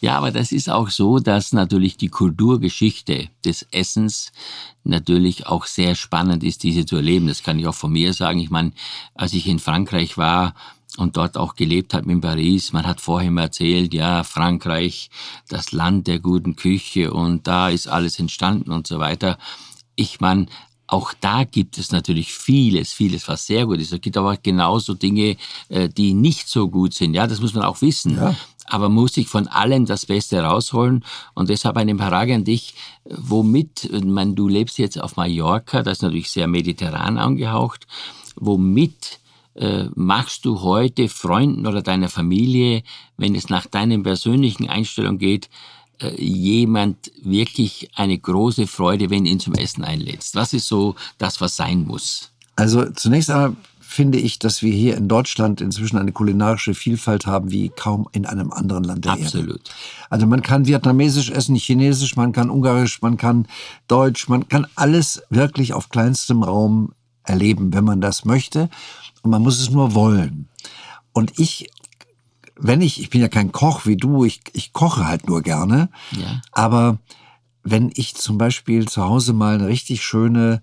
Ja, 0.00 0.16
aber 0.16 0.30
das 0.30 0.52
ist 0.52 0.70
auch 0.70 0.88
so, 0.90 1.18
dass 1.18 1.52
natürlich 1.52 1.96
die 1.96 2.08
Kulturgeschichte 2.08 3.28
des 3.44 3.66
Essens 3.70 4.32
natürlich 4.84 5.46
auch 5.46 5.66
sehr 5.66 5.94
spannend 5.94 6.42
ist, 6.42 6.62
diese 6.62 6.86
zu 6.86 6.96
erleben. 6.96 7.28
Das 7.28 7.42
kann 7.42 7.58
ich 7.58 7.66
auch 7.66 7.74
von 7.74 7.92
mir 7.92 8.12
sagen. 8.14 8.40
Ich 8.40 8.50
meine, 8.50 8.72
als 9.14 9.32
ich 9.32 9.46
in 9.46 9.58
Frankreich 9.58 10.16
war, 10.16 10.54
und 10.98 11.16
dort 11.16 11.36
auch 11.36 11.54
gelebt 11.54 11.94
hat 11.94 12.06
in 12.06 12.20
Paris. 12.20 12.72
Man 12.72 12.86
hat 12.86 13.00
immer 13.06 13.42
erzählt, 13.42 13.94
ja, 13.94 14.24
Frankreich, 14.24 15.10
das 15.48 15.72
Land 15.72 16.06
der 16.06 16.18
guten 16.18 16.56
Küche 16.56 17.12
und 17.12 17.46
da 17.46 17.70
ist 17.70 17.88
alles 17.88 18.18
entstanden 18.18 18.70
und 18.70 18.86
so 18.86 18.98
weiter. 18.98 19.38
Ich 19.96 20.20
meine, 20.20 20.46
auch 20.86 21.14
da 21.20 21.44
gibt 21.44 21.78
es 21.78 21.90
natürlich 21.90 22.34
vieles, 22.34 22.92
vieles, 22.92 23.26
was 23.26 23.46
sehr 23.46 23.64
gut 23.64 23.80
ist. 23.80 23.92
Es 23.92 24.00
gibt 24.02 24.16
aber 24.18 24.36
genauso 24.36 24.92
Dinge, 24.92 25.36
äh, 25.70 25.88
die 25.88 26.12
nicht 26.12 26.48
so 26.48 26.68
gut 26.68 26.92
sind. 26.92 27.14
Ja, 27.14 27.26
das 27.26 27.40
muss 27.40 27.54
man 27.54 27.64
auch 27.64 27.80
wissen. 27.80 28.16
Ja. 28.16 28.36
Aber 28.72 28.88
muss 28.88 29.12
sich 29.12 29.28
von 29.28 29.48
allem 29.48 29.84
das 29.84 30.06
Beste 30.06 30.40
rausholen. 30.40 31.04
Und 31.34 31.50
deshalb 31.50 31.76
eine 31.76 31.94
Frage 31.96 32.34
an 32.34 32.44
dich, 32.44 32.74
womit, 33.04 33.90
man, 34.02 34.34
du 34.34 34.48
lebst 34.48 34.78
jetzt 34.78 34.98
auf 34.98 35.16
Mallorca, 35.16 35.82
das 35.82 35.98
ist 35.98 36.02
natürlich 36.02 36.30
sehr 36.30 36.48
mediterran 36.48 37.18
angehaucht, 37.18 37.86
womit 38.36 39.20
äh, 39.56 39.84
machst 39.94 40.46
du 40.46 40.62
heute 40.62 41.10
Freunden 41.10 41.66
oder 41.66 41.82
deiner 41.82 42.08
Familie, 42.08 42.82
wenn 43.18 43.34
es 43.34 43.50
nach 43.50 43.66
deinen 43.66 44.02
persönlichen 44.02 44.70
Einstellungen 44.70 45.18
geht, 45.18 45.50
äh, 46.00 46.14
jemand 46.18 47.12
wirklich 47.22 47.90
eine 47.94 48.18
große 48.18 48.66
Freude, 48.66 49.10
wenn 49.10 49.26
ihn 49.26 49.38
zum 49.38 49.52
Essen 49.52 49.84
einlädst? 49.84 50.34
Was 50.34 50.54
ist 50.54 50.66
so 50.66 50.94
das, 51.18 51.42
was 51.42 51.56
sein 51.56 51.84
muss? 51.86 52.30
Also 52.56 52.90
zunächst 52.92 53.30
einmal 53.30 53.54
finde 53.92 54.18
ich, 54.18 54.38
dass 54.38 54.62
wir 54.62 54.72
hier 54.72 54.96
in 54.96 55.08
Deutschland 55.08 55.60
inzwischen 55.60 55.98
eine 55.98 56.12
kulinarische 56.12 56.74
Vielfalt 56.74 57.26
haben 57.26 57.50
wie 57.50 57.68
kaum 57.68 58.08
in 58.12 58.26
einem 58.26 58.52
anderen 58.52 58.84
Land 58.84 59.04
der 59.04 59.12
Absolut. 59.12 59.68
Erde. 59.68 59.70
Also 60.10 60.26
man 60.26 60.42
kann 60.42 60.66
vietnamesisch 60.66 61.30
essen, 61.30 61.54
chinesisch, 61.54 62.16
man 62.16 62.32
kann 62.32 62.50
ungarisch, 62.50 63.02
man 63.02 63.16
kann 63.16 63.46
deutsch, 63.88 64.28
man 64.28 64.48
kann 64.48 64.66
alles 64.74 65.22
wirklich 65.30 65.74
auf 65.74 65.90
kleinstem 65.90 66.42
Raum 66.42 66.92
erleben, 67.24 67.72
wenn 67.72 67.84
man 67.84 68.00
das 68.00 68.24
möchte. 68.24 68.68
Und 69.22 69.30
man 69.30 69.42
muss 69.42 69.60
es 69.60 69.70
nur 69.70 69.94
wollen. 69.94 70.48
Und 71.12 71.38
ich 71.38 71.68
wenn 72.62 72.80
ich, 72.80 73.00
ich 73.00 73.10
bin 73.10 73.20
ja 73.20 73.28
kein 73.28 73.50
Koch 73.50 73.86
wie 73.86 73.96
du, 73.96 74.24
ich, 74.24 74.40
ich 74.52 74.72
koche 74.72 75.06
halt 75.06 75.26
nur 75.26 75.42
gerne. 75.42 75.88
Ja. 76.12 76.40
Aber 76.52 76.98
wenn 77.64 77.90
ich 77.94 78.14
zum 78.14 78.38
Beispiel 78.38 78.86
zu 78.86 79.02
Hause 79.04 79.32
mal 79.32 79.54
eine 79.54 79.66
richtig 79.66 80.04
schöne 80.04 80.62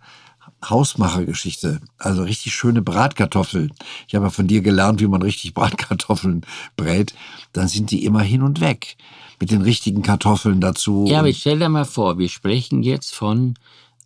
Hausmachergeschichte, 0.64 1.80
also 1.98 2.24
richtig 2.24 2.54
schöne 2.54 2.82
Bratkartoffeln. 2.82 3.72
Ich 4.08 4.16
habe 4.16 4.26
ja 4.26 4.30
von 4.30 4.48
dir 4.48 4.62
gelernt, 4.62 5.00
wie 5.02 5.08
man 5.08 5.22
richtig 5.22 5.54
Bratkartoffeln 5.56 6.42
brät. 6.76 7.14
Dann 7.54 7.68
sind 7.68 7.92
die 7.92 8.06
immer 8.06 8.22
hin 8.22 8.42
und 8.42 8.60
weg 8.60 8.98
mit 9.40 9.52
den 9.52 9.62
richtigen 9.62 10.02
Kartoffeln 10.02 10.60
dazu. 10.60 11.06
Ja, 11.08 11.20
aber 11.20 11.34
stell 11.34 11.60
dir 11.60 11.70
mal 11.70 11.86
vor, 11.86 12.18
wir 12.18 12.30
sprechen 12.30 12.84
jetzt 12.84 13.14
von 13.14 13.56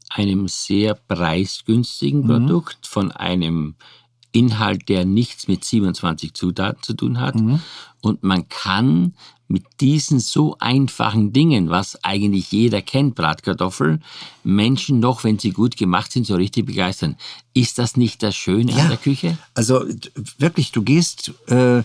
einem 0.10 0.48
sehr 0.48 0.94
preisgünstigen 0.94 2.22
mhm. 2.22 2.28
Produkt, 2.28 2.86
von 2.86 3.12
einem 3.12 3.76
Inhalt, 4.34 4.90
der 4.90 5.06
nichts 5.06 5.48
mit 5.48 5.64
27 5.64 6.34
Zutaten 6.34 6.84
zu 6.84 6.94
tun 6.94 7.22
hat. 7.22 7.36
Mhm. 7.36 7.62
Und 8.02 8.24
man 8.24 8.50
kann 8.50 9.14
mit 9.48 9.64
diesen 9.80 10.20
so 10.20 10.58
einfachen 10.60 11.32
Dingen, 11.32 11.70
was 11.70 12.04
eigentlich 12.04 12.52
jeder 12.52 12.82
kennt, 12.82 13.16
Bratkartoffeln, 13.16 14.04
Menschen 14.44 15.00
noch, 15.00 15.24
wenn 15.24 15.38
sie 15.38 15.52
gut 15.52 15.78
gemacht 15.78 16.12
sind, 16.12 16.26
so 16.26 16.36
richtig 16.36 16.66
begeistern. 16.66 17.16
Ist 17.54 17.78
das 17.78 17.96
nicht 17.96 18.24
das 18.24 18.36
Schöne 18.36 18.72
ja, 18.72 18.80
an 18.80 18.90
der 18.90 18.98
Küche? 18.98 19.38
Also 19.54 19.86
wirklich, 20.40 20.72
du 20.72 20.82
gehst 20.82 21.34
äh, 21.48 21.84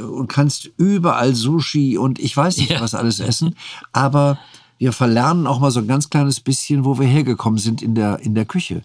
und 0.00 0.28
kannst 0.28 0.70
überall 0.76 1.34
Sushi 1.34 1.98
und 1.98 2.20
ich 2.20 2.36
weiß 2.36 2.58
nicht, 2.58 2.70
ja. 2.70 2.80
was 2.80 2.94
alles 2.94 3.18
essen, 3.18 3.56
aber 3.92 4.38
wir 4.78 4.92
verlernen 4.92 5.46
auch 5.46 5.60
mal 5.60 5.70
so 5.70 5.80
ein 5.80 5.86
ganz 5.86 6.10
kleines 6.10 6.40
bisschen, 6.40 6.84
wo 6.84 6.98
wir 6.98 7.06
hergekommen 7.06 7.58
sind 7.58 7.82
in 7.82 7.94
der, 7.94 8.20
in 8.20 8.34
der 8.34 8.44
Küche. 8.44 8.82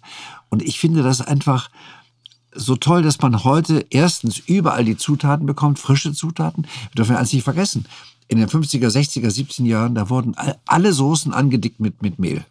Und 0.50 0.62
ich 0.62 0.80
finde 0.80 1.04
das 1.04 1.22
einfach 1.22 1.70
so 2.58 2.76
toll, 2.76 3.02
dass 3.02 3.22
man 3.22 3.44
heute 3.44 3.86
erstens 3.90 4.38
überall 4.40 4.84
die 4.84 4.98
Zutaten 4.98 5.46
bekommt, 5.46 5.80
frische 5.80 6.14
Zutaten. 6.14 6.64
Wir 6.64 6.96
dürfen 6.96 7.16
eins 7.16 7.34
nicht 7.34 7.44
vergessen. 7.44 7.86
In 8.28 8.40
den 8.40 8.50
50er, 8.50 8.90
60er, 8.90 9.30
70er 9.30 9.66
Jahren, 9.66 9.96
da 9.96 10.10
wurden 10.10 10.36
alle 10.66 10.92
Soßen 10.92 11.34
angedickt 11.34 11.80
mit, 11.80 12.02
mit 12.02 12.20
Mehl. 12.20 12.46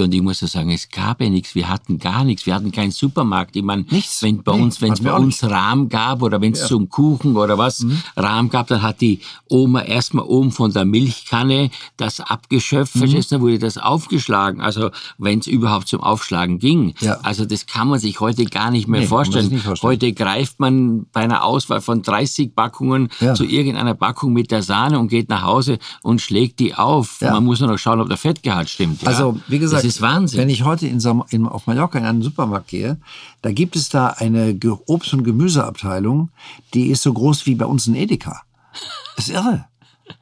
Und 0.00 0.14
ich 0.14 0.22
muss 0.22 0.40
ja 0.40 0.48
sagen, 0.48 0.70
es 0.70 0.88
gab 0.88 1.20
ja 1.20 1.28
nichts, 1.28 1.54
wir 1.54 1.68
hatten 1.68 1.98
gar 1.98 2.24
nichts, 2.24 2.46
wir 2.46 2.54
hatten 2.54 2.72
keinen 2.72 2.90
Supermarkt. 2.90 3.56
Ich 3.56 3.62
meine, 3.62 3.84
nichts. 3.90 4.22
wenn 4.22 4.42
bei 4.42 4.56
nee, 4.56 4.62
uns, 4.62 4.80
wenn 4.80 4.92
es 4.92 5.00
bei 5.00 5.12
uns 5.12 5.42
Rahm 5.42 5.88
gab 5.88 6.22
oder 6.22 6.40
wenn 6.40 6.52
es 6.52 6.60
ja. 6.60 6.66
zum 6.66 6.88
Kuchen 6.88 7.36
oder 7.36 7.58
was 7.58 7.80
mhm. 7.80 8.02
Rahm 8.16 8.48
gab, 8.48 8.66
dann 8.68 8.82
hat 8.82 9.00
die 9.00 9.20
Oma 9.48 9.82
erstmal 9.82 10.24
oben 10.24 10.52
von 10.52 10.72
der 10.72 10.84
Milchkanne 10.84 11.70
das 11.96 12.20
abgeschöpft, 12.20 12.94
mhm. 12.94 13.00
verstehst 13.00 13.32
dann 13.32 13.40
wurde 13.40 13.58
das 13.58 13.78
aufgeschlagen, 13.78 14.60
also 14.60 14.90
wenn 15.18 15.40
es 15.40 15.46
überhaupt 15.46 15.88
zum 15.88 16.00
Aufschlagen 16.00 16.58
ging. 16.58 16.94
Ja. 17.00 17.18
Also 17.22 17.44
das 17.44 17.66
kann 17.66 17.88
man 17.88 17.98
sich 17.98 18.20
heute 18.20 18.44
gar 18.44 18.70
nicht 18.70 18.88
mehr 18.88 19.00
nee, 19.00 19.06
vorstellen. 19.06 19.48
Nicht 19.48 19.64
vorstellen. 19.64 19.92
Heute 19.92 20.12
greift 20.12 20.60
man 20.60 21.06
bei 21.12 21.20
einer 21.20 21.44
Auswahl 21.44 21.80
von 21.80 22.02
30 22.02 22.54
Packungen 22.54 23.08
ja. 23.20 23.34
zu 23.34 23.44
irgendeiner 23.44 23.94
Packung 23.94 24.32
mit 24.32 24.50
der 24.50 24.62
Sahne 24.62 24.98
und 24.98 25.08
geht 25.08 25.28
nach 25.28 25.42
Hause 25.42 25.78
und 26.02 26.20
schlägt 26.20 26.60
die 26.60 26.74
auf. 26.74 27.20
Man 27.20 27.44
muss 27.44 27.60
nur 27.60 27.70
noch 27.70 27.78
schauen, 27.78 28.00
ob 28.00 28.08
der 28.08 28.16
Fettgehalt 28.16 28.68
stimmt. 28.68 29.06
Also, 29.06 29.38
wie 29.48 29.58
gesagt, 29.58 29.84
ist 29.88 30.00
Wahnsinn. 30.00 30.38
Wenn 30.38 30.48
ich 30.50 30.64
heute 30.64 30.86
in, 30.86 31.00
in, 31.30 31.46
auf 31.46 31.66
Mallorca 31.66 31.98
in 31.98 32.04
einen 32.04 32.22
Supermarkt 32.22 32.68
gehe, 32.68 32.98
da 33.42 33.52
gibt 33.52 33.76
es 33.76 33.88
da 33.88 34.08
eine 34.08 34.54
Obst- 34.86 35.12
und 35.12 35.24
Gemüseabteilung, 35.24 36.30
die 36.74 36.88
ist 36.88 37.02
so 37.02 37.12
groß 37.12 37.46
wie 37.46 37.54
bei 37.54 37.66
uns 37.66 37.86
ein 37.86 37.94
Edeka. 37.94 38.42
Das 39.16 39.28
ist 39.28 39.34
irre. 39.34 39.64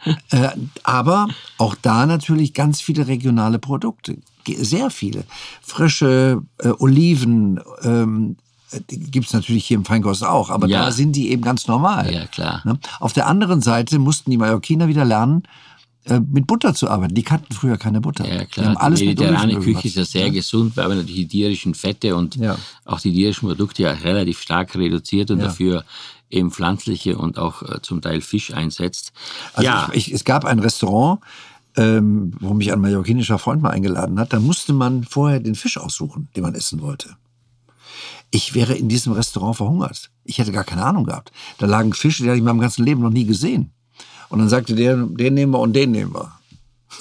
äh, 0.30 0.48
aber 0.82 1.28
auch 1.58 1.74
da 1.80 2.06
natürlich 2.06 2.54
ganz 2.54 2.80
viele 2.80 3.06
regionale 3.06 3.58
Produkte. 3.58 4.18
Sehr 4.46 4.90
viele. 4.90 5.24
Frische 5.62 6.42
äh, 6.58 6.68
Oliven, 6.78 7.60
ähm, 7.82 8.36
gibt 8.88 9.26
es 9.26 9.32
natürlich 9.32 9.66
hier 9.66 9.76
im 9.76 9.84
Feinkost 9.84 10.24
auch, 10.24 10.50
aber 10.50 10.66
ja. 10.66 10.86
da 10.86 10.92
sind 10.92 11.12
die 11.12 11.30
eben 11.30 11.42
ganz 11.42 11.66
normal. 11.66 12.12
Ja, 12.12 12.26
klar. 12.26 12.62
Ne? 12.64 12.78
Auf 12.98 13.12
der 13.12 13.26
anderen 13.26 13.62
Seite 13.62 13.98
mussten 13.98 14.30
die 14.30 14.36
Mallorquiner 14.36 14.88
wieder 14.88 15.04
lernen, 15.04 15.44
äh, 16.06 16.20
mit 16.20 16.46
Butter 16.46 16.72
zu 16.72 16.88
arbeiten. 16.88 17.14
Die 17.14 17.22
kannten 17.22 17.52
früher 17.52 17.76
keine 17.78 18.00
Butter. 18.00 18.26
Ja, 18.26 18.44
klar. 18.44 18.70
Die, 18.70 18.76
alles 18.76 19.00
die 19.00 19.06
mediterrane 19.06 19.58
Küche 19.58 19.88
ist 19.88 19.96
ja 19.96 20.04
sehr 20.04 20.26
ja. 20.26 20.32
gesund, 20.32 20.76
weil 20.76 20.88
man 20.88 20.98
natürlich 20.98 21.22
die 21.22 21.28
tierischen 21.28 21.74
Fette 21.74 22.14
und 22.14 22.36
ja. 22.36 22.56
auch 22.84 23.00
die 23.00 23.12
tierischen 23.12 23.48
Produkte 23.48 23.82
ja 23.82 23.90
relativ 23.90 24.40
stark 24.40 24.76
reduziert 24.76 25.32
und 25.32 25.40
ja. 25.40 25.46
dafür 25.46 25.84
eben 26.30 26.50
pflanzliche 26.50 27.18
und 27.18 27.38
auch 27.38 27.62
äh, 27.62 27.82
zum 27.82 28.02
Teil 28.02 28.20
Fisch 28.20 28.52
einsetzt. 28.52 29.12
Also 29.54 29.66
ja. 29.66 29.88
Ich, 29.92 30.08
ich, 30.08 30.14
es 30.14 30.24
gab 30.24 30.44
ein 30.44 30.60
Restaurant, 30.60 31.20
ähm, 31.76 32.32
wo 32.40 32.54
mich 32.54 32.72
ein 32.72 32.80
mallorquinischer 32.80 33.38
Freund 33.38 33.62
mal 33.62 33.70
eingeladen 33.70 34.18
hat. 34.20 34.32
Da 34.32 34.38
musste 34.38 34.72
man 34.72 35.04
vorher 35.04 35.40
den 35.40 35.56
Fisch 35.56 35.76
aussuchen, 35.76 36.28
den 36.36 36.42
man 36.42 36.54
essen 36.54 36.82
wollte. 36.82 37.16
Ich 38.30 38.54
wäre 38.54 38.74
in 38.74 38.88
diesem 38.88 39.12
Restaurant 39.12 39.56
verhungert. 39.56 40.10
Ich 40.24 40.38
hätte 40.38 40.52
gar 40.52 40.64
keine 40.64 40.84
Ahnung 40.84 41.04
gehabt. 41.04 41.32
Da 41.58 41.66
lagen 41.66 41.92
Fische, 41.92 42.22
die 42.22 42.28
hatte 42.28 42.36
ich 42.36 42.40
in 42.40 42.44
meinem 42.44 42.60
ganzen 42.60 42.84
Leben 42.84 43.02
noch 43.02 43.10
nie 43.10 43.24
gesehen. 43.24 43.72
Und 44.28 44.38
dann 44.40 44.48
sagte 44.48 44.74
der, 44.74 44.96
den 44.96 45.34
nehmen 45.34 45.52
wir 45.52 45.60
und 45.60 45.74
den 45.74 45.92
nehmen 45.92 46.14
wir. 46.14 46.35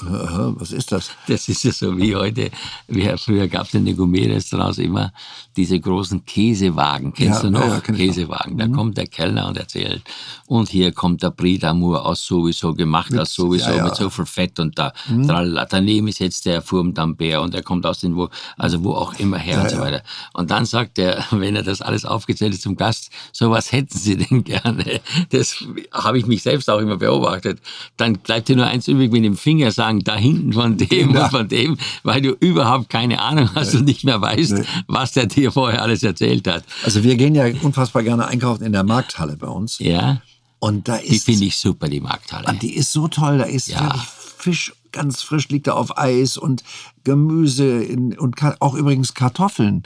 Was 0.01 0.71
ist 0.71 0.91
das? 0.91 1.12
Das 1.27 1.47
ist 1.47 1.63
ja 1.63 1.71
so 1.71 1.97
wie 1.97 2.15
heute. 2.15 2.51
Wie 2.88 3.10
früher 3.17 3.47
gab 3.47 3.67
es 3.67 3.73
in 3.73 3.86
den 3.86 3.95
Gourmet-Restaurants 3.95 4.77
immer 4.77 5.12
diese 5.55 5.79
großen 5.79 6.25
Käsewagen. 6.25 7.13
Kennst 7.13 7.43
ja, 7.43 7.49
du 7.49 7.51
noch? 7.51 7.67
Ja, 7.67 7.79
Käsewagen. 7.79 8.58
Da 8.58 8.67
mhm. 8.67 8.73
kommt 8.73 8.97
der 8.97 9.08
Kellner 9.08 9.47
und 9.47 9.58
erzählt. 9.58 10.01
Und 10.47 10.69
hier 10.69 10.91
kommt 10.91 11.23
der 11.23 11.31
Brie 11.31 11.58
d'Amour 11.58 11.99
aus 11.99 12.25
sowieso, 12.25 12.73
gemacht 12.73 13.12
mit, 13.12 13.21
aus 13.21 13.34
sowieso, 13.34 13.71
ja, 13.71 13.84
mit 13.84 13.95
so 13.95 14.10
viel 14.10 14.25
Fett 14.25 14.60
und 14.60 14.77
da. 14.77 14.91
Mhm. 15.08 15.27
Daneben 15.69 16.08
ist 16.08 16.19
jetzt 16.19 16.45
der 16.45 16.62
Fourme 16.62 16.91
d'Ambert 16.91 17.39
und 17.39 17.53
der 17.53 17.63
kommt 17.63 17.86
aus 17.86 17.99
den, 17.99 18.15
wo, 18.15 18.29
also 18.58 18.84
wo 18.84 18.93
auch 18.93 19.13
immer 19.15 19.38
her 19.38 19.62
und 19.62 19.69
so 19.69 19.79
weiter. 19.79 20.03
Und 20.34 20.51
dann 20.51 20.65
sagt 20.65 20.99
er, 20.99 21.23
wenn 21.31 21.55
er 21.55 21.63
das 21.63 21.81
alles 21.81 22.05
aufgezählt 22.05 22.53
ist 22.53 22.63
zum 22.63 22.75
Gast, 22.75 23.10
so 23.31 23.49
was 23.49 23.71
hätten 23.71 23.97
Sie 23.97 24.17
denn 24.17 24.43
gerne? 24.43 25.01
Das 25.29 25.63
habe 25.91 26.19
ich 26.19 26.25
mich 26.25 26.43
selbst 26.43 26.69
auch 26.69 26.79
immer 26.79 26.97
beobachtet. 26.97 27.60
Dann 27.97 28.13
bleibt 28.13 28.49
dir 28.49 28.58
nur 28.58 28.67
eins 28.67 28.88
übrig 28.88 29.12
mit 29.12 29.23
dem 29.23 29.38
Finger 29.38 29.71
sagen, 29.71 29.84
sagen, 29.85 30.03
da 30.03 30.15
hinten 30.15 30.53
von 30.53 30.77
dem 30.77 31.13
ja. 31.13 31.25
und 31.25 31.31
von 31.31 31.47
dem, 31.47 31.77
weil 32.03 32.21
du 32.21 32.31
überhaupt 32.31 32.89
keine 32.89 33.21
Ahnung 33.21 33.49
hast 33.55 33.73
nee. 33.73 33.79
und 33.79 33.85
nicht 33.85 34.03
mehr 34.03 34.21
weißt, 34.21 34.53
nee. 34.53 34.63
was 34.87 35.13
der 35.13 35.27
dir 35.27 35.51
vorher 35.51 35.81
alles 35.81 36.03
erzählt 36.03 36.47
hat. 36.47 36.63
Also 36.83 37.03
wir 37.03 37.15
gehen 37.15 37.35
ja 37.35 37.45
unfassbar 37.61 38.03
gerne 38.03 38.27
einkaufen 38.27 38.63
in 38.63 38.71
der 38.71 38.83
Markthalle 38.83 39.37
bei 39.37 39.47
uns. 39.47 39.79
Ja. 39.79 40.21
Und 40.59 40.87
da 40.87 40.95
ist. 40.95 41.11
Die 41.11 41.19
finde 41.19 41.45
ich 41.45 41.57
super, 41.57 41.87
die 41.87 41.99
Markthalle. 41.99 42.47
Und 42.47 42.61
die 42.61 42.75
ist 42.75 42.91
so 42.91 43.07
toll. 43.07 43.37
Da 43.37 43.45
ist 43.45 43.67
ja. 43.67 43.93
Fisch 44.37 44.73
ganz 44.91 45.21
frisch, 45.21 45.49
liegt 45.49 45.67
da 45.67 45.73
auf 45.73 45.97
Eis 45.97 46.37
und 46.37 46.63
Gemüse 47.03 47.83
in, 47.83 48.17
und 48.17 48.37
auch 48.59 48.75
übrigens 48.75 49.13
Kartoffeln 49.13 49.83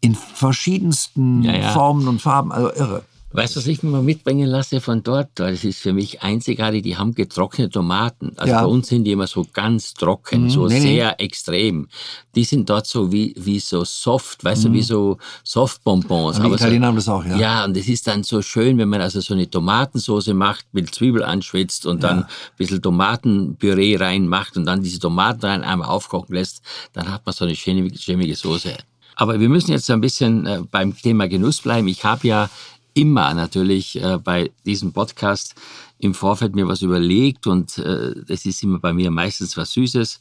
in 0.00 0.14
verschiedensten 0.14 1.42
ja, 1.42 1.56
ja. 1.56 1.70
Formen 1.72 2.08
und 2.08 2.20
Farben. 2.20 2.52
Also 2.52 2.72
irre. 2.72 3.04
Weißt 3.30 3.54
du, 3.54 3.60
was 3.60 3.66
ich 3.66 3.82
mir 3.82 3.90
mal 3.90 4.02
mitbringen 4.02 4.48
lasse 4.48 4.80
von 4.80 5.02
dort? 5.02 5.28
Das 5.34 5.62
ist 5.62 5.80
für 5.80 5.92
mich 5.92 6.22
einzigartig, 6.22 6.82
die 6.82 6.96
haben 6.96 7.14
getrocknete 7.14 7.68
Tomaten. 7.68 8.32
Also 8.36 8.54
ja. 8.54 8.62
bei 8.62 8.66
uns 8.66 8.88
sind 8.88 9.04
die 9.04 9.12
immer 9.12 9.26
so 9.26 9.46
ganz 9.52 9.92
trocken, 9.92 10.44
mhm, 10.44 10.50
so 10.50 10.66
nee, 10.66 10.80
sehr 10.80 11.08
nee. 11.18 11.24
extrem. 11.24 11.88
Die 12.34 12.44
sind 12.44 12.70
dort 12.70 12.86
so 12.86 13.12
wie, 13.12 13.34
wie 13.36 13.60
so 13.60 13.84
soft, 13.84 14.44
weißt 14.44 14.64
mhm. 14.64 14.68
du, 14.68 14.78
wie 14.78 14.82
so 14.82 15.18
Softbonbons. 15.44 16.40
Aber 16.40 16.48
die 16.48 16.54
Italiener 16.54 16.86
so, 16.86 16.88
haben 16.88 16.96
das 16.96 17.08
auch, 17.08 17.24
ja. 17.26 17.36
Ja, 17.36 17.64
und 17.66 17.76
es 17.76 17.88
ist 17.88 18.06
dann 18.06 18.22
so 18.24 18.40
schön, 18.40 18.78
wenn 18.78 18.88
man 18.88 19.02
also 19.02 19.20
so 19.20 19.34
eine 19.34 19.48
Tomatensauce 19.48 20.28
macht, 20.28 20.64
mit 20.72 20.94
Zwiebel 20.94 21.22
anschwitzt 21.22 21.84
und 21.84 22.02
ja. 22.02 22.08
dann 22.08 22.18
ein 22.24 22.28
bisschen 22.56 22.80
Tomatenpüree 22.80 23.96
reinmacht 23.96 24.56
und 24.56 24.64
dann 24.64 24.82
diese 24.82 25.00
Tomaten 25.00 25.44
rein 25.44 25.64
einmal 25.64 25.88
aufkochen 25.88 26.34
lässt, 26.34 26.62
dann 26.94 27.12
hat 27.12 27.26
man 27.26 27.34
so 27.34 27.44
eine 27.44 27.54
schämige 27.54 28.34
Soße. 28.34 28.74
Aber 29.16 29.40
wir 29.40 29.48
müssen 29.48 29.72
jetzt 29.72 29.90
ein 29.90 30.00
bisschen 30.00 30.46
äh, 30.46 30.60
beim 30.70 30.96
Thema 30.96 31.26
Genuss 31.26 31.60
bleiben. 31.60 31.88
Ich 31.88 32.04
habe 32.04 32.26
ja 32.28 32.48
immer 32.98 33.34
natürlich 33.34 34.02
äh, 34.02 34.18
bei 34.18 34.50
diesem 34.66 34.92
Podcast 34.92 35.54
im 35.98 36.14
Vorfeld 36.14 36.54
mir 36.54 36.68
was 36.68 36.82
überlegt 36.82 37.46
und 37.46 37.78
äh, 37.78 38.14
das 38.26 38.44
ist 38.44 38.62
immer 38.62 38.78
bei 38.78 38.92
mir 38.92 39.10
meistens 39.10 39.56
was 39.56 39.72
Süßes. 39.72 40.18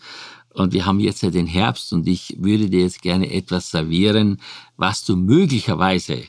Und 0.54 0.74
wir 0.74 0.86
haben 0.86 1.00
jetzt 1.00 1.22
ja 1.22 1.30
den 1.30 1.46
Herbst 1.46 1.94
und 1.94 2.08
ich 2.08 2.36
würde 2.40 2.70
dir 2.70 2.82
jetzt 2.82 3.02
gerne 3.02 3.32
etwas 3.32 3.70
servieren, 3.70 4.42
was 4.76 5.04
du 5.06 5.16
möglicherweise 5.16 6.24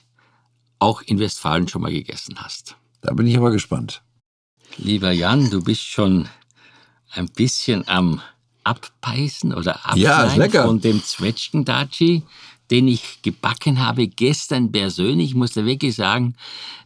auch 0.78 1.00
in 1.02 1.18
Westfalen 1.18 1.66
schon 1.66 1.82
mal 1.82 1.92
gegessen 1.92 2.36
hast. 2.38 2.76
Da 3.00 3.12
bin 3.14 3.26
ich 3.26 3.36
aber 3.36 3.50
gespannt. 3.50 4.02
Lieber 4.76 5.10
Jan, 5.12 5.48
du 5.50 5.62
bist 5.62 5.82
schon 5.82 6.28
ein 7.12 7.28
bisschen 7.28 7.88
am 7.88 8.20
Abbeißen 8.64 9.54
oder 9.54 9.80
Ja, 9.94 10.18
Abschneiden 10.18 10.38
lecker. 10.38 10.64
von 10.66 10.80
dem 10.80 11.02
Zwetschgendatschi, 11.02 12.22
den 12.70 12.88
ich 12.88 13.22
gebacken 13.22 13.84
habe 13.84 14.06
gestern 14.06 14.72
persönlich. 14.72 15.30
Ich 15.30 15.34
muss 15.34 15.52
da 15.52 15.64
wirklich 15.64 15.94
sagen, 15.94 16.34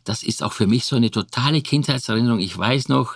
das 0.05 0.23
ist 0.23 0.43
auch 0.43 0.53
für 0.53 0.67
mich 0.67 0.85
so 0.85 0.97
eine 0.97 1.11
totale 1.11 1.63
Kindheitserinnerung. 1.63 2.41
Ich 2.41 2.57
weiß 2.57 2.89
noch, 2.89 3.15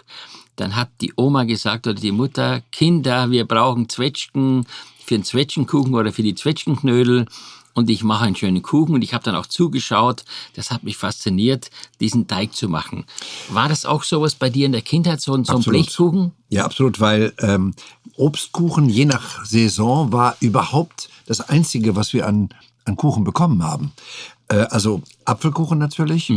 dann 0.56 0.74
hat 0.74 0.90
die 1.00 1.12
Oma 1.16 1.44
gesagt 1.44 1.86
oder 1.86 2.00
die 2.00 2.12
Mutter, 2.12 2.62
Kinder, 2.72 3.30
wir 3.30 3.44
brauchen 3.44 3.88
Zwetschgen 3.88 4.66
für 5.04 5.14
den 5.14 5.24
Zwetschgenkuchen 5.24 5.94
oder 5.94 6.12
für 6.12 6.22
die 6.22 6.34
Zwetschgenknödel. 6.34 7.26
Und 7.74 7.90
ich 7.90 8.02
mache 8.02 8.24
einen 8.24 8.36
schönen 8.36 8.62
Kuchen 8.62 8.94
und 8.94 9.02
ich 9.02 9.12
habe 9.12 9.22
dann 9.22 9.36
auch 9.36 9.44
zugeschaut. 9.44 10.24
Das 10.54 10.70
hat 10.70 10.82
mich 10.82 10.96
fasziniert, 10.96 11.70
diesen 12.00 12.26
Teig 12.26 12.54
zu 12.54 12.70
machen. 12.70 13.04
War 13.50 13.68
das 13.68 13.84
auch 13.84 14.02
sowas 14.02 14.34
bei 14.34 14.48
dir 14.48 14.64
in 14.64 14.72
der 14.72 14.80
Kindheit, 14.80 15.20
so 15.20 15.34
ein, 15.34 15.44
so 15.44 15.56
ein. 15.56 15.62
Blechkuchen? 15.62 16.32
Ja, 16.48 16.64
absolut, 16.64 17.00
weil 17.00 17.34
ähm, 17.38 17.74
Obstkuchen 18.16 18.88
je 18.88 19.04
nach 19.04 19.44
Saison 19.44 20.12
war 20.12 20.36
überhaupt 20.40 21.08
das 21.26 21.40
Einzige, 21.40 21.96
was 21.96 22.12
wir 22.12 22.26
an, 22.26 22.48
an 22.84 22.96
Kuchen 22.96 23.24
bekommen 23.24 23.62
haben. 23.62 23.92
Äh, 24.48 24.66
also 24.70 25.02
Apfelkuchen 25.24 25.78
natürlich. 25.78 26.30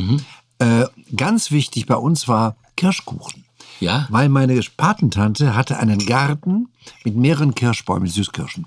Äh, 0.59 0.85
ganz 1.15 1.51
wichtig 1.51 1.85
bei 1.85 1.95
uns 1.95 2.27
war 2.27 2.55
Kirschkuchen. 2.75 3.45
Ja. 3.79 4.07
Weil 4.09 4.29
meine 4.29 4.59
Patentante 4.75 5.55
hatte 5.55 5.77
einen 5.77 6.05
Garten 6.05 6.67
mit 7.05 7.15
mehreren 7.15 7.55
Kirschbäumen, 7.55 8.07
Süßkirschen. 8.07 8.65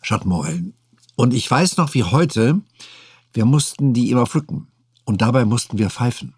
Schattenmorellen. 0.00 0.74
Und 1.14 1.32
ich 1.32 1.48
weiß 1.48 1.76
noch 1.76 1.94
wie 1.94 2.02
heute, 2.02 2.60
wir 3.32 3.44
mussten 3.44 3.92
die 3.94 4.10
immer 4.10 4.26
pflücken. 4.26 4.66
Und 5.04 5.22
dabei 5.22 5.44
mussten 5.44 5.78
wir 5.78 5.90
pfeifen. 5.90 6.34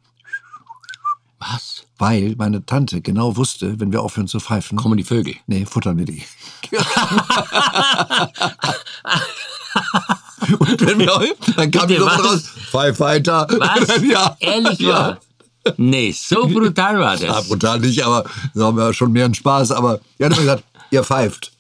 Was? 1.53 1.85
Weil 1.99 2.35
meine 2.39 2.65
Tante 2.65 3.01
genau 3.03 3.37
wusste, 3.37 3.79
wenn 3.79 3.93
wir 3.93 4.03
aufhören 4.03 4.29
zu 4.29 4.41
pfeifen, 4.41 4.79
Kommen 4.79 4.97
die 4.97 5.05
Vögel? 5.05 5.35
nee, 5.47 5.65
futtern 5.67 5.99
wir 5.99 6.07
die. 6.07 6.23
Und 10.59 10.81
wenn 10.87 10.99
wir, 10.99 11.35
dann 11.57 11.71
kam 11.71 11.89
die 11.89 11.95
Bitte, 11.95 12.07
was? 12.07 12.25
raus, 12.25 12.43
pfeif 12.71 13.01
weiter. 13.01 13.47
Was? 13.59 14.03
ja. 14.03 14.37
Ehrlich 14.41 14.79
ja. 14.81 14.89
wahr? 14.89 15.19
Nee, 15.79 16.13
so 16.17 16.47
brutal 16.47 16.99
war 17.01 17.17
Ja, 17.17 17.35
das. 17.35 17.49
brutal 17.49 17.81
nicht, 17.81 18.05
aber 18.05 18.25
da 18.55 18.65
haben 18.67 18.77
wir 18.77 18.93
schon 18.93 19.13
mehr 19.13 19.25
einen 19.25 19.35
Spaß. 19.35 19.71
Aber 19.73 19.99
die 20.19 20.25
hat 20.25 20.37
gesagt, 20.37 20.63
ihr 20.91 21.03
pfeift. 21.03 21.53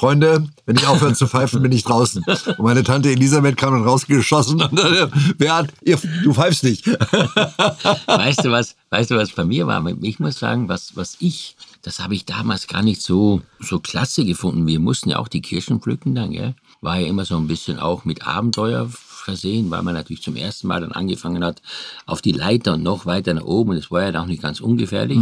Freunde, 0.00 0.48
wenn 0.64 0.76
ich 0.76 0.86
aufhöre 0.86 1.12
zu 1.12 1.26
pfeifen, 1.26 1.60
bin 1.60 1.72
ich 1.72 1.84
draußen. 1.84 2.24
Und 2.24 2.58
meine 2.60 2.82
Tante 2.82 3.10
Elisabeth 3.10 3.58
kam 3.58 3.74
dann 3.74 3.84
rausgeschossen 3.84 4.62
und 4.62 4.78
dann, 4.78 5.12
wer 5.36 5.56
hat, 5.56 5.74
ihr, 5.82 5.98
du 6.24 6.32
pfeifst 6.32 6.64
nicht. 6.64 6.86
Weißt 6.86 8.42
du 8.42 8.50
was, 8.50 8.76
weißt 8.88 9.10
du 9.10 9.16
was 9.16 9.30
bei 9.32 9.44
mir 9.44 9.66
war? 9.66 9.84
Ich 10.00 10.18
muss 10.18 10.38
sagen, 10.38 10.70
was, 10.70 10.96
was 10.96 11.18
ich, 11.20 11.54
das 11.82 12.00
habe 12.00 12.14
ich 12.14 12.24
damals 12.24 12.66
gar 12.66 12.82
nicht 12.82 13.02
so, 13.02 13.42
so 13.58 13.78
klasse 13.78 14.24
gefunden. 14.24 14.66
Wir 14.66 14.80
mussten 14.80 15.10
ja 15.10 15.18
auch 15.18 15.28
die 15.28 15.42
Kirschen 15.42 15.80
pflücken 15.80 16.14
dann, 16.14 16.30
gell? 16.30 16.54
War 16.80 16.98
ja 16.98 17.06
immer 17.06 17.26
so 17.26 17.36
ein 17.36 17.46
bisschen 17.46 17.78
auch 17.78 18.06
mit 18.06 18.26
Abenteuer 18.26 18.88
versehen, 18.88 19.70
weil 19.70 19.82
man 19.82 19.92
natürlich 19.92 20.22
zum 20.22 20.34
ersten 20.34 20.66
Mal 20.66 20.80
dann 20.80 20.92
angefangen 20.92 21.44
hat 21.44 21.60
auf 22.06 22.22
die 22.22 22.32
Leiter 22.32 22.72
und 22.72 22.82
noch 22.82 23.04
weiter 23.04 23.34
nach 23.34 23.44
oben. 23.44 23.72
Und 23.72 23.76
das 23.76 23.90
war 23.90 24.10
ja 24.10 24.18
auch 24.18 24.24
nicht 24.24 24.40
ganz 24.40 24.60
ungefährlich. 24.60 25.18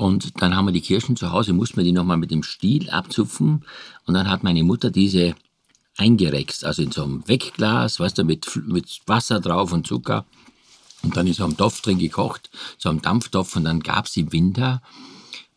Und 0.00 0.40
dann 0.40 0.56
haben 0.56 0.64
wir 0.64 0.72
die 0.72 0.80
Kirschen 0.80 1.14
zu 1.14 1.30
Hause, 1.30 1.52
mussten 1.52 1.76
wir 1.76 1.84
die 1.84 1.92
nochmal 1.92 2.16
mit 2.16 2.30
dem 2.30 2.42
Stiel 2.42 2.88
abzupfen. 2.88 3.66
Und 4.06 4.14
dann 4.14 4.30
hat 4.30 4.42
meine 4.42 4.64
Mutter 4.64 4.90
diese 4.90 5.34
eingerext, 5.98 6.64
also 6.64 6.80
in 6.80 6.90
so 6.90 7.04
einem 7.04 7.28
Wegglas, 7.28 8.00
weißt 8.00 8.16
du, 8.16 8.24
mit, 8.24 8.48
mit 8.66 9.02
Wasser 9.04 9.40
drauf 9.40 9.74
und 9.74 9.86
Zucker. 9.86 10.24
Und 11.02 11.18
dann 11.18 11.26
ist 11.26 11.36
so 11.36 11.44
ein 11.44 11.54
Topf 11.54 11.82
drin 11.82 11.98
gekocht, 11.98 12.48
so 12.78 12.88
ein 12.88 13.02
Dampftopf. 13.02 13.56
Und 13.56 13.64
dann 13.64 13.80
gab's 13.80 14.16
im 14.16 14.32
Winter, 14.32 14.80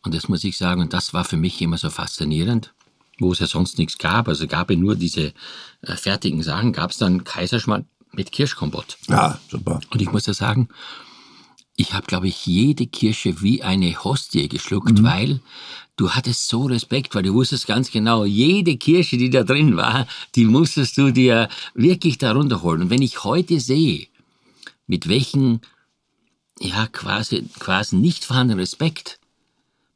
und 0.02 0.12
das 0.12 0.28
muss 0.28 0.44
ich 0.44 0.58
sagen, 0.58 0.82
und 0.82 0.92
das 0.92 1.14
war 1.14 1.24
für 1.24 1.38
mich 1.38 1.62
immer 1.62 1.78
so 1.78 1.88
faszinierend, 1.88 2.74
wo 3.18 3.32
es 3.32 3.38
ja 3.38 3.46
sonst 3.46 3.78
nichts 3.78 3.96
gab. 3.96 4.28
Also 4.28 4.46
gab 4.46 4.70
es 4.70 4.76
nur 4.76 4.94
diese 4.94 5.32
äh, 5.80 5.96
fertigen 5.96 6.42
Sachen, 6.42 6.74
gab's 6.74 6.98
dann 6.98 7.24
Kaiserschmarrn 7.24 7.86
mit 8.12 8.30
Kirschkompott. 8.30 8.98
Ja, 9.08 9.38
super. 9.48 9.80
Und 9.88 10.02
ich 10.02 10.12
muss 10.12 10.26
ja 10.26 10.34
sagen, 10.34 10.68
ich 11.76 11.92
habe, 11.92 12.06
glaube 12.06 12.28
ich, 12.28 12.46
jede 12.46 12.86
Kirsche 12.86 13.42
wie 13.42 13.62
eine 13.62 14.04
Hostie 14.04 14.48
geschluckt, 14.48 15.02
weil 15.02 15.40
du 15.96 16.10
hattest 16.10 16.48
so 16.48 16.64
Respekt, 16.66 17.14
weil 17.14 17.24
du 17.24 17.34
wusstest 17.34 17.66
ganz 17.66 17.90
genau, 17.90 18.24
jede 18.24 18.76
Kirsche, 18.76 19.16
die 19.16 19.30
da 19.30 19.42
drin 19.42 19.76
war, 19.76 20.06
die 20.34 20.44
musstest 20.44 20.96
du 20.96 21.12
dir 21.12 21.48
wirklich 21.74 22.18
da 22.18 22.32
runterholen. 22.32 22.82
Und 22.82 22.90
wenn 22.90 23.02
ich 23.02 23.24
heute 23.24 23.58
sehe, 23.58 24.06
mit 24.86 25.08
welchen, 25.08 25.60
ja, 26.60 26.86
quasi, 26.86 27.44
quasi 27.58 27.96
nicht 27.96 28.24
vorhandenen 28.24 28.60
Respekt 28.60 29.18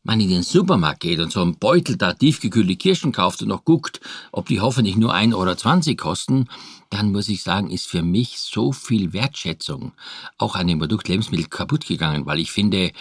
man 0.08 0.20
in 0.20 0.30
den 0.30 0.42
Supermarkt 0.42 1.00
geht 1.00 1.20
und 1.20 1.30
so 1.30 1.42
einen 1.42 1.56
Beutel 1.56 1.96
da 1.96 2.14
tiefgekühlte 2.14 2.76
Kirschen 2.76 3.12
kauft 3.12 3.42
und 3.42 3.48
noch 3.48 3.66
guckt, 3.66 4.00
ob 4.32 4.48
die 4.48 4.58
hoffentlich 4.58 4.96
nur 4.96 5.14
1,20 5.14 5.34
Euro 5.34 5.96
kosten, 5.96 6.48
dann 6.88 7.12
muss 7.12 7.28
ich 7.28 7.42
sagen, 7.42 7.70
ist 7.70 7.86
für 7.86 8.02
mich 8.02 8.38
so 8.38 8.72
viel 8.72 9.12
Wertschätzung 9.12 9.92
auch 10.38 10.56
an 10.56 10.66
dem 10.66 10.78
Produkt 10.78 11.08
Lebensmittel 11.08 11.48
kaputt 11.48 11.86
gegangen, 11.86 12.24
weil 12.24 12.40
ich 12.40 12.50
finde, 12.50 12.92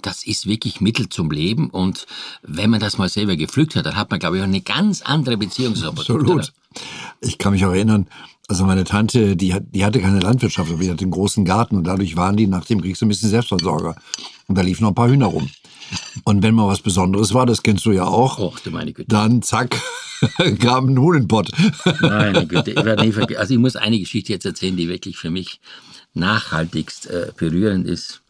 das 0.00 0.26
ist 0.26 0.46
wirklich 0.46 0.80
Mittel 0.80 1.10
zum 1.10 1.30
Leben 1.30 1.68
und 1.68 2.06
wenn 2.42 2.70
man 2.70 2.80
das 2.80 2.96
mal 2.96 3.10
selber 3.10 3.36
gepflückt 3.36 3.76
hat, 3.76 3.84
dann 3.84 3.96
hat 3.96 4.10
man, 4.10 4.18
glaube 4.18 4.38
ich, 4.38 4.42
auch 4.42 4.46
eine 4.46 4.62
ganz 4.62 5.02
andere 5.02 5.36
Beziehung 5.36 5.74
zu. 5.74 5.86
Absolut. 5.86 6.28
oder? 6.30 6.48
Ich 7.20 7.36
kann 7.36 7.52
mich 7.52 7.66
auch 7.66 7.72
erinnern, 7.72 8.06
also 8.48 8.64
meine 8.64 8.84
Tante, 8.84 9.36
die, 9.36 9.52
hat, 9.52 9.64
die 9.70 9.84
hatte 9.84 10.00
keine 10.00 10.20
Landwirtschaft, 10.20 10.70
aber 10.70 10.82
die 10.82 10.90
hatte 10.90 11.02
einen 11.02 11.10
großen 11.10 11.44
Garten 11.44 11.76
und 11.76 11.84
dadurch 11.84 12.16
waren 12.16 12.38
die 12.38 12.46
nach 12.46 12.64
dem 12.64 12.80
Krieg 12.80 12.96
so 12.96 13.04
ein 13.04 13.10
bisschen 13.10 13.28
Selbstversorger. 13.28 13.96
Und 14.46 14.56
da 14.56 14.62
liefen 14.62 14.82
noch 14.82 14.90
ein 14.90 14.94
paar 14.94 15.08
Hühner 15.08 15.26
rum. 15.26 15.50
Und 16.24 16.42
wenn 16.42 16.54
mal 16.54 16.66
was 16.68 16.80
Besonderes 16.80 17.34
war, 17.34 17.46
das 17.46 17.62
kennst 17.62 17.84
du 17.86 17.92
ja 17.92 18.04
auch, 18.04 18.38
Och, 18.38 18.60
du 18.60 18.70
meine 18.70 18.92
Güte. 18.92 19.08
dann 19.08 19.42
zack, 19.42 19.80
kam 20.60 20.88
ein 20.88 20.98
Huhn 20.98 21.16
in 21.16 21.28
Pott. 21.28 21.50
Meine 22.00 22.46
Güte, 22.46 22.70
ich 22.70 22.84
werde 22.84 23.04
nie 23.04 23.12
vergessen. 23.12 23.40
Also 23.40 23.54
ich 23.54 23.60
muss 23.60 23.76
eine 23.76 23.98
Geschichte 23.98 24.32
jetzt 24.32 24.46
erzählen, 24.46 24.76
die 24.76 24.88
wirklich 24.88 25.16
für 25.18 25.30
mich 25.30 25.60
nachhaltigst 26.14 27.06
äh, 27.08 27.32
berührend 27.36 27.86
ist. 27.86 28.22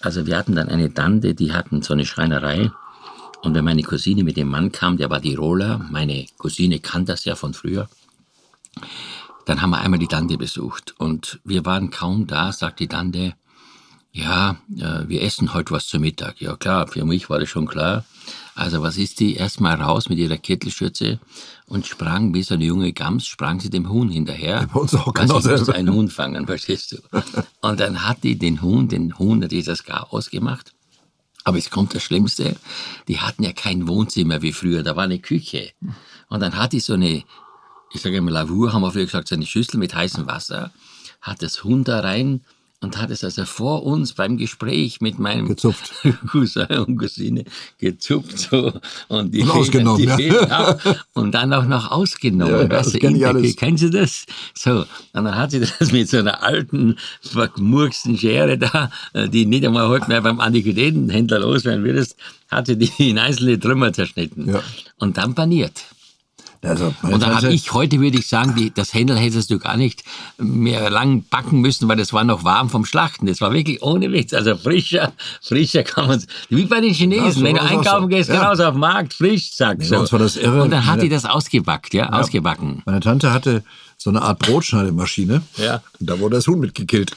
Also 0.00 0.26
wir 0.26 0.36
hatten 0.36 0.54
dann 0.54 0.68
eine 0.68 0.92
Tante, 0.92 1.34
die 1.34 1.52
hatten 1.52 1.82
so 1.82 1.92
eine 1.92 2.06
Schreinerei. 2.06 2.70
Und 3.42 3.54
wenn 3.54 3.64
meine 3.64 3.82
Cousine 3.82 4.24
mit 4.24 4.36
dem 4.36 4.48
Mann 4.48 4.72
kam, 4.72 4.96
der 4.96 5.10
war 5.10 5.20
Tiroler, 5.20 5.78
meine 5.90 6.26
Cousine 6.38 6.78
kannte 6.80 7.12
das 7.12 7.24
ja 7.24 7.36
von 7.36 7.54
früher, 7.54 7.88
dann 9.46 9.62
haben 9.62 9.70
wir 9.70 9.80
einmal 9.80 9.98
die 9.98 10.06
Tante 10.08 10.36
besucht. 10.36 10.94
Und 10.98 11.40
wir 11.44 11.64
waren 11.64 11.90
kaum 11.90 12.26
da, 12.26 12.52
sagt 12.52 12.80
die 12.80 12.88
Tante, 12.88 13.34
ja, 14.12 14.56
äh, 14.76 15.08
wir 15.08 15.22
essen 15.22 15.54
heute 15.54 15.72
was 15.72 15.86
zu 15.86 16.00
Mittag. 16.00 16.40
Ja 16.40 16.56
klar, 16.56 16.88
für 16.88 17.04
mich 17.04 17.30
war 17.30 17.38
das 17.38 17.48
schon 17.48 17.66
klar. 17.66 18.04
Also 18.54 18.82
was 18.82 18.98
ist 18.98 19.20
die? 19.20 19.36
Erstmal 19.36 19.80
raus 19.80 20.08
mit 20.08 20.18
ihrer 20.18 20.36
Kittelschürze 20.36 21.20
und 21.66 21.86
sprang 21.86 22.34
wie 22.34 22.42
so 22.42 22.54
eine 22.54 22.64
junge 22.64 22.92
Gams, 22.92 23.26
sprang 23.26 23.60
sie 23.60 23.70
dem 23.70 23.88
Huhn 23.88 24.08
hinterher. 24.08 24.68
Bei 24.72 24.80
uns 24.80 24.94
auch 24.94 25.14
genau 25.14 25.38
ich 25.38 25.44
musste 25.44 25.56
selber. 25.64 25.74
einen 25.74 25.94
Huhn 25.94 26.08
fangen, 26.08 26.46
verstehst 26.46 26.92
du? 26.92 26.96
Und 27.60 27.80
dann 27.80 28.06
hat 28.06 28.24
die 28.24 28.36
den 28.36 28.60
Huhn, 28.60 28.88
den 28.88 29.18
Huhn 29.18 29.40
die 29.48 29.62
das 29.62 29.84
gar 29.84 30.12
ausgemacht. 30.12 30.72
Aber 31.44 31.56
jetzt 31.56 31.70
kommt 31.70 31.94
das 31.94 32.02
Schlimmste. 32.02 32.56
Die 33.08 33.20
hatten 33.20 33.44
ja 33.44 33.52
kein 33.52 33.88
Wohnzimmer 33.88 34.42
wie 34.42 34.52
früher, 34.52 34.82
da 34.82 34.96
war 34.96 35.04
eine 35.04 35.20
Küche. 35.20 35.70
Und 36.28 36.40
dann 36.40 36.56
hat 36.56 36.72
die 36.72 36.80
so 36.80 36.94
eine, 36.94 37.22
ich 37.92 38.00
sage 38.00 38.16
immer 38.16 38.30
Lavur, 38.30 38.72
haben 38.72 38.82
wir 38.82 38.90
früher 38.90 39.06
gesagt, 39.06 39.28
so 39.28 39.36
eine 39.36 39.46
Schüssel 39.46 39.78
mit 39.78 39.94
heißem 39.94 40.26
Wasser, 40.26 40.72
hat 41.22 41.42
das 41.42 41.64
Huhn 41.64 41.84
da 41.84 42.00
rein 42.00 42.42
und 42.82 42.96
hat 42.96 43.10
es 43.10 43.22
also 43.22 43.44
vor 43.44 43.84
uns 43.84 44.14
beim 44.14 44.38
Gespräch 44.38 45.00
mit 45.00 45.18
meinem 45.18 45.48
Gezupft. 45.48 45.92
Cousin 46.30 46.66
und 46.86 46.96
Cousine 46.96 47.44
gezupft 47.78 48.38
so 48.38 48.72
und 49.08 49.34
die 49.34 49.42
Und 49.42 49.50
ausgenommen, 49.50 49.98
die 49.98 50.06
ja. 50.08 50.16
Federn 50.16 50.50
ab 50.50 51.04
und 51.12 51.32
dann 51.32 51.52
auch 51.52 51.66
noch 51.66 51.90
ausgenommen. 51.90 52.54
Ja, 52.54 52.62
ja, 52.62 52.68
das 52.68 52.92
kenn 52.94 53.16
ich 53.16 53.26
alles. 53.26 53.56
Kennst 53.56 53.82
du 53.84 53.90
das? 53.90 54.24
So, 54.54 54.80
und 54.80 54.86
dann 55.12 55.36
hat 55.36 55.50
sie 55.50 55.60
das 55.78 55.92
mit 55.92 56.08
so 56.08 56.18
einer 56.18 56.42
alten, 56.42 56.96
vermurksten 57.20 58.16
Schere 58.16 58.56
da, 58.56 58.90
äh, 59.12 59.28
die 59.28 59.44
nicht 59.44 59.64
einmal 59.66 59.88
heute 59.88 60.08
mehr 60.08 60.22
beim 60.22 60.40
Antiquitätenhändler 60.40 61.40
loswerden 61.40 61.84
würdest, 61.84 62.16
hat 62.48 62.66
sie 62.66 62.76
die 62.76 63.10
in 63.10 63.18
einzelne 63.18 63.60
Trümmer 63.60 63.92
zerschnitten 63.92 64.48
Ja. 64.48 64.62
und 64.98 65.18
dann 65.18 65.34
paniert. 65.34 65.84
Also 66.62 66.92
Und 67.02 67.22
dann 67.22 67.34
habe 67.34 67.52
ich, 67.54 67.72
heute 67.72 67.98
würde 68.00 68.18
ich 68.18 68.26
sagen, 68.26 68.54
die, 68.54 68.70
das 68.70 68.92
Händel 68.92 69.16
hättest 69.16 69.50
du 69.50 69.58
gar 69.58 69.78
nicht 69.78 70.04
mehr 70.36 70.90
lang 70.90 71.24
backen 71.30 71.60
müssen, 71.62 71.88
weil 71.88 71.96
das 71.96 72.12
war 72.12 72.22
noch 72.24 72.44
warm 72.44 72.68
vom 72.68 72.84
Schlachten. 72.84 73.24
Das 73.26 73.40
war 73.40 73.52
wirklich 73.54 73.82
ohne 73.82 74.12
Witz. 74.12 74.34
Also 74.34 74.56
frischer, 74.56 75.12
frischer 75.40 75.82
kann 75.84 76.08
man 76.08 76.22
Wie 76.50 76.66
bei 76.66 76.80
den 76.82 76.90
Ja, 76.90 76.94
Chinesen. 76.96 77.32
so 77.32 77.42
Wenn 77.44 77.56
du 77.56 77.62
einkaufen 77.62 78.02
so. 78.02 78.08
gehst, 78.08 78.28
Ja. 78.28 78.48
raus 78.48 78.60
auf 78.60 78.74
den 78.74 78.80
Markt, 78.80 79.14
frisch, 79.14 79.52
zack. 79.56 79.78
bei 79.78 79.84
so. 79.84 80.00
Und 80.00 80.70
dann 80.70 80.84
hat 80.86 81.00
die 81.00 81.08
das 81.08 81.24
ausgebackt, 81.24 81.94
ja, 81.94 82.10
ausgebacken. 82.10 82.82
Meine 82.84 83.00
Tante 83.00 83.32
hatte 83.32 83.62
so 83.96 84.10
eine 84.10 84.20
Art 84.20 84.38
Brotschneidemaschine. 84.40 85.40
Ja. 85.56 85.82
Und 85.98 86.10
da 86.10 86.18
wurde 86.20 86.36
das 86.36 86.46
Huhn 86.46 86.60
mitgekillt. 86.60 87.12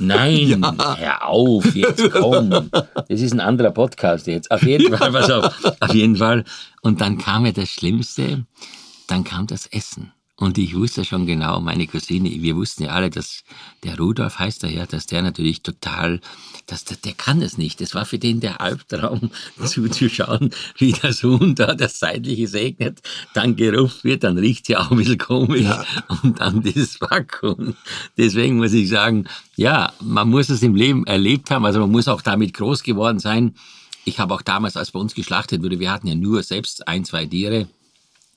Nein, 0.00 0.60
ja. 0.78 0.96
hör 0.96 1.26
auf, 1.26 1.74
jetzt 1.74 2.10
komm. 2.12 2.50
Das 2.70 3.20
ist 3.20 3.32
ein 3.32 3.40
anderer 3.40 3.70
Podcast 3.72 4.26
jetzt. 4.28 4.50
Auf 4.50 4.62
jeden 4.62 4.96
Fall, 4.96 5.10
pass 5.12 5.30
auf, 5.30 5.52
auf 5.80 5.94
jeden 5.94 6.16
Fall. 6.16 6.44
Und 6.82 7.00
dann 7.00 7.18
kam 7.18 7.44
ja 7.46 7.52
das 7.52 7.68
Schlimmste, 7.68 8.44
dann 9.08 9.24
kam 9.24 9.46
das 9.46 9.66
Essen. 9.66 10.12
Und 10.40 10.56
ich 10.56 10.76
wusste 10.76 11.04
schon 11.04 11.26
genau, 11.26 11.60
meine 11.60 11.88
Cousine, 11.88 12.30
wir 12.30 12.54
wussten 12.54 12.84
ja 12.84 12.90
alle, 12.90 13.10
dass 13.10 13.42
der 13.82 13.98
Rudolf 13.98 14.38
heißt 14.38 14.62
er 14.62 14.70
ja, 14.70 14.86
dass 14.86 15.06
der 15.06 15.20
natürlich 15.22 15.62
total, 15.62 16.20
dass 16.68 16.84
der, 16.84 16.96
der 16.96 17.14
kann 17.14 17.42
es 17.42 17.58
nicht. 17.58 17.80
Das 17.80 17.96
war 17.96 18.04
für 18.04 18.20
den 18.20 18.38
der 18.38 18.60
Albtraum, 18.60 19.32
zuzuschauen, 19.64 20.50
wie 20.76 20.92
das 20.92 21.24
Huhn 21.24 21.56
da 21.56 21.74
das 21.74 21.98
Seitliche 21.98 22.46
segnet, 22.46 23.00
dann 23.34 23.56
gerupft 23.56 24.04
wird, 24.04 24.22
dann 24.22 24.38
riecht 24.38 24.68
ja 24.68 24.78
auch 24.78 24.92
ein 24.92 24.98
bisschen 24.98 25.18
komisch 25.18 25.62
ja. 25.62 25.84
und 26.22 26.38
dann 26.38 26.62
dieses 26.62 27.00
Vakuum. 27.00 27.74
Deswegen 28.16 28.58
muss 28.58 28.72
ich 28.74 28.88
sagen, 28.88 29.24
ja, 29.56 29.92
man 30.00 30.30
muss 30.30 30.50
es 30.50 30.62
im 30.62 30.76
Leben 30.76 31.04
erlebt 31.04 31.50
haben, 31.50 31.64
also 31.64 31.80
man 31.80 31.90
muss 31.90 32.06
auch 32.06 32.22
damit 32.22 32.54
groß 32.54 32.84
geworden 32.84 33.18
sein. 33.18 33.56
Ich 34.04 34.20
habe 34.20 34.34
auch 34.34 34.42
damals, 34.42 34.76
als 34.76 34.92
bei 34.92 35.00
uns 35.00 35.16
geschlachtet 35.16 35.64
wurde, 35.64 35.80
wir 35.80 35.90
hatten 35.90 36.06
ja 36.06 36.14
nur 36.14 36.44
selbst 36.44 36.86
ein, 36.86 37.04
zwei 37.04 37.26
Tiere, 37.26 37.68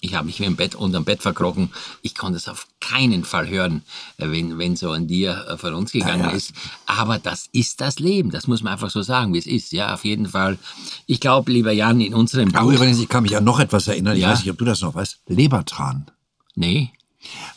ich 0.03 0.15
habe 0.15 0.25
mich 0.25 0.41
im 0.41 0.55
Bett 0.55 0.73
unterm 0.73 1.05
Bett 1.05 1.21
verkrochen. 1.21 1.69
Ich 2.01 2.15
konnte 2.15 2.37
es 2.37 2.47
auf 2.47 2.67
keinen 2.79 3.23
Fall 3.23 3.47
hören, 3.47 3.83
wenn, 4.17 4.57
wenn 4.57 4.75
so 4.75 4.91
an 4.91 5.07
dir 5.07 5.45
äh, 5.47 5.57
von 5.57 5.75
uns 5.75 5.91
gegangen 5.91 6.23
ja, 6.23 6.29
ja. 6.31 6.35
ist. 6.35 6.53
Aber 6.87 7.19
das 7.19 7.49
ist 7.51 7.81
das 7.81 7.99
Leben. 7.99 8.31
Das 8.31 8.47
muss 8.47 8.63
man 8.63 8.73
einfach 8.73 8.89
so 8.89 9.03
sagen, 9.03 9.33
wie 9.35 9.37
es 9.37 9.45
ist. 9.45 9.71
Ja, 9.71 9.93
auf 9.93 10.03
jeden 10.03 10.25
Fall. 10.25 10.57
Ich 11.05 11.19
glaube, 11.19 11.51
lieber 11.51 11.71
Jan, 11.71 12.01
in 12.01 12.15
unserem 12.15 12.51
Buch. 12.51 12.61
Aber 12.61 12.73
übrigens, 12.73 12.99
ich 12.99 13.09
kann 13.09 13.21
mich 13.21 13.37
an 13.37 13.43
noch 13.43 13.59
etwas 13.59 13.87
erinnern. 13.87 14.17
Ich 14.17 14.25
weiß 14.25 14.39
nicht, 14.39 14.49
ob 14.49 14.57
du 14.57 14.65
das 14.65 14.81
noch 14.81 14.95
weißt. 14.95 15.19
Lebertran. 15.27 16.07
Nee. 16.55 16.91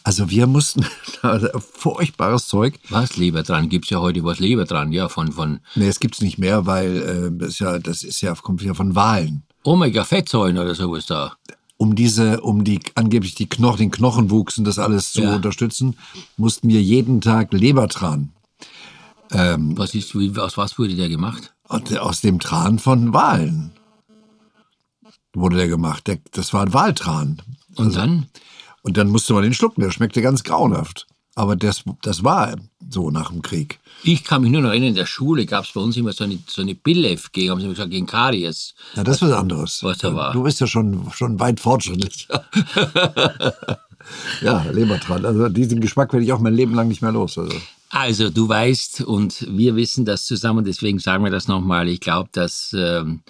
Also 0.02 0.28
wir 0.28 0.46
mussten 0.46 0.84
furchtbares 1.72 2.46
Zeug. 2.46 2.78
Was 2.90 3.16
Lebertran? 3.16 3.70
Gibt's 3.70 3.88
ja 3.88 4.00
heute 4.00 4.22
was 4.22 4.38
Lebertran, 4.38 4.92
ja, 4.92 5.08
von 5.08 5.32
von. 5.32 5.60
Nee, 5.74 5.88
es 5.88 5.98
gibt's 5.98 6.20
nicht 6.20 6.36
mehr, 6.36 6.66
weil 6.66 6.96
äh, 7.32 7.38
das 7.38 7.48
ist 7.54 7.58
ja 7.60 7.78
das 7.78 8.02
ist 8.02 8.20
ja 8.20 8.34
kommt 8.34 8.60
ja 8.60 8.74
von 8.74 8.94
Wahlen. 8.94 9.44
Omega-Fettsäuren 9.62 10.58
oder 10.58 10.74
sowas 10.74 11.06
da 11.06 11.38
um 11.84 11.94
diese, 11.94 12.40
um 12.40 12.64
die 12.64 12.80
angeblich 12.94 13.34
die 13.34 13.46
Knochen, 13.46 13.78
den 13.78 13.90
Knochenwuchs 13.90 14.56
und 14.56 14.64
das 14.64 14.78
alles 14.78 15.12
zu 15.12 15.22
ja. 15.22 15.36
unterstützen, 15.36 15.96
mussten 16.38 16.68
wir 16.68 16.80
jeden 16.80 17.20
Tag 17.20 17.52
Lebertran. 17.52 18.32
Ähm, 19.30 19.76
was 19.76 19.94
ist, 19.94 20.18
wie, 20.18 20.34
aus 20.38 20.56
was 20.56 20.78
wurde 20.78 20.94
der 20.94 21.10
gemacht? 21.10 21.52
Aus 21.68 22.22
dem 22.22 22.40
Tran 22.40 22.78
von 22.78 23.12
Walen 23.12 23.72
wurde 25.34 25.56
der 25.56 25.68
gemacht. 25.68 26.06
Der, 26.06 26.18
das 26.32 26.54
war 26.54 26.62
ein 26.62 26.72
Waltran. 26.72 27.42
Und 27.76 27.86
also, 27.86 27.98
dann? 27.98 28.26
Und 28.82 28.96
dann 28.96 29.08
musste 29.08 29.34
man 29.34 29.42
den 29.42 29.54
schlucken. 29.54 29.82
Der 29.82 29.90
schmeckte 29.90 30.22
ganz 30.22 30.42
grauenhaft. 30.42 31.06
Aber 31.34 31.54
das, 31.54 31.84
das 32.00 32.24
war 32.24 32.56
so 32.88 33.10
nach 33.10 33.30
dem 33.30 33.42
Krieg. 33.42 33.78
Ich 34.06 34.22
kann 34.22 34.42
mich 34.42 34.50
nur 34.50 34.60
noch 34.60 34.68
erinnern, 34.68 34.90
in 34.90 34.94
der 34.94 35.06
Schule 35.06 35.46
gab 35.46 35.64
es 35.64 35.72
bei 35.72 35.80
uns 35.80 35.96
immer 35.96 36.12
so 36.12 36.24
eine, 36.24 36.38
so 36.46 36.60
eine 36.60 36.74
Billev 36.74 37.32
gegen, 37.32 37.50
haben 37.50 37.60
sie 37.60 37.68
gesagt, 37.68 37.90
gegen 37.90 38.06
Karies. 38.06 38.74
Ja, 38.96 39.02
das 39.02 39.16
ist 39.16 39.22
was 39.22 39.32
anderes. 39.32 39.82
Was 39.82 39.98
da 39.98 40.14
war. 40.14 40.34
Du 40.34 40.42
bist 40.42 40.60
ja 40.60 40.66
schon, 40.66 41.10
schon 41.12 41.40
weit 41.40 41.58
fortschrittlich. 41.58 42.28
ja, 44.42 44.62
Lebertran. 44.70 45.24
Also 45.24 45.48
diesen 45.48 45.80
Geschmack 45.80 46.12
werde 46.12 46.26
ich 46.26 46.34
auch 46.34 46.38
mein 46.38 46.54
Leben 46.54 46.74
lang 46.74 46.88
nicht 46.88 47.00
mehr 47.00 47.12
los. 47.12 47.38
Also. 47.38 47.56
Also 47.88 48.28
du 48.28 48.46
weißt 48.46 49.00
und 49.02 49.46
wir 49.48 49.74
wissen 49.74 50.04
das 50.04 50.26
zusammen, 50.26 50.66
deswegen 50.66 50.98
sagen 50.98 51.24
wir 51.24 51.30
das 51.30 51.48
nochmal. 51.48 51.88
Ich 51.88 52.00
glaube, 52.00 52.28
dass 52.30 52.76
ähm, 52.78 53.22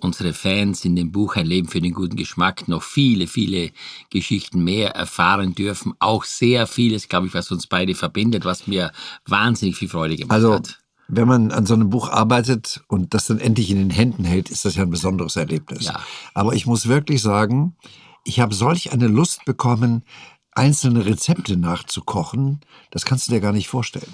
unsere 0.00 0.32
Fans 0.32 0.84
in 0.84 0.96
dem 0.96 1.12
Buch 1.12 1.36
Ein 1.36 1.46
Leben 1.46 1.68
für 1.68 1.80
den 1.80 1.92
guten 1.92 2.16
Geschmack 2.16 2.68
noch 2.68 2.82
viele, 2.82 3.26
viele 3.26 3.70
Geschichten 4.10 4.62
mehr 4.62 4.90
erfahren 4.90 5.54
dürfen. 5.54 5.94
Auch 5.98 6.24
sehr 6.24 6.66
vieles, 6.66 7.08
glaube 7.08 7.26
ich, 7.26 7.34
was 7.34 7.50
uns 7.50 7.66
beide 7.66 7.94
verbindet, 7.94 8.44
was 8.44 8.66
mir 8.66 8.92
wahnsinnig 9.26 9.76
viel 9.76 9.88
Freude 9.88 10.16
gemacht 10.16 10.32
also, 10.32 10.54
hat. 10.54 10.78
Wenn 11.08 11.26
man 11.26 11.50
an 11.52 11.66
so 11.66 11.74
einem 11.74 11.90
Buch 11.90 12.10
arbeitet 12.10 12.82
und 12.86 13.14
das 13.14 13.26
dann 13.26 13.40
endlich 13.40 13.70
in 13.70 13.78
den 13.78 13.90
Händen 13.90 14.24
hält, 14.24 14.50
ist 14.50 14.64
das 14.64 14.76
ja 14.76 14.82
ein 14.82 14.90
besonderes 14.90 15.36
Erlebnis. 15.36 15.86
Ja. 15.86 16.00
Aber 16.34 16.52
ich 16.52 16.66
muss 16.66 16.86
wirklich 16.86 17.22
sagen, 17.22 17.76
ich 18.24 18.40
habe 18.40 18.54
solch 18.54 18.92
eine 18.92 19.08
Lust 19.08 19.46
bekommen, 19.46 20.04
einzelne 20.52 21.06
Rezepte 21.06 21.56
nachzukochen. 21.56 22.60
Das 22.90 23.04
kannst 23.04 23.26
du 23.26 23.32
dir 23.32 23.40
gar 23.40 23.52
nicht 23.52 23.68
vorstellen. 23.68 24.12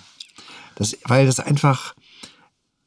Das, 0.77 0.97
weil 1.05 1.27
das 1.27 1.41
einfach, 1.41 1.95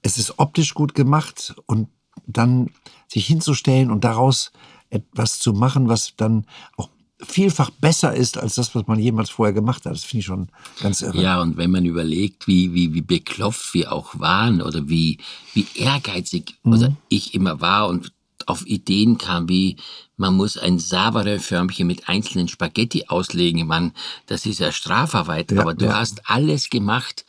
es 0.01 0.17
ist 0.17 0.39
optisch 0.39 0.73
gut 0.73 0.95
gemacht 0.95 1.55
und 1.65 1.89
dann 2.25 2.71
sich 3.07 3.27
hinzustellen 3.27 3.91
und 3.91 4.03
daraus 4.03 4.51
etwas 4.89 5.39
zu 5.39 5.53
machen, 5.53 5.89
was 5.89 6.13
dann 6.15 6.45
auch 6.75 6.89
vielfach 7.19 7.71
besser 7.71 8.13
ist 8.13 8.37
als 8.37 8.55
das, 8.55 8.75
was 8.75 8.85
man 8.87 8.99
jemals 8.99 9.29
vorher 9.29 9.53
gemacht 9.53 9.85
hat. 9.85 9.93
Das 9.93 10.03
finde 10.03 10.19
ich 10.19 10.25
schon 10.25 10.49
ganz 10.81 11.01
irre. 11.01 11.19
Ja, 11.19 11.41
und 11.41 11.57
wenn 11.57 11.71
man 11.71 11.85
überlegt, 11.85 12.47
wie, 12.47 12.73
wie, 12.73 12.93
wie 12.93 13.01
beklopft 13.01 13.73
wir 13.73 13.91
auch 13.91 14.19
waren 14.19 14.61
oder 14.61 14.87
wie, 14.87 15.17
wie 15.53 15.65
ehrgeizig 15.75 16.55
mhm. 16.63 16.73
oder 16.73 16.97
ich 17.09 17.33
immer 17.33 17.59
war 17.59 17.87
und 17.87 18.11
auf 18.45 18.65
Ideen 18.65 19.17
kam, 19.17 19.49
wie 19.49 19.77
man 20.15 20.35
muss 20.35 20.57
ein 20.57 20.79
Savare-Förmchen 20.79 21.85
mit 21.85 22.07
einzelnen 22.07 22.47
Spaghetti 22.47 23.05
auslegen. 23.07 23.67
Man, 23.67 23.93
das 24.27 24.45
ist 24.45 24.59
ja 24.59 24.71
Strafarbeit, 24.71 25.51
ja, 25.51 25.61
aber 25.61 25.73
du 25.73 25.85
ja. 25.85 25.99
hast 25.99 26.29
alles 26.29 26.69
gemacht, 26.69 27.25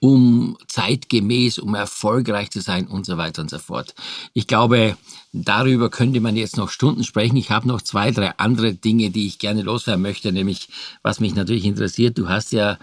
um 0.00 0.56
zeitgemäß, 0.66 1.58
um 1.58 1.74
erfolgreich 1.74 2.50
zu 2.50 2.60
sein 2.60 2.88
und 2.88 3.04
so 3.04 3.18
weiter 3.18 3.42
und 3.42 3.50
so 3.50 3.58
fort. 3.58 3.94
Ich 4.32 4.46
glaube, 4.46 4.96
darüber 5.32 5.90
könnte 5.90 6.20
man 6.20 6.36
jetzt 6.36 6.56
noch 6.56 6.70
Stunden 6.70 7.04
sprechen. 7.04 7.36
Ich 7.36 7.50
habe 7.50 7.68
noch 7.68 7.82
zwei, 7.82 8.10
drei 8.10 8.30
andere 8.38 8.74
Dinge, 8.74 9.10
die 9.10 9.26
ich 9.26 9.38
gerne 9.38 9.62
loswerden 9.62 10.02
möchte, 10.02 10.32
nämlich 10.32 10.68
was 11.02 11.20
mich 11.20 11.34
natürlich 11.34 11.66
interessiert. 11.66 12.16
Du 12.16 12.28
hast 12.28 12.52
ja 12.52 12.78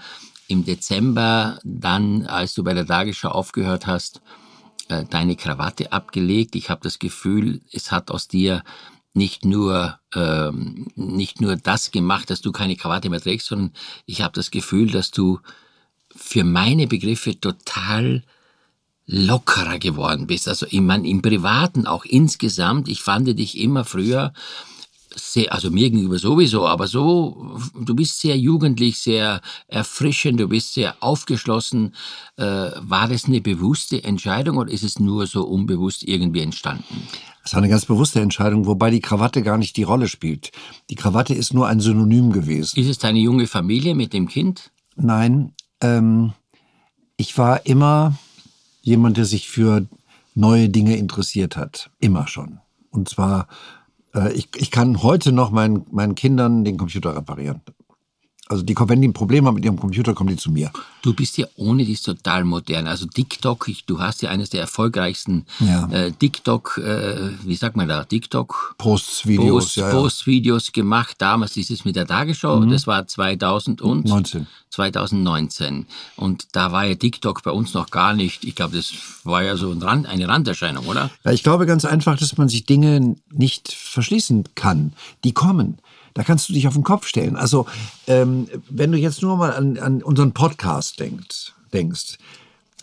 im 0.47 0.63
Dezember 0.63 1.59
dann, 1.63 2.28
als 2.28 2.53
du 2.53 2.63
bei 2.63 2.74
der 2.74 2.86
Tagesschau 2.86 3.30
aufgehört 3.30 3.88
hast, 3.88 4.22
äh, 4.88 5.03
deine 5.05 5.36
Krawatte 5.36 5.91
abgelegt. 5.91 6.55
Ich 6.55 6.70
habe 6.70 6.82
das 6.84 6.99
Gefühl, 6.99 7.61
es 7.72 7.91
hat 7.91 8.11
aus 8.11 8.28
dir 8.28 8.63
nicht 9.13 9.43
nur 9.43 9.99
ähm, 10.13 10.88
nicht 10.95 11.41
nur 11.41 11.55
das 11.55 11.89
gemacht, 11.89 12.30
dass 12.30 12.41
du 12.41 12.51
keine 12.51 12.76
Krawatte 12.76 13.09
mehr 13.09 13.20
trägst, 13.20 13.47
sondern 13.47 13.74
ich 14.05 14.22
habe 14.22 14.34
das 14.34 14.51
Gefühl, 14.51 14.91
dass 14.91 15.09
du 15.09 15.39
für 16.18 16.43
meine 16.43 16.88
Begriffe 16.88 17.39
total 17.39 18.24
lockerer 19.05 19.80
geworden 19.80 20.28
bist. 20.28 20.47
Also 20.47 20.65
ich 20.70 20.82
meine, 20.82 21.07
im 21.07 21.22
Privaten 21.22 21.88
auch 21.88 22.03
insgesamt. 22.03 22.89
Ich 22.89 23.01
fand 23.01 23.28
dich 23.39 23.57
immer 23.57 23.86
früher 23.86 24.34
sehr, 25.15 25.51
also 25.51 25.72
mir 25.72 25.89
gegenüber 25.89 26.20
sowieso, 26.20 26.68
aber 26.68 26.88
so, 26.88 27.59
du 27.80 27.95
bist 27.95 28.20
sehr 28.20 28.38
jugendlich, 28.38 28.99
sehr 28.99 29.41
erfrischend, 29.68 30.39
du 30.39 30.47
bist 30.47 30.74
sehr 30.74 30.95
aufgeschlossen. 30.99 31.95
Äh, 32.36 32.43
war 32.43 33.07
das 33.07 33.26
eine 33.26 33.41
bewusste 33.41 34.03
Entscheidung 34.03 34.57
oder 34.57 34.72
ist 34.72 34.84
es 34.84 34.99
nur 34.99 35.26
so 35.26 35.43
unbewusst 35.43 36.03
irgendwie 36.03 36.41
entstanden? 36.41 37.07
Es 37.43 37.53
war 37.53 37.59
eine 37.59 37.70
ganz 37.70 37.86
bewusste 37.86 38.20
Entscheidung, 38.20 38.65
wobei 38.65 38.91
die 38.91 38.99
Krawatte 38.99 39.41
gar 39.41 39.57
nicht 39.57 39.78
die 39.78 39.84
Rolle 39.84 40.09
spielt. 40.09 40.51
Die 40.89 40.95
Krawatte 40.95 41.34
ist 41.34 41.53
nur 41.53 41.68
ein 41.68 41.80
Synonym 41.80 42.34
gewesen. 42.34 42.78
Ist 42.78 42.89
es 42.89 42.97
deine 42.97 43.20
junge 43.20 43.47
Familie 43.47 43.95
mit 43.95 44.11
dem 44.11 44.28
Kind? 44.28 44.70
Nein, 44.97 45.53
ähm, 45.82 46.34
ich 47.17 47.38
war 47.38 47.65
immer 47.65 48.17
jemand, 48.82 49.17
der 49.17 49.25
sich 49.25 49.49
für 49.49 49.86
neue 50.36 50.69
Dinge 50.69 50.95
interessiert 50.97 51.57
hat. 51.57 51.89
Immer 51.99 52.28
schon. 52.28 52.59
Und 52.91 53.09
zwar, 53.09 53.47
äh, 54.13 54.32
ich, 54.34 54.49
ich 54.55 54.71
kann 54.71 55.01
heute 55.01 55.32
noch 55.32 55.51
meinen, 55.51 55.86
meinen 55.91 56.15
Kindern 56.15 56.63
den 56.63 56.78
Computer 56.78 57.15
reparieren. 57.15 57.61
Also 58.49 58.63
die, 58.63 58.75
wenn 58.77 59.01
die 59.01 59.09
ein 59.09 59.13
Problem 59.13 59.45
haben 59.45 59.55
mit 59.55 59.65
ihrem 59.65 59.79
Computer, 59.79 60.13
kommen 60.13 60.29
die 60.29 60.37
zu 60.37 60.51
mir. 60.51 60.71
Du 61.01 61.13
bist 61.13 61.37
ja 61.37 61.47
ohne 61.55 61.83
dies 61.83 62.01
total 62.01 62.45
modern. 62.45 62.87
Also 62.87 63.05
TikTok, 63.05 63.67
ich, 63.67 63.85
du 63.85 63.99
hast 63.99 64.21
ja 64.21 64.29
eines 64.29 64.49
der 64.49 64.61
erfolgreichsten 64.61 65.45
ja. 65.59 65.87
äh, 65.89 66.11
TikTok, 66.11 66.77
äh, 66.77 67.31
wie 67.43 67.55
sagt 67.55 67.75
man 67.75 67.87
da, 67.87 68.03
TikTok 68.03 68.75
Posts-Videos 68.77 69.75
Post, 69.75 70.25
ja, 70.25 70.39
ja. 70.39 70.57
Gemacht. 70.73 71.15
Damals 71.19 71.53
dieses 71.53 71.85
mit 71.85 71.95
der 71.95 72.07
Tagesschau, 72.07 72.59
mhm. 72.59 72.69
das 72.69 72.87
war 72.87 73.05
2019. 73.05 74.47
2019. 74.69 75.87
Und 76.15 76.47
da 76.53 76.71
war 76.71 76.85
ja 76.85 76.95
TikTok 76.95 77.43
bei 77.43 77.51
uns 77.51 77.73
noch 77.73 77.89
gar 77.89 78.13
nicht. 78.13 78.43
Ich 78.43 78.55
glaube, 78.55 78.77
das 78.77 78.93
war 79.23 79.43
ja 79.43 79.57
so 79.57 79.71
ein 79.71 79.81
Rand, 79.81 80.07
eine 80.07 80.27
Randerscheinung, 80.27 80.85
oder? 80.85 81.09
Ja, 81.23 81.31
ich 81.31 81.43
glaube 81.43 81.65
ganz 81.65 81.83
einfach, 81.83 82.17
dass 82.17 82.37
man 82.37 82.47
sich 82.47 82.65
Dinge 82.65 83.15
nicht 83.31 83.71
verschließen 83.71 84.43
kann. 84.55 84.93
Die 85.23 85.33
kommen. 85.33 85.79
Da 86.18 86.24
kannst 86.24 86.49
du 86.49 86.53
dich 86.53 86.68
auf 86.68 86.74
den 86.74 86.82
Kopf 86.82 87.05
stellen. 87.05 87.36
Also, 87.36 87.68
ähm, 88.07 88.47
wenn 88.72 88.91
du 88.91 88.97
jetzt 88.97 89.22
nur 89.22 89.38
mal 89.38 89.53
an, 89.53 89.78
an 89.78 90.01
unseren 90.01 90.34
Podcast 90.34 90.99
denkst, 90.99 91.53
denkst, 91.72 92.18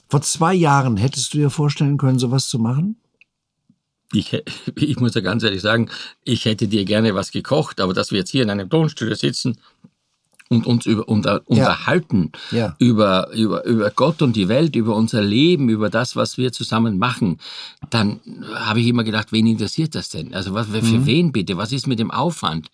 vor 0.08 0.22
zwei 0.22 0.54
Jahren 0.54 0.96
hättest 0.96 1.34
du 1.34 1.38
dir 1.38 1.50
vorstellen 1.50 1.96
können, 1.96 2.20
sowas 2.20 2.46
zu 2.46 2.60
machen? 2.60 2.94
Ich, 4.12 4.40
ich 4.76 5.00
muss 5.00 5.16
ja 5.16 5.20
ganz 5.20 5.42
ehrlich 5.42 5.62
sagen, 5.62 5.90
ich 6.22 6.44
hätte 6.44 6.68
dir 6.68 6.84
gerne 6.84 7.16
was 7.16 7.32
gekocht, 7.32 7.80
aber 7.80 7.92
dass 7.92 8.12
wir 8.12 8.20
jetzt 8.20 8.30
hier 8.30 8.44
in 8.44 8.50
einem 8.50 8.70
Tonstudio 8.70 9.16
sitzen 9.16 9.58
und 10.50 10.66
uns 10.66 10.84
über, 10.86 11.08
unter, 11.08 11.42
unterhalten 11.46 12.32
Ja. 12.50 12.76
über, 12.78 13.30
über, 13.32 13.64
über 13.64 13.90
Gott 13.90 14.20
und 14.22 14.36
die 14.36 14.48
Welt, 14.48 14.76
über 14.76 14.94
unser 14.94 15.22
Leben, 15.22 15.68
über 15.68 15.88
das, 15.90 16.16
was 16.16 16.36
wir 16.36 16.52
zusammen 16.52 16.98
machen, 16.98 17.38
dann 17.90 18.20
habe 18.54 18.80
ich 18.80 18.86
immer 18.86 19.04
gedacht, 19.04 19.32
wen 19.32 19.46
interessiert 19.46 19.94
das 19.94 20.10
denn? 20.10 20.34
Also 20.34 20.52
was, 20.52 20.66
für 20.68 20.82
Mhm. 20.82 21.06
wen 21.06 21.32
bitte? 21.32 21.56
Was 21.56 21.72
ist 21.72 21.86
mit 21.86 21.98
dem 21.98 22.10
Aufwand? 22.10 22.68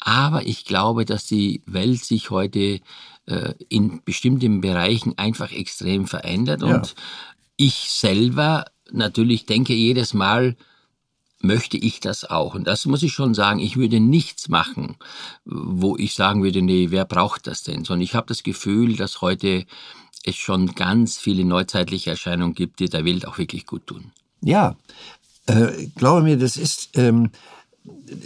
Aber 0.00 0.46
ich 0.46 0.64
glaube, 0.64 1.04
dass 1.04 1.26
die 1.26 1.62
Welt 1.66 2.02
sich 2.04 2.30
heute 2.30 2.80
äh, 3.26 3.54
in 3.68 4.00
bestimmten 4.04 4.60
Bereichen 4.62 5.16
einfach 5.18 5.52
extrem 5.52 6.06
verändert 6.06 6.62
Ja. 6.62 6.74
und 6.76 6.94
ich 7.56 7.74
selber 7.74 8.64
natürlich 8.90 9.44
denke 9.44 9.74
jedes 9.74 10.14
Mal, 10.14 10.56
möchte 11.40 11.76
ich 11.76 12.00
das 12.00 12.24
auch. 12.24 12.54
Und 12.54 12.66
das 12.66 12.86
muss 12.86 13.02
ich 13.02 13.12
schon 13.12 13.34
sagen, 13.34 13.60
ich 13.60 13.76
würde 13.76 14.00
nichts 14.00 14.48
machen, 14.48 14.96
wo 15.44 15.96
ich 15.96 16.14
sagen 16.14 16.42
würde, 16.42 16.62
nee, 16.62 16.90
wer 16.90 17.04
braucht 17.04 17.46
das 17.46 17.62
denn? 17.62 17.84
Sondern 17.84 18.02
ich 18.02 18.14
habe 18.14 18.26
das 18.26 18.42
Gefühl, 18.42 18.96
dass 18.96 19.20
heute 19.20 19.64
es 20.24 20.36
schon 20.36 20.74
ganz 20.74 21.18
viele 21.18 21.44
neuzeitliche 21.44 22.10
Erscheinungen 22.10 22.54
gibt, 22.54 22.80
die 22.80 22.88
der 22.88 23.04
Welt 23.04 23.26
auch 23.26 23.38
wirklich 23.38 23.66
gut 23.66 23.86
tun. 23.86 24.12
Ja, 24.42 24.76
äh, 25.46 25.86
glaube 25.96 26.22
mir, 26.22 26.36
das 26.36 26.56
ist, 26.56 26.90
ähm, 26.94 27.30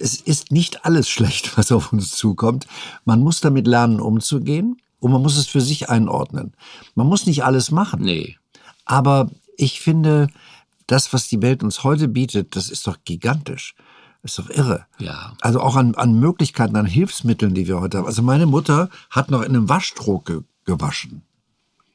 es 0.01 0.21
ist 0.21 0.51
nicht 0.51 0.85
alles 0.85 1.09
schlecht, 1.09 1.57
was 1.57 1.71
auf 1.73 1.93
uns 1.93 2.11
zukommt. 2.11 2.67
Man 3.05 3.21
muss 3.21 3.41
damit 3.41 3.67
lernen, 3.67 4.01
umzugehen 4.01 4.77
und 4.99 5.13
man 5.13 5.23
muss 5.23 5.37
es 5.37 5.47
für 5.47 5.61
sich 5.61 5.89
einordnen. 5.89 6.55
Man 6.95 7.07
muss 7.07 7.27
nicht 7.27 7.45
alles 7.45 7.71
machen. 7.71 8.03
Nee. 8.03 8.37
Aber 8.85 9.31
ich 9.57 9.81
finde, 9.81 10.29
das, 10.87 11.13
was 11.13 11.29
die 11.29 11.43
Welt 11.43 11.63
uns 11.63 11.85
heute 11.85 12.09
bietet, 12.09 12.57
das 12.57 12.71
ist 12.71 12.87
doch 12.87 12.99
gigantisch. 13.05 13.75
Das 14.23 14.39
ist 14.39 14.39
doch 14.39 14.51
irre. 14.51 14.87
Ja. 14.99 15.35
Also 15.41 15.61
auch 15.61 15.77
an, 15.77 15.95
an 15.97 16.19
Möglichkeiten, 16.19 16.77
an 16.77 16.87
Hilfsmitteln, 16.87 17.55
die 17.55 17.69
wir 17.69 17.81
heute 17.81 17.99
haben. 17.99 18.07
Also 18.07 18.23
meine 18.23 18.47
Mutter 18.47 18.89
hat 19.11 19.31
noch 19.31 19.43
in 19.43 19.55
einem 19.55 19.69
Waschtrog 19.69 20.27
ge 20.27 20.41
gewaschen. 20.65 21.21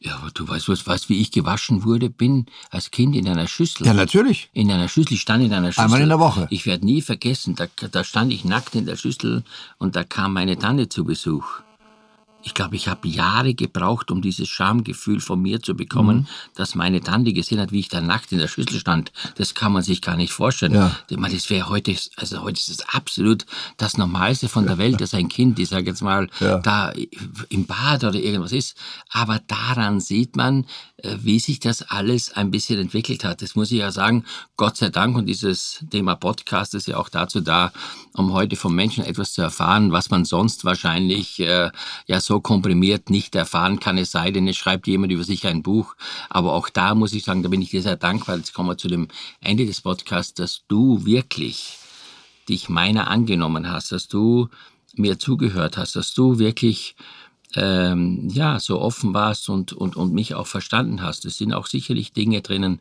Ja, 0.01 0.15
aber 0.15 0.29
du 0.31 0.47
weißt, 0.47 0.69
was, 0.69 0.87
weißt, 0.87 1.09
wie 1.09 1.19
ich 1.19 1.31
gewaschen 1.31 1.83
wurde, 1.83 2.09
bin 2.09 2.45
als 2.69 2.91
Kind 2.91 3.15
in 3.15 3.27
einer 3.27 3.47
Schüssel. 3.47 3.85
Ja, 3.85 3.93
natürlich. 3.93 4.49
In 4.53 4.71
einer 4.71 4.87
Schüssel, 4.87 5.13
ich 5.13 5.21
stand 5.21 5.43
in 5.43 5.51
einer 5.51 5.71
Schüssel. 5.71 5.83
Einmal 5.83 6.01
in 6.01 6.09
der 6.09 6.19
Woche. 6.19 6.47
Ich 6.51 6.65
werde 6.65 6.85
nie 6.85 7.01
vergessen, 7.01 7.55
da, 7.55 7.65
da 7.91 8.03
stand 8.03 8.31
ich 8.31 8.45
nackt 8.45 8.75
in 8.75 8.85
der 8.85 8.95
Schüssel 8.95 9.43
und 9.77 9.97
da 9.97 10.05
kam 10.05 10.33
meine 10.33 10.57
Tante 10.57 10.87
zu 10.87 11.03
Besuch. 11.03 11.61
Ich 12.41 12.53
glaube, 12.53 12.75
ich 12.77 12.87
habe 12.87 13.07
Jahre 13.07 13.53
gebraucht, 13.53 14.11
um 14.11 14.21
dieses 14.21 14.47
Schamgefühl 14.47 15.19
von 15.19 15.41
mir 15.41 15.61
zu 15.61 15.75
bekommen, 15.75 16.17
Mhm. 16.19 16.27
dass 16.55 16.73
meine 16.73 17.01
Tante 17.01 17.33
gesehen 17.33 17.59
hat, 17.59 17.71
wie 17.73 17.79
ich 17.81 17.89
da 17.89 17.99
nackt 17.99 18.31
in 18.31 18.37
der 18.39 18.47
Schüssel 18.47 18.79
stand. 18.79 19.11
Das 19.35 19.53
kann 19.53 19.73
man 19.73 19.83
sich 19.83 20.01
gar 20.01 20.15
nicht 20.15 20.31
vorstellen. 20.31 20.73
Ja. 20.73 20.95
Ich 21.09 21.17
meine, 21.17 21.33
das 21.35 21.49
wäre 21.49 21.67
heute, 21.67 21.95
also 22.15 22.41
heute 22.41 22.59
ist 22.59 22.69
es 22.69 22.79
absolut 22.89 23.45
das 23.77 23.97
Normalste 23.97 24.47
von 24.47 24.65
der 24.65 24.77
Welt, 24.77 25.01
dass 25.01 25.13
ein 25.13 25.27
Kind, 25.27 25.59
ich 25.59 25.67
sage 25.69 25.87
jetzt 25.87 26.01
mal, 26.01 26.29
Ja. 26.39 26.59
da 26.59 26.93
im 27.49 27.65
Bad 27.65 28.05
oder 28.05 28.17
irgendwas 28.19 28.53
ist. 28.53 28.77
Aber 29.11 29.39
daran 29.47 29.99
sieht 29.99 30.35
man, 30.37 30.65
äh, 30.97 31.17
wie 31.21 31.39
sich 31.39 31.59
das 31.59 31.81
alles 31.83 32.31
ein 32.33 32.51
bisschen 32.51 32.79
entwickelt 32.79 33.23
hat. 33.25 33.41
Das 33.41 33.55
muss 33.55 33.71
ich 33.71 33.79
ja 33.79 33.91
sagen, 33.91 34.23
Gott 34.55 34.77
sei 34.77 34.89
Dank. 34.89 35.17
Und 35.17 35.25
dieses 35.25 35.83
Thema 35.91 36.15
Podcast 36.15 36.73
ist 36.73 36.87
ja 36.87 36.97
auch 36.97 37.09
dazu 37.09 37.41
da, 37.41 37.71
um 38.13 38.31
heute 38.33 38.55
vom 38.55 38.73
Menschen 38.75 39.03
etwas 39.03 39.33
zu 39.33 39.41
erfahren, 39.41 39.91
was 39.91 40.09
man 40.09 40.23
sonst 40.25 40.63
wahrscheinlich 40.65 41.39
äh, 41.39 41.69
ja 42.07 42.21
so 42.29 42.39
komprimiert 42.39 43.09
nicht 43.09 43.33
erfahren 43.33 43.79
kann, 43.79 43.97
es 43.97 44.11
sei 44.11 44.29
denn, 44.29 44.47
es 44.47 44.55
schreibt 44.55 44.85
jemand 44.85 45.11
über 45.11 45.23
sich 45.23 45.47
ein 45.47 45.63
Buch. 45.63 45.95
Aber 46.29 46.53
auch 46.53 46.69
da 46.69 46.93
muss 46.93 47.13
ich 47.13 47.23
sagen, 47.23 47.41
da 47.41 47.49
bin 47.49 47.63
ich 47.63 47.71
dir 47.71 47.81
sehr 47.81 47.95
dankbar. 47.95 48.37
Jetzt 48.37 48.53
kommen 48.53 48.69
wir 48.69 48.77
zu 48.77 48.87
dem 48.87 49.07
Ende 49.41 49.65
des 49.65 49.81
Podcasts, 49.81 50.35
dass 50.35 50.61
du 50.67 51.07
wirklich 51.07 51.79
dich 52.47 52.69
meiner 52.69 53.07
angenommen 53.07 53.71
hast, 53.71 53.91
dass 53.91 54.07
du 54.07 54.47
mir 54.95 55.17
zugehört 55.17 55.75
hast, 55.75 55.95
dass 55.95 56.13
du 56.13 56.37
wirklich 56.37 56.95
ähm, 57.55 58.29
ja 58.31 58.59
so 58.59 58.79
offen 58.79 59.15
warst 59.15 59.49
und, 59.49 59.73
und, 59.73 59.95
und 59.95 60.13
mich 60.13 60.35
auch 60.35 60.45
verstanden 60.45 61.01
hast. 61.01 61.25
Es 61.25 61.39
sind 61.39 61.51
auch 61.51 61.65
sicherlich 61.65 62.13
Dinge 62.13 62.43
drinnen, 62.43 62.77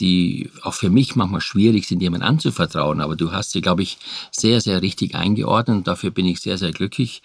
die 0.00 0.50
auch 0.62 0.74
für 0.74 0.90
mich 0.90 1.16
manchmal 1.16 1.40
schwierig 1.40 1.86
sind, 1.86 2.00
jemand 2.00 2.24
anzuvertrauen. 2.24 3.00
Aber 3.00 3.16
du 3.16 3.32
hast 3.32 3.52
sie, 3.52 3.60
glaube 3.60 3.82
ich, 3.82 3.98
sehr, 4.30 4.60
sehr 4.60 4.82
richtig 4.82 5.14
eingeordnet 5.14 5.86
dafür 5.86 6.10
bin 6.10 6.26
ich 6.26 6.40
sehr, 6.40 6.58
sehr 6.58 6.72
glücklich. 6.72 7.22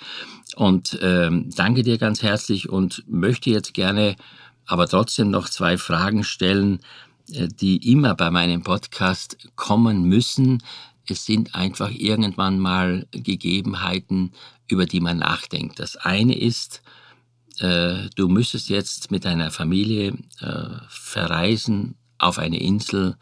Und 0.55 0.97
ähm, 1.01 1.49
danke 1.55 1.84
dir 1.84 1.97
ganz 1.97 2.22
herzlich 2.22 2.70
und 2.70 3.03
möchte 3.07 3.49
jetzt 3.49 3.74
gerne 3.74 4.15
aber 4.65 4.88
trotzdem 4.88 5.30
noch 5.30 5.49
zwei 5.49 5.78
Fragen 5.78 6.24
stellen, 6.24 6.80
äh, 7.32 7.47
die 7.47 7.91
immer 7.91 8.15
bei 8.15 8.32
meinem 8.32 8.63
Podcast 8.63 9.38
kommen 9.55 10.03
müssen. 10.03 10.61
Es 11.07 11.26
sind 11.26 11.55
einfach 11.55 11.91
irgendwann 11.91 12.59
mal 12.59 13.07
Gegebenheiten, 13.11 14.34
über 14.68 14.86
die 14.86 14.99
man 14.99 15.20
nachdenkt. 15.20 15.80
Das 15.80 15.95
eine 15.95 16.38
ist, 16.38 16.82
äh, 17.59 18.09
du 18.15 18.28
müsstest 18.28 18.68
jetzt 18.70 19.09
mit 19.09 19.24
deiner 19.24 19.51
Familie 19.51 20.18
äh, 20.41 20.70
verreisen 20.89 21.95
auf 22.18 22.39
eine 22.39 22.59
Insel, 22.59 23.15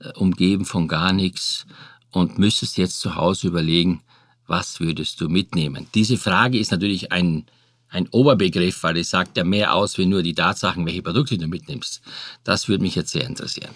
äh, 0.00 0.10
umgeben 0.18 0.64
von 0.64 0.88
gar 0.88 1.12
nichts 1.12 1.66
und 2.10 2.38
müsstest 2.38 2.76
jetzt 2.76 3.00
zu 3.00 3.16
Hause 3.16 3.48
überlegen, 3.48 4.02
was 4.46 4.80
würdest 4.80 5.20
du 5.20 5.28
mitnehmen? 5.28 5.86
Diese 5.94 6.16
Frage 6.16 6.58
ist 6.58 6.70
natürlich 6.70 7.12
ein, 7.12 7.46
ein 7.88 8.08
Oberbegriff, 8.10 8.82
weil 8.82 8.98
es 8.98 9.10
sagt 9.10 9.36
ja 9.36 9.44
mehr 9.44 9.74
aus, 9.74 9.98
wie 9.98 10.06
nur 10.06 10.22
die 10.22 10.34
Tatsachen, 10.34 10.84
welche 10.84 11.02
Produkte 11.02 11.38
du 11.38 11.46
mitnimmst. 11.46 12.02
Das 12.44 12.68
würde 12.68 12.82
mich 12.82 12.94
jetzt 12.94 13.12
sehr 13.12 13.26
interessieren. 13.26 13.70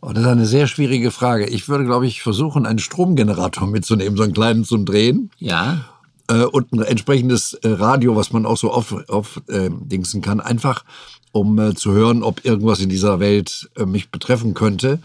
Oh, 0.00 0.12
das 0.12 0.24
ist 0.24 0.28
eine 0.28 0.46
sehr 0.46 0.66
schwierige 0.66 1.10
Frage. 1.10 1.46
Ich 1.46 1.68
würde, 1.68 1.84
glaube 1.84 2.06
ich, 2.06 2.22
versuchen, 2.22 2.66
einen 2.66 2.78
Stromgenerator 2.78 3.66
mitzunehmen, 3.66 4.16
so 4.16 4.22
einen 4.22 4.34
kleinen 4.34 4.64
zum 4.64 4.84
Drehen. 4.84 5.30
Ja, 5.38 5.84
Äh, 6.28 6.44
und 6.44 6.72
ein 6.72 6.82
entsprechendes 6.82 7.54
äh, 7.54 7.68
Radio, 7.68 8.16
was 8.16 8.32
man 8.32 8.46
auch 8.46 8.56
so 8.56 8.70
auf, 8.72 8.92
auf 9.08 9.40
äh, 9.48 9.70
dingsen 9.70 10.22
kann, 10.22 10.40
einfach 10.40 10.84
um 11.32 11.58
äh, 11.58 11.74
zu 11.74 11.92
hören, 11.92 12.22
ob 12.22 12.44
irgendwas 12.44 12.80
in 12.80 12.88
dieser 12.88 13.20
Welt 13.20 13.68
äh, 13.76 13.84
mich 13.86 14.10
betreffen 14.10 14.54
könnte. 14.54 15.00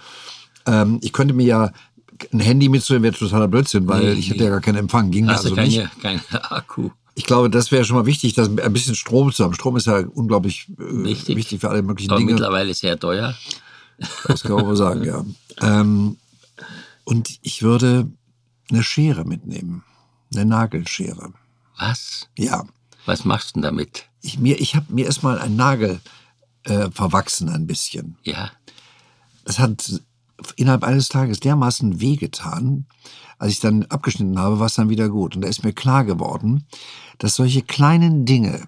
Ähm, 0.65 0.99
ich 1.01 1.13
könnte 1.13 1.33
mir 1.33 1.45
ja 1.45 1.71
ein 2.31 2.39
Handy 2.39 2.69
mitzunehmen, 2.69 3.03
wäre 3.03 3.15
totaler 3.15 3.47
Blödsinn, 3.47 3.87
weil 3.87 4.13
Nee, 4.13 4.19
ich 4.19 4.29
hätte 4.29 4.43
ja 4.43 4.49
gar 4.51 4.61
keinen 4.61 4.77
Empfang, 4.77 5.11
ging 5.11 5.27
hast 5.27 5.43
also 5.45 5.55
du 5.55 5.61
nicht. 5.61 5.77
keine, 6.01 6.19
kein 6.29 6.41
Akku. 6.49 6.89
Ich 7.15 7.25
glaube, 7.25 7.49
das 7.49 7.71
wäre 7.71 7.83
schon 7.83 7.97
mal 7.97 8.05
wichtig, 8.05 8.33
dass 8.33 8.47
ein 8.47 8.73
bisschen 8.73 8.95
Strom 8.95 9.33
zu 9.33 9.43
haben. 9.43 9.53
Strom 9.53 9.75
ist 9.75 9.85
ja 9.87 9.99
unglaublich 9.99 10.67
äh, 10.79 11.03
Wichtig. 11.03 11.35
wichtig 11.35 11.59
für 11.61 11.69
alle 11.69 11.81
möglichen 11.81 12.09
Aber 12.11 12.19
Dinge. 12.19 12.31
mittlerweile 12.33 12.73
sehr 12.73 12.97
teuer. 12.97 13.35
Das 14.27 14.43
kann 14.43 14.53
man 14.53 14.65
wohl 14.65 14.77
sagen, 14.77 15.03
ja. 15.03 15.23
Ähm, 15.61 16.17
und 17.03 17.37
ich 17.41 17.61
würde 17.61 18.09
eine 18.71 18.81
Schere 18.83 19.25
mitnehmen. 19.25 19.83
Eine 20.33 20.45
Nagelschere. 20.45 21.33
Was? 21.77 22.29
Ja. 22.37 22.65
Was 23.05 23.25
machst 23.25 23.49
du 23.49 23.53
denn 23.55 23.63
damit? 23.63 24.07
Ich, 24.21 24.39
mir, 24.39 24.59
ich 24.59 24.75
habe 24.75 24.93
mir 24.93 25.05
erstmal 25.05 25.39
ein 25.39 25.55
Nagel 25.55 25.99
äh, 26.63 26.89
verwachsen 26.91 27.49
ein 27.49 27.67
bisschen. 27.67 28.17
Ja, 28.23 28.51
Das 29.45 29.59
hat 29.59 30.01
innerhalb 30.55 30.83
eines 30.83 31.09
Tages 31.09 31.39
dermaßen 31.39 31.99
wehgetan. 31.99 32.85
Als 33.39 33.53
ich 33.53 33.59
dann 33.59 33.85
abgeschnitten 33.85 34.37
habe, 34.37 34.59
war 34.59 34.67
es 34.67 34.75
dann 34.75 34.89
wieder 34.89 35.09
gut. 35.09 35.35
Und 35.35 35.41
da 35.41 35.47
ist 35.47 35.63
mir 35.63 35.73
klar 35.73 36.05
geworden, 36.05 36.65
dass 37.17 37.35
solche 37.35 37.63
kleinen 37.63 38.25
Dinge 38.25 38.67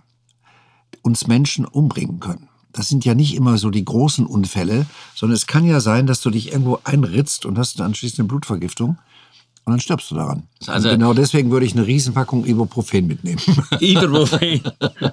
uns 1.03 1.27
Menschen 1.27 1.65
umbringen 1.65 2.19
können. 2.19 2.49
Das 2.71 2.89
sind 2.89 3.05
ja 3.05 3.13
nicht 3.13 3.35
immer 3.35 3.59
so 3.59 3.69
die 3.69 3.85
großen 3.85 4.25
Unfälle, 4.25 4.87
sondern 5.13 5.35
es 5.35 5.45
kann 5.45 5.65
ja 5.65 5.79
sein, 5.79 6.07
dass 6.07 6.21
du 6.21 6.31
dich 6.31 6.51
irgendwo 6.51 6.79
einritzt 6.83 7.45
und 7.45 7.59
hast 7.59 7.79
anschließend 7.79 8.19
eine 8.19 8.27
Blutvergiftung 8.27 8.97
und 9.65 9.71
dann 9.71 9.79
stirbst 9.79 10.11
du 10.11 10.15
daran. 10.15 10.43
Also- 10.67 10.89
und 10.89 10.95
genau 10.95 11.13
deswegen 11.13 11.49
würde 11.51 11.65
ich 11.65 11.73
eine 11.73 11.85
Riesenpackung 11.87 12.45
Ibuprofen 12.45 13.07
mitnehmen. 13.07 13.39
Ibuprofen. 13.79 14.61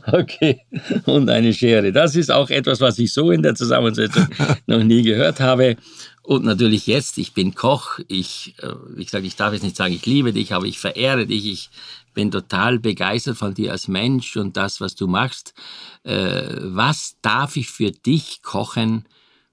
Okay. 0.06 0.60
Und 1.06 1.30
eine 1.30 1.54
Schere. 1.54 1.92
Das 1.92 2.16
ist 2.16 2.30
auch 2.30 2.50
etwas, 2.50 2.80
was 2.80 2.98
ich 2.98 3.12
so 3.12 3.30
in 3.30 3.42
der 3.42 3.54
Zusammensetzung 3.54 4.26
noch 4.66 4.82
nie 4.82 5.02
gehört 5.02 5.40
habe. 5.40 5.76
Und 6.22 6.44
natürlich 6.44 6.86
jetzt, 6.86 7.18
ich 7.18 7.32
bin 7.32 7.54
Koch. 7.54 7.98
Ich, 8.08 8.54
äh, 8.58 8.72
wie 8.94 9.04
gesagt, 9.04 9.24
ich 9.24 9.36
darf 9.36 9.52
jetzt 9.52 9.62
nicht 9.62 9.76
sagen, 9.76 9.94
ich 9.94 10.04
liebe 10.06 10.32
dich, 10.32 10.52
aber 10.52 10.66
ich 10.66 10.78
verehre 10.78 11.26
dich. 11.26 11.46
Ich 11.46 11.70
bin 12.14 12.30
total 12.30 12.78
begeistert 12.78 13.36
von 13.36 13.54
dir 13.54 13.72
als 13.72 13.88
Mensch 13.88 14.36
und 14.36 14.56
das, 14.56 14.80
was 14.80 14.94
du 14.96 15.06
machst. 15.06 15.54
Äh, 16.02 16.42
Was 16.62 17.16
darf 17.22 17.56
ich 17.56 17.68
für 17.68 17.90
dich 17.92 18.42
kochen? 18.42 19.06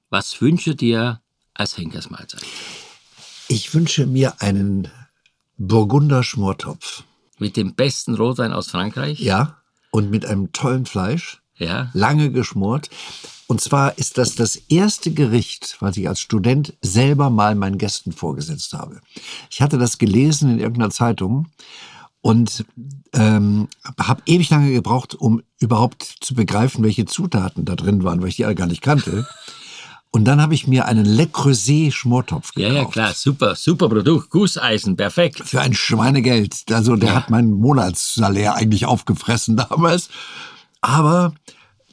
Was 0.09 0.41
wünsche 0.41 0.75
dir 0.75 1.21
als 1.53 1.77
Henkersmahlzeit? 1.77 2.41
Ich 3.49 3.73
wünsche 3.73 4.05
mir 4.05 4.41
einen 4.41 4.89
Burgunder 5.57 6.23
Schmortopf. 6.23 7.03
Mit 7.39 7.55
dem 7.55 7.75
besten 7.75 8.15
Rotwein 8.15 8.51
aus 8.51 8.67
Frankreich? 8.67 9.19
Ja. 9.19 9.57
Und 9.89 10.09
mit 10.09 10.25
einem 10.25 10.51
tollen 10.51 10.85
Fleisch. 10.85 11.41
Ja. 11.59 11.89
lange 11.93 12.31
geschmort. 12.31 12.89
Und 13.47 13.61
zwar 13.61 13.97
ist 13.97 14.19
das 14.19 14.35
das 14.35 14.57
erste 14.69 15.11
Gericht, 15.11 15.77
was 15.79 15.97
ich 15.97 16.07
als 16.07 16.19
Student 16.19 16.75
selber 16.81 17.31
mal 17.31 17.55
meinen 17.55 17.79
Gästen 17.79 18.11
vorgesetzt 18.11 18.73
habe. 18.73 19.01
Ich 19.49 19.61
hatte 19.61 19.79
das 19.79 19.97
gelesen 19.97 20.51
in 20.51 20.59
irgendeiner 20.59 20.91
Zeitung 20.91 21.47
und 22.21 22.65
ähm, 23.13 23.69
habe 23.97 24.21
ewig 24.25 24.49
lange 24.49 24.71
gebraucht, 24.71 25.15
um 25.15 25.41
überhaupt 25.59 26.03
zu 26.19 26.35
begreifen, 26.35 26.83
welche 26.83 27.05
Zutaten 27.05 27.65
da 27.65 27.75
drin 27.75 28.03
waren, 28.03 28.21
weil 28.21 28.29
ich 28.29 28.35
die 28.35 28.45
alle 28.45 28.53
gar 28.53 28.67
nicht 28.67 28.81
kannte. 28.81 29.25
Und 30.11 30.25
dann 30.25 30.41
habe 30.41 30.53
ich 30.55 30.67
mir 30.67 30.85
einen 30.85 31.05
Le 31.05 31.27
Creuset 31.27 31.93
Schmortopf 31.93 32.51
Ja, 32.55 32.69
gekauft. 32.69 32.85
ja, 32.85 32.91
klar, 32.91 33.13
super, 33.13 33.55
super 33.55 33.89
Produkt, 33.89 34.29
Gusseisen, 34.29 34.95
perfekt. 34.95 35.41
Für 35.45 35.61
ein 35.61 35.73
Schweinegeld. 35.73 36.55
Also 36.71 36.95
der 36.95 37.09
Ja. 37.09 37.15
hat 37.15 37.29
mein 37.29 37.51
Monatssalär 37.51 38.55
eigentlich 38.55 38.85
aufgefressen 38.85 39.57
damals. 39.69 40.09
Aber 40.81 41.33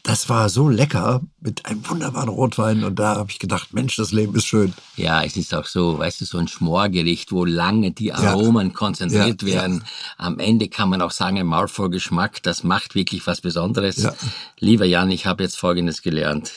das 0.04 0.28
war 0.28 0.48
so 0.50 0.68
lecker 0.68 1.22
mit 1.40 1.64
einem 1.66 1.86
wunderbaren 1.88 2.28
Rotwein. 2.28 2.84
Und 2.84 2.98
da 2.98 3.16
habe 3.16 3.30
ich 3.30 3.38
gedacht, 3.38 3.72
Mensch, 3.74 3.96
das 3.96 4.12
Leben 4.12 4.34
ist 4.36 4.44
schön. 4.46 4.74
Ja, 4.96 5.22
es 5.24 5.36
ist 5.36 5.54
auch 5.54 5.64
so, 5.66 5.98
weißt 5.98 6.20
du, 6.20 6.24
so 6.26 6.38
ein 6.38 6.46
Schmorgericht, 6.48 7.32
wo 7.32 7.44
lange 7.44 7.90
die 7.90 8.12
Aromen 8.12 8.74
konzentriert 8.74 9.42
Ja, 9.42 9.48
werden. 9.48 9.84
Am 10.18 10.38
Ende 10.38 10.68
kann 10.68 10.88
man 10.90 11.02
auch 11.02 11.10
sagen, 11.10 11.38
ein 11.38 11.46
Maulvollgeschmack, 11.46 12.42
das 12.42 12.64
macht 12.64 12.94
wirklich 12.94 13.26
was 13.26 13.40
Besonderes. 13.40 13.96
Ja. 13.96 14.14
Lieber 14.60 14.84
Jan, 14.84 15.10
ich 15.10 15.26
habe 15.26 15.42
jetzt 15.42 15.56
Folgendes 15.58 16.00
gelernt. 16.02 16.52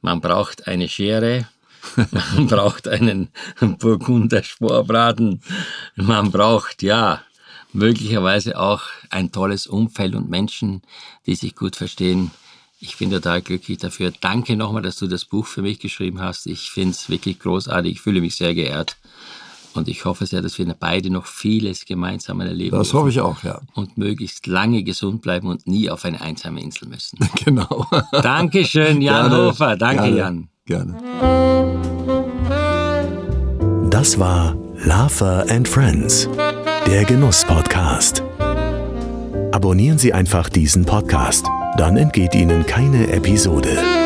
Man 0.00 0.20
braucht 0.20 0.66
eine 0.66 0.88
Schere, 0.88 1.48
man 1.96 2.46
braucht 2.48 2.88
einen 2.88 3.28
Burgunder 3.60 4.42
Sporbraten, 4.42 5.42
man 5.94 6.30
braucht, 6.30 6.82
ja, 6.82 7.22
möglicherweise 7.72 8.58
auch 8.58 8.82
ein 9.10 9.32
tolles 9.32 9.66
Umfeld 9.66 10.14
und 10.14 10.30
Menschen, 10.30 10.82
die 11.26 11.34
sich 11.34 11.54
gut 11.54 11.76
verstehen. 11.76 12.30
Ich 12.78 12.96
bin 12.98 13.10
total 13.10 13.40
glücklich 13.42 13.78
dafür. 13.78 14.12
Danke 14.20 14.56
nochmal, 14.56 14.82
dass 14.82 14.96
du 14.96 15.06
das 15.06 15.24
Buch 15.24 15.46
für 15.46 15.62
mich 15.62 15.78
geschrieben 15.78 16.20
hast. 16.20 16.46
Ich 16.46 16.70
finde 16.70 16.90
es 16.90 17.08
wirklich 17.08 17.38
großartig. 17.38 17.92
Ich 17.92 18.00
fühle 18.00 18.20
mich 18.20 18.36
sehr 18.36 18.54
geehrt. 18.54 18.96
Und 19.76 19.88
ich 19.88 20.04
hoffe 20.04 20.26
sehr, 20.26 20.42
dass 20.42 20.58
wir 20.58 20.66
beide 20.78 21.10
noch 21.10 21.26
vieles 21.26 21.84
gemeinsam 21.84 22.40
erleben. 22.40 22.76
Das 22.76 22.92
hoffe 22.92 23.10
ich 23.10 23.20
auch, 23.20 23.42
ja. 23.42 23.60
Und 23.74 23.98
möglichst 23.98 24.46
lange 24.46 24.82
gesund 24.82 25.22
bleiben 25.22 25.48
und 25.48 25.66
nie 25.66 25.90
auf 25.90 26.04
eine 26.04 26.20
einsame 26.20 26.60
Insel 26.60 26.88
müssen. 26.88 27.18
Genau. 27.44 27.86
Dankeschön, 28.10 29.00
Jan 29.00 29.30
Gerne, 29.30 29.46
Hofer. 29.46 29.76
Danke, 29.76 30.14
gerne, 30.14 30.16
Jan. 30.16 30.48
Gerne. 30.64 30.96
Das 33.90 34.18
war 34.18 34.56
Laffer 34.84 35.46
and 35.48 35.68
Friends, 35.68 36.28
der 36.86 37.04
Genuss-Podcast. 37.04 38.22
Abonnieren 39.52 39.98
Sie 39.98 40.12
einfach 40.12 40.48
diesen 40.48 40.84
Podcast, 40.84 41.46
dann 41.76 41.96
entgeht 41.96 42.34
Ihnen 42.34 42.66
keine 42.66 43.08
Episode. 43.12 44.05